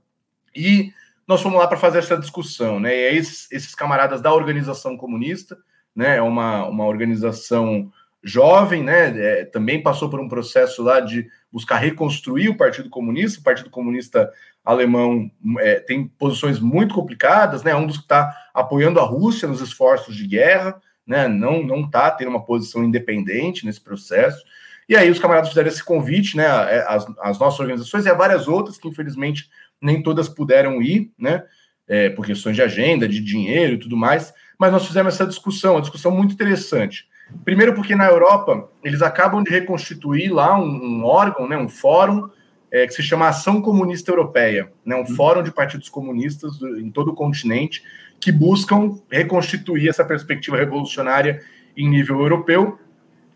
E 0.55 0.91
nós 1.27 1.43
fomos 1.43 1.59
lá 1.59 1.67
para 1.67 1.77
fazer 1.77 1.99
essa 1.99 2.17
discussão, 2.17 2.79
né? 2.79 2.91
E 2.91 3.17
esses, 3.17 3.47
esses 3.51 3.75
camaradas 3.75 4.19
da 4.19 4.33
organização 4.33 4.97
comunista, 4.97 5.55
né? 5.95 6.17
É 6.17 6.23
uma, 6.23 6.65
uma 6.65 6.87
organização 6.87 7.91
jovem, 8.23 8.83
né? 8.83 9.17
É, 9.19 9.45
também 9.45 9.81
passou 9.81 10.09
por 10.09 10.19
um 10.19 10.27
processo 10.27 10.83
lá 10.83 10.99
de 10.99 11.27
buscar 11.51 11.77
reconstruir 11.77 12.49
o 12.49 12.57
Partido 12.57 12.89
Comunista. 12.89 13.39
O 13.39 13.43
Partido 13.43 13.69
Comunista 13.69 14.31
Alemão 14.63 15.29
é, 15.59 15.79
tem 15.79 16.07
posições 16.07 16.59
muito 16.59 16.93
complicadas, 16.93 17.63
né? 17.63 17.75
Um 17.75 17.87
dos 17.87 17.97
que 17.97 18.03
está 18.03 18.31
apoiando 18.53 18.99
a 18.99 19.03
Rússia 19.03 19.47
nos 19.47 19.61
esforços 19.61 20.15
de 20.15 20.27
guerra, 20.27 20.79
né? 21.05 21.27
Não 21.27 21.63
não 21.63 21.81
está 21.81 22.11
tendo 22.11 22.29
uma 22.29 22.45
posição 22.45 22.83
independente 22.83 23.65
nesse 23.65 23.81
processo. 23.81 24.43
E 24.87 24.95
aí 24.95 25.09
os 25.09 25.19
camaradas 25.19 25.49
fizeram 25.49 25.69
esse 25.69 25.83
convite, 25.83 26.37
né? 26.37 26.45
As, 26.87 27.07
as 27.19 27.39
nossas 27.39 27.59
organizações 27.59 28.05
e 28.05 28.09
a 28.09 28.13
várias 28.13 28.47
outras 28.47 28.77
que 28.77 28.87
infelizmente 28.87 29.49
nem 29.81 30.03
todas 30.03 30.29
puderam 30.29 30.81
ir, 30.81 31.11
né? 31.17 31.43
É, 31.87 32.09
por 32.09 32.25
questões 32.25 32.55
de 32.55 32.61
agenda, 32.61 33.07
de 33.07 33.19
dinheiro 33.19 33.73
e 33.73 33.79
tudo 33.79 33.97
mais. 33.97 34.31
Mas 34.59 34.71
nós 34.71 34.85
fizemos 34.85 35.15
essa 35.15 35.25
discussão, 35.25 35.73
uma 35.73 35.81
discussão 35.81 36.11
muito 36.11 36.33
interessante 36.33 37.09
Primeiro, 37.43 37.73
porque 37.73 37.95
na 37.95 38.07
Europa 38.07 38.69
eles 38.83 39.01
acabam 39.01 39.43
de 39.43 39.49
reconstituir 39.49 40.31
lá 40.31 40.57
um, 40.57 40.63
um 40.63 41.03
órgão, 41.05 41.47
né, 41.47 41.57
um 41.57 41.69
fórum 41.69 42.29
é, 42.71 42.87
que 42.87 42.93
se 42.93 43.03
chama 43.03 43.27
Ação 43.27 43.61
Comunista 43.61 44.11
Europeia, 44.11 44.71
né, 44.85 44.95
um 44.95 44.99
uhum. 44.99 45.15
fórum 45.15 45.43
de 45.43 45.51
partidos 45.51 45.89
comunistas 45.89 46.57
do, 46.57 46.79
em 46.79 46.89
todo 46.89 47.11
o 47.11 47.15
continente 47.15 47.83
que 48.19 48.31
buscam 48.31 48.99
reconstituir 49.11 49.89
essa 49.89 50.05
perspectiva 50.05 50.55
revolucionária 50.55 51.41
em 51.75 51.89
nível 51.89 52.19
europeu. 52.19 52.79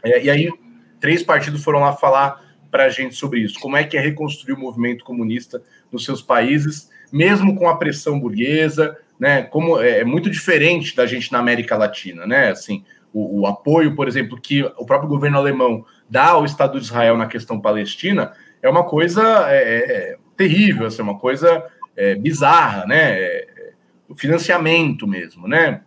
É, 0.03 0.23
e 0.23 0.29
aí, 0.29 0.51
três 0.99 1.23
partidos 1.23 1.63
foram 1.63 1.79
lá 1.79 1.93
falar 1.93 2.43
para 2.69 2.85
a 2.85 2.89
gente 2.89 3.15
sobre 3.15 3.39
isso. 3.39 3.59
Como 3.59 3.75
é 3.75 3.83
que 3.83 3.97
é 3.97 3.99
reconstruir 3.99 4.53
o 4.53 4.59
movimento 4.59 5.03
comunista 5.03 5.61
nos 5.91 6.05
seus 6.05 6.21
países, 6.21 6.89
mesmo 7.11 7.55
com 7.55 7.67
a 7.67 7.77
pressão 7.77 8.19
burguesa, 8.19 8.97
né? 9.19 9.43
Como 9.43 9.79
é, 9.81 9.99
é 9.99 10.03
muito 10.03 10.29
diferente 10.29 10.95
da 10.95 11.05
gente 11.05 11.31
na 11.31 11.39
América 11.39 11.77
Latina, 11.77 12.27
né? 12.27 12.49
Assim, 12.49 12.83
o, 13.15 13.39
o, 13.39 13.47
apoio, 13.47 13.95
por 13.95 14.09
exemplo, 14.09 14.39
que 14.39 14.61
o 14.61 14.85
próprio 14.85 15.07
governo 15.07 15.37
alemão 15.37 15.85
dá 16.09 16.31
ao 16.31 16.43
Estado 16.43 16.77
de 16.77 16.85
Israel 16.85 17.15
na 17.15 17.27
questão 17.27 17.61
palestina 17.61 18.33
é 18.61 18.69
uma 18.69 18.83
coisa 18.83 19.21
é, 19.49 19.55
é, 19.55 19.91
é 19.91 20.17
terrível, 20.35 20.85
assim, 20.85 21.01
uma 21.01 21.17
coisa 21.17 21.65
é, 21.95 22.13
bizarra, 22.15 22.85
né? 22.85 23.13
É, 23.13 23.47
o 24.09 24.15
financiamento 24.15 25.07
mesmo, 25.07 25.47
né? 25.47 25.81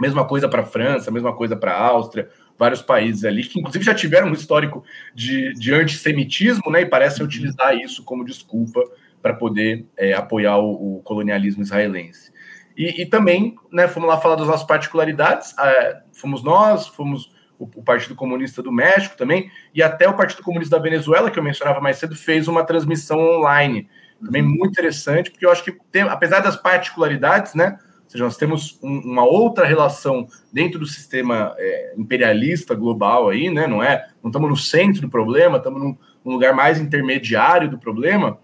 Mesma 0.00 0.26
coisa 0.26 0.48
para 0.48 0.62
a 0.62 0.66
França, 0.66 1.10
mesma 1.10 1.36
coisa 1.36 1.54
para 1.54 1.74
a 1.74 1.86
Áustria, 1.88 2.30
vários 2.58 2.80
países 2.80 3.26
ali 3.26 3.44
que, 3.44 3.60
inclusive, 3.60 3.84
já 3.84 3.94
tiveram 3.94 4.28
um 4.28 4.32
histórico 4.32 4.82
de, 5.14 5.52
de 5.52 5.74
antissemitismo, 5.74 6.70
né? 6.70 6.80
E 6.80 6.86
parecem 6.86 7.24
utilizar 7.24 7.76
isso 7.76 8.02
como 8.02 8.24
desculpa 8.24 8.82
para 9.20 9.34
poder 9.34 9.84
é, 9.94 10.14
apoiar 10.14 10.56
o, 10.56 10.96
o 10.96 11.02
colonialismo 11.02 11.62
israelense. 11.62 12.31
E, 12.76 13.02
e, 13.02 13.06
também, 13.06 13.56
né, 13.70 13.86
fomos 13.88 14.08
lá 14.08 14.18
falar 14.18 14.36
das 14.36 14.46
nossas 14.46 14.66
particularidades. 14.66 15.56
É, 15.58 16.02
fomos 16.12 16.42
nós, 16.42 16.86
fomos 16.86 17.30
o, 17.58 17.64
o, 17.64 17.82
Partido 17.82 18.14
Comunista 18.14 18.62
do 18.62 18.72
México 18.72 19.16
também, 19.16 19.50
e 19.74 19.82
até 19.82 20.08
o 20.08 20.14
Partido 20.14 20.42
Comunista 20.42 20.76
da 20.76 20.82
Venezuela, 20.82 21.30
que 21.30 21.38
eu 21.38 21.42
mencionava 21.42 21.80
mais 21.80 21.98
cedo, 21.98 22.16
fez 22.16 22.48
uma 22.48 22.64
transmissão 22.64 23.18
online. 23.18 23.88
Também 24.24 24.42
muito 24.42 24.70
interessante, 24.70 25.30
porque 25.30 25.44
eu 25.44 25.50
acho 25.50 25.64
que, 25.64 25.76
tem, 25.90 26.02
apesar 26.02 26.40
das 26.40 26.56
particularidades, 26.56 27.54
né, 27.54 27.78
ou 28.04 28.10
seja, 28.10 28.24
nós 28.24 28.36
temos 28.36 28.78
um, 28.82 28.98
uma 29.00 29.24
outra 29.24 29.64
relação 29.64 30.26
dentro 30.52 30.78
do 30.78 30.86
sistema 30.86 31.54
é, 31.58 31.94
imperialista 31.96 32.74
global 32.74 33.28
aí, 33.28 33.48
né, 33.48 33.66
não 33.66 33.82
é? 33.82 34.06
Não 34.22 34.28
estamos 34.28 34.50
no 34.50 34.56
centro 34.56 35.00
do 35.00 35.08
problema, 35.08 35.56
estamos 35.56 35.80
num, 35.80 35.96
num 36.24 36.32
lugar 36.32 36.54
mais 36.54 36.78
intermediário 36.78 37.70
do 37.70 37.78
problema. 37.78 38.38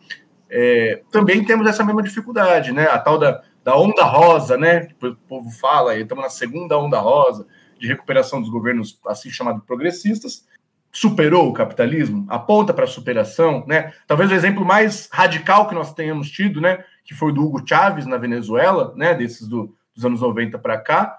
É, 0.50 1.02
também 1.10 1.44
temos 1.44 1.68
essa 1.68 1.84
mesma 1.84 2.02
dificuldade, 2.02 2.72
né? 2.72 2.86
A 2.86 2.98
tal 2.98 3.18
da 3.18 3.42
da 3.64 3.76
onda 3.76 4.04
rosa, 4.04 4.56
né? 4.56 4.88
O 5.02 5.14
povo 5.14 5.50
fala, 5.50 5.96
estamos 5.96 6.24
na 6.24 6.30
segunda 6.30 6.78
onda 6.78 6.98
rosa 6.98 7.46
de 7.78 7.86
recuperação 7.86 8.40
dos 8.40 8.50
governos 8.50 8.98
assim 9.06 9.30
chamados 9.30 9.64
progressistas. 9.64 10.46
Superou 10.90 11.48
o 11.48 11.52
capitalismo, 11.52 12.26
aponta 12.28 12.72
para 12.72 12.84
a 12.84 12.88
superação, 12.88 13.64
né? 13.66 13.92
Talvez 14.06 14.30
o 14.30 14.34
exemplo 14.34 14.64
mais 14.64 15.08
radical 15.12 15.68
que 15.68 15.74
nós 15.74 15.92
tenhamos 15.92 16.30
tido, 16.30 16.60
né? 16.60 16.82
Que 17.04 17.14
foi 17.14 17.32
do 17.32 17.44
Hugo 17.44 17.62
Chávez 17.66 18.06
na 18.06 18.16
Venezuela, 18.16 18.94
né? 18.96 19.14
Desses 19.14 19.46
do, 19.46 19.74
dos 19.94 20.04
anos 20.04 20.22
90 20.22 20.58
para 20.58 20.78
cá, 20.78 21.18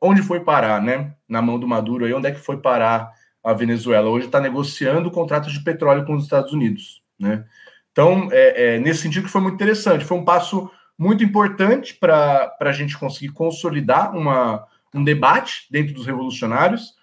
onde 0.00 0.22
foi 0.22 0.40
parar, 0.40 0.80
né? 0.80 1.14
Na 1.28 1.42
mão 1.42 1.58
do 1.58 1.68
Maduro 1.68 2.06
aí, 2.06 2.14
onde 2.14 2.28
é 2.28 2.32
que 2.32 2.40
foi 2.40 2.56
parar 2.56 3.12
a 3.44 3.52
Venezuela? 3.52 4.08
Hoje 4.08 4.26
está 4.26 4.40
negociando 4.40 5.10
contratos 5.10 5.52
de 5.52 5.62
petróleo 5.62 6.06
com 6.06 6.14
os 6.14 6.24
Estados 6.24 6.52
Unidos, 6.52 7.02
né? 7.18 7.44
Então, 7.92 8.28
é, 8.30 8.76
é, 8.76 8.78
nesse 8.78 9.02
sentido 9.02 9.24
que 9.24 9.30
foi 9.30 9.40
muito 9.40 9.54
interessante, 9.54 10.04
foi 10.04 10.18
um 10.18 10.24
passo 10.24 10.70
muito 10.98 11.22
importante 11.22 11.94
para 11.94 12.56
a 12.60 12.72
gente 12.72 12.96
conseguir 12.98 13.32
consolidar 13.32 14.14
uma, 14.16 14.64
um 14.94 15.04
debate 15.04 15.66
dentro 15.70 15.94
dos 15.94 16.06
revolucionários. 16.06 16.94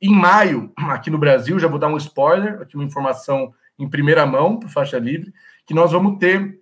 Em 0.00 0.10
maio, 0.10 0.72
aqui 0.88 1.10
no 1.10 1.18
Brasil, 1.18 1.58
já 1.58 1.68
vou 1.68 1.78
dar 1.78 1.88
um 1.88 1.96
spoiler, 1.96 2.62
aqui 2.62 2.76
uma 2.76 2.84
informação 2.84 3.52
em 3.78 3.88
primeira 3.88 4.24
mão 4.24 4.58
para 4.58 4.68
Faixa 4.68 4.98
Livre, 4.98 5.32
que 5.66 5.74
nós 5.74 5.92
vamos 5.92 6.18
ter, 6.18 6.60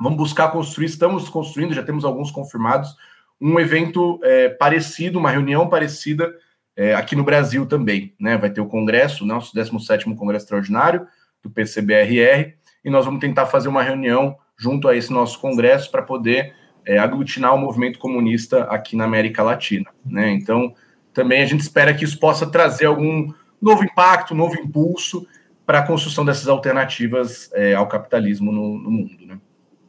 vamos 0.00 0.18
buscar 0.18 0.48
construir, 0.50 0.86
estamos 0.86 1.28
construindo, 1.28 1.74
já 1.74 1.82
temos 1.82 2.04
alguns 2.04 2.30
confirmados, 2.30 2.94
um 3.40 3.58
evento 3.58 4.20
é, 4.22 4.48
parecido, 4.48 5.18
uma 5.18 5.30
reunião 5.30 5.68
parecida 5.68 6.34
é, 6.76 6.94
aqui 6.94 7.16
no 7.16 7.24
Brasil 7.24 7.66
também. 7.66 8.14
Né? 8.20 8.36
Vai 8.36 8.50
ter 8.50 8.60
o 8.60 8.66
Congresso, 8.66 9.24
nosso 9.24 9.54
17º 9.54 10.16
Congresso 10.16 10.44
Extraordinário 10.44 11.06
do 11.42 11.50
PCBRR, 11.50 12.54
e 12.84 12.90
nós 12.90 13.04
vamos 13.04 13.20
tentar 13.20 13.46
fazer 13.46 13.68
uma 13.68 13.82
reunião 13.82 14.36
junto 14.58 14.88
a 14.88 14.96
esse 14.96 15.12
nosso 15.12 15.38
Congresso 15.40 15.90
para 15.90 16.02
poder 16.02 16.54
é, 16.84 16.98
aglutinar 16.98 17.54
o 17.54 17.58
movimento 17.58 17.98
comunista 17.98 18.62
aqui 18.64 18.96
na 18.96 19.04
América 19.04 19.42
Latina. 19.42 19.86
Né? 20.04 20.30
Então, 20.32 20.74
também 21.12 21.42
a 21.42 21.46
gente 21.46 21.60
espera 21.60 21.92
que 21.92 22.04
isso 22.04 22.18
possa 22.18 22.46
trazer 22.46 22.86
algum 22.86 23.32
novo 23.60 23.84
impacto, 23.84 24.34
novo 24.34 24.54
impulso 24.54 25.26
para 25.66 25.80
a 25.80 25.86
construção 25.86 26.24
dessas 26.24 26.46
alternativas 26.46 27.50
é, 27.52 27.74
ao 27.74 27.88
capitalismo 27.88 28.52
no, 28.52 28.78
no 28.78 28.90
mundo. 28.90 29.26
Né? 29.26 29.38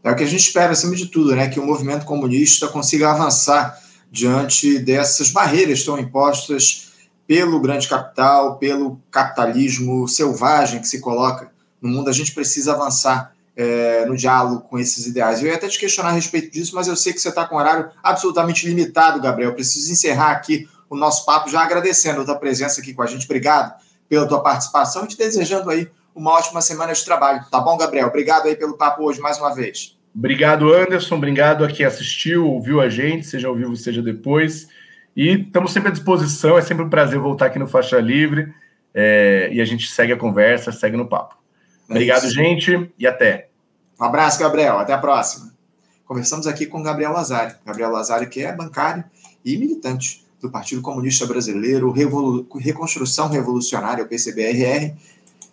É 0.04 0.12
o 0.12 0.16
que 0.16 0.24
a 0.24 0.28
gente 0.28 0.42
espera, 0.42 0.72
acima 0.72 0.96
de 0.96 1.08
tudo, 1.08 1.36
né? 1.36 1.48
que 1.48 1.60
o 1.60 1.66
movimento 1.66 2.06
comunista 2.06 2.68
consiga 2.68 3.12
avançar 3.12 3.78
diante 4.10 4.80
dessas 4.80 5.30
barreiras 5.30 5.80
estão 5.80 6.00
impostas 6.00 6.94
pelo 7.28 7.60
grande 7.60 7.88
capital, 7.88 8.58
pelo 8.58 9.02
capitalismo 9.12 10.08
selvagem 10.08 10.80
que 10.80 10.88
se 10.88 11.02
coloca 11.02 11.52
no 11.82 11.90
mundo. 11.90 12.10
A 12.10 12.14
gente 12.14 12.34
precisa 12.34 12.74
avançar 12.74 13.34
é, 13.58 14.06
no 14.06 14.16
diálogo 14.16 14.62
com 14.70 14.78
esses 14.78 15.08
ideais. 15.08 15.42
Eu 15.42 15.48
ia 15.48 15.56
até 15.56 15.68
te 15.68 15.80
questionar 15.80 16.10
a 16.10 16.14
respeito 16.14 16.52
disso, 16.52 16.76
mas 16.76 16.88
eu 16.88 16.96
sei 16.96 17.12
que 17.12 17.20
você 17.20 17.30
está 17.30 17.44
com 17.44 17.56
um 17.56 17.58
horário 17.58 17.90
absolutamente 18.04 18.68
limitado, 18.68 19.20
Gabriel. 19.20 19.54
Preciso 19.54 19.92
encerrar 19.92 20.32
aqui 20.32 20.70
o 20.88 20.96
nosso 20.96 21.26
papo 21.26 21.50
já 21.50 21.62
agradecendo 21.62 22.22
a 22.22 22.26
tua 22.26 22.36
presença 22.36 22.80
aqui 22.80 22.94
com 22.94 23.02
a 23.02 23.08
gente. 23.08 23.26
Obrigado 23.26 23.74
pela 24.08 24.28
tua 24.28 24.42
participação 24.44 25.04
e 25.04 25.08
te 25.08 25.18
desejando 25.18 25.72
aí 25.72 25.90
uma 26.16 26.32
ótima 26.34 26.62
semana 26.62 26.94
de 26.94 27.04
trabalho. 27.04 27.44
Tá 27.50 27.60
bom, 27.60 27.76
Gabriel? 27.76 28.08
Obrigado 28.08 28.46
aí 28.46 28.56
pelo 28.56 28.78
papo 28.78 29.04
hoje 29.04 29.20
mais 29.20 29.40
uma 29.40 29.54
vez. 29.54 29.98
Obrigado, 30.16 30.72
Anderson. 30.74 31.16
Obrigado 31.16 31.64
a 31.66 31.68
quem 31.68 31.86
assistiu, 31.86 32.48
ouviu 32.48 32.80
a 32.80 32.90
gente, 32.90 33.26
seja 33.26 33.48
ao 33.48 33.56
vivo, 33.56 33.76
seja 33.76 34.02
depois. 34.02 34.68
E 35.16 35.30
estamos 35.42 35.74
sempre 35.74 35.90
à 35.90 35.92
disposição. 35.92 36.58
É 36.58 36.62
sempre 36.62 36.84
um 36.84 36.90
prazer 36.90 37.20
voltar 37.20 37.48
aqui 37.48 37.60
no 37.60 37.68
Faixa 37.68 38.00
Livre. 38.00 38.54
É, 38.94 39.50
e 39.52 39.62
a 39.62 39.66
gente 39.66 39.88
segue 39.90 40.14
a 40.14 40.18
conversa, 40.18 40.72
segue 40.72 40.98
no 40.98 41.08
papo. 41.08 41.37
É 41.90 41.94
Obrigado, 41.94 42.30
gente, 42.30 42.92
e 42.98 43.08
até. 43.08 43.50
Um 44.00 44.04
abraço, 44.04 44.40
Gabriel. 44.40 44.78
Até 44.78 44.94
a 44.94 44.98
próxima. 44.98 45.54
Conversamos 46.06 46.48
aqui 46.48 46.66
com 46.66 46.84
Gabriel 46.84 47.12
Lazari. 47.12 47.56
Gabriel 47.66 47.92
Lazari, 47.92 48.28
que 48.28 48.44
é 48.44 48.54
bancário 48.54 49.04
e 49.44 49.58
militante 49.58 50.26
do 50.42 50.50
Partido 50.52 50.82
Comunista 50.82 51.26
Brasileiro, 51.26 51.92
Revolu 51.92 52.48
Reconstrução 52.56 53.28
Revolucionária, 53.28 54.04
o 54.04 54.08
PCBRR, 54.08 54.94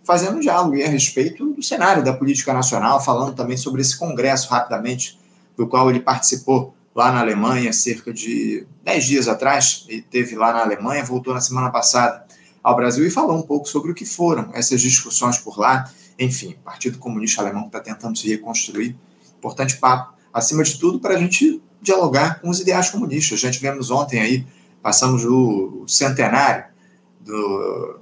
fazendo 0.05 0.37
um 0.37 0.41
diálogo 0.41 0.75
a 0.75 0.89
respeito 0.89 1.55
do 1.55 1.63
cenário 1.63 2.05
da 2.05 2.13
política 2.13 2.53
nacional, 2.53 3.03
falando 3.03 3.35
também 3.35 3.57
sobre 3.57 3.81
esse 3.81 3.99
congresso, 3.99 4.51
rapidamente, 4.51 5.19
do 5.57 5.67
qual 5.67 5.89
ele 5.89 6.01
participou 6.01 6.75
lá 6.95 7.11
na 7.11 7.21
Alemanha, 7.21 7.73
cerca 7.73 8.13
de 8.13 8.67
10 8.85 9.05
dias 9.05 9.29
atrás, 9.29 9.85
ele 9.89 10.03
teve 10.03 10.37
lá 10.37 10.53
na 10.53 10.63
Alemanha, 10.63 11.05
voltou 11.05 11.35
na 11.35 11.41
semana 11.41 11.71
passada 11.71 12.25
ao 12.63 12.77
Brasil 12.77 13.05
e 13.07 13.11
falou 13.11 13.37
um 13.37 13.43
pouco 13.43 13.69
sobre 13.69 13.91
o 13.91 13.95
que 13.95 14.07
foram 14.07 14.51
essas 14.55 14.81
discussões 14.81 15.39
por 15.39 15.59
lá. 15.59 15.91
Enfim, 16.19 16.57
Partido 16.65 16.99
Comunista 16.99 17.43
Alemão 17.43 17.67
está 17.67 17.81
tentando 17.81 18.17
se 18.17 18.29
reconstruir. 18.29 18.97
Importante 19.39 19.77
papo, 19.77 20.15
acima 20.33 20.63
de 20.63 20.79
tudo, 20.79 21.01
para 21.01 21.15
a 21.15 21.19
gente 21.19 21.61
dialogar 21.83 22.41
com 22.41 22.49
os 22.49 22.61
ideais 22.61 22.91
comunistas. 22.91 23.39
A 23.39 23.47
gente 23.47 23.61
vemos 23.61 23.91
ontem 23.91 24.21
aí, 24.21 24.47
passamos 24.83 25.25
o 25.25 25.85
centenário 25.87 26.65
do, 27.21 28.01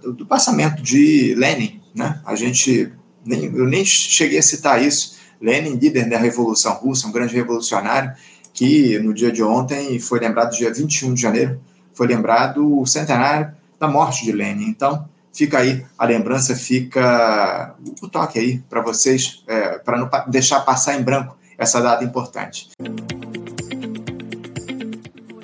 do, 0.00 0.12
do 0.12 0.26
passamento 0.26 0.82
de 0.82 1.34
Lenin, 1.34 1.82
né? 1.94 2.20
A 2.24 2.34
gente 2.34 2.92
nem, 3.24 3.44
eu 3.44 3.66
nem 3.66 3.84
cheguei 3.84 4.38
a 4.38 4.42
citar 4.42 4.82
isso. 4.82 5.18
Lenin, 5.40 5.76
líder 5.76 6.08
da 6.08 6.18
Revolução 6.18 6.74
Russa, 6.74 7.06
um 7.06 7.12
grande 7.12 7.34
revolucionário, 7.34 8.12
que 8.52 8.98
no 8.98 9.14
dia 9.14 9.32
de 9.32 9.42
ontem 9.42 9.98
foi 9.98 10.20
lembrado, 10.20 10.56
dia 10.56 10.72
21 10.72 11.14
de 11.14 11.20
janeiro, 11.20 11.60
foi 11.94 12.06
lembrado 12.06 12.80
o 12.80 12.86
centenário 12.86 13.52
da 13.78 13.88
morte 13.88 14.24
de 14.24 14.32
Lenin. 14.32 14.66
Então, 14.66 15.08
fica 15.32 15.58
aí 15.58 15.84
a 15.98 16.04
lembrança, 16.04 16.54
fica 16.54 17.74
o 18.02 18.08
toque 18.08 18.38
aí 18.38 18.58
para 18.68 18.80
vocês, 18.80 19.42
é, 19.46 19.78
para 19.78 19.98
não 19.98 20.08
deixar 20.28 20.60
passar 20.60 20.98
em 20.98 21.02
branco 21.02 21.36
essa 21.58 21.80
data 21.80 22.04
importante. 22.04 22.70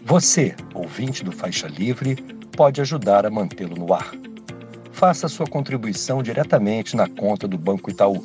Você, 0.05 0.55
ouvinte 0.72 1.24
do 1.24 1.32
Faixa 1.32 1.66
Livre, 1.66 2.14
pode 2.57 2.80
ajudar 2.80 3.26
a 3.26 3.30
mantê-lo 3.30 3.76
no 3.76 3.93
ar 3.93 4.12
faça 4.97 5.28
sua 5.28 5.47
contribuição 5.47 6.20
diretamente 6.22 6.97
na 6.97 7.07
conta 7.07 7.47
do 7.47 7.59
Banco 7.59 7.91
Itaú. 7.91 8.24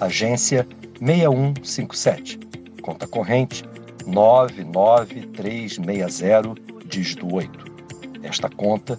Agência 0.00 0.66
6157. 1.00 2.40
Conta 2.82 3.06
corrente 3.06 3.62
99360, 4.04 6.54
dígito 6.86 7.32
8. 7.32 7.68
Esta 8.24 8.50
conta 8.50 8.98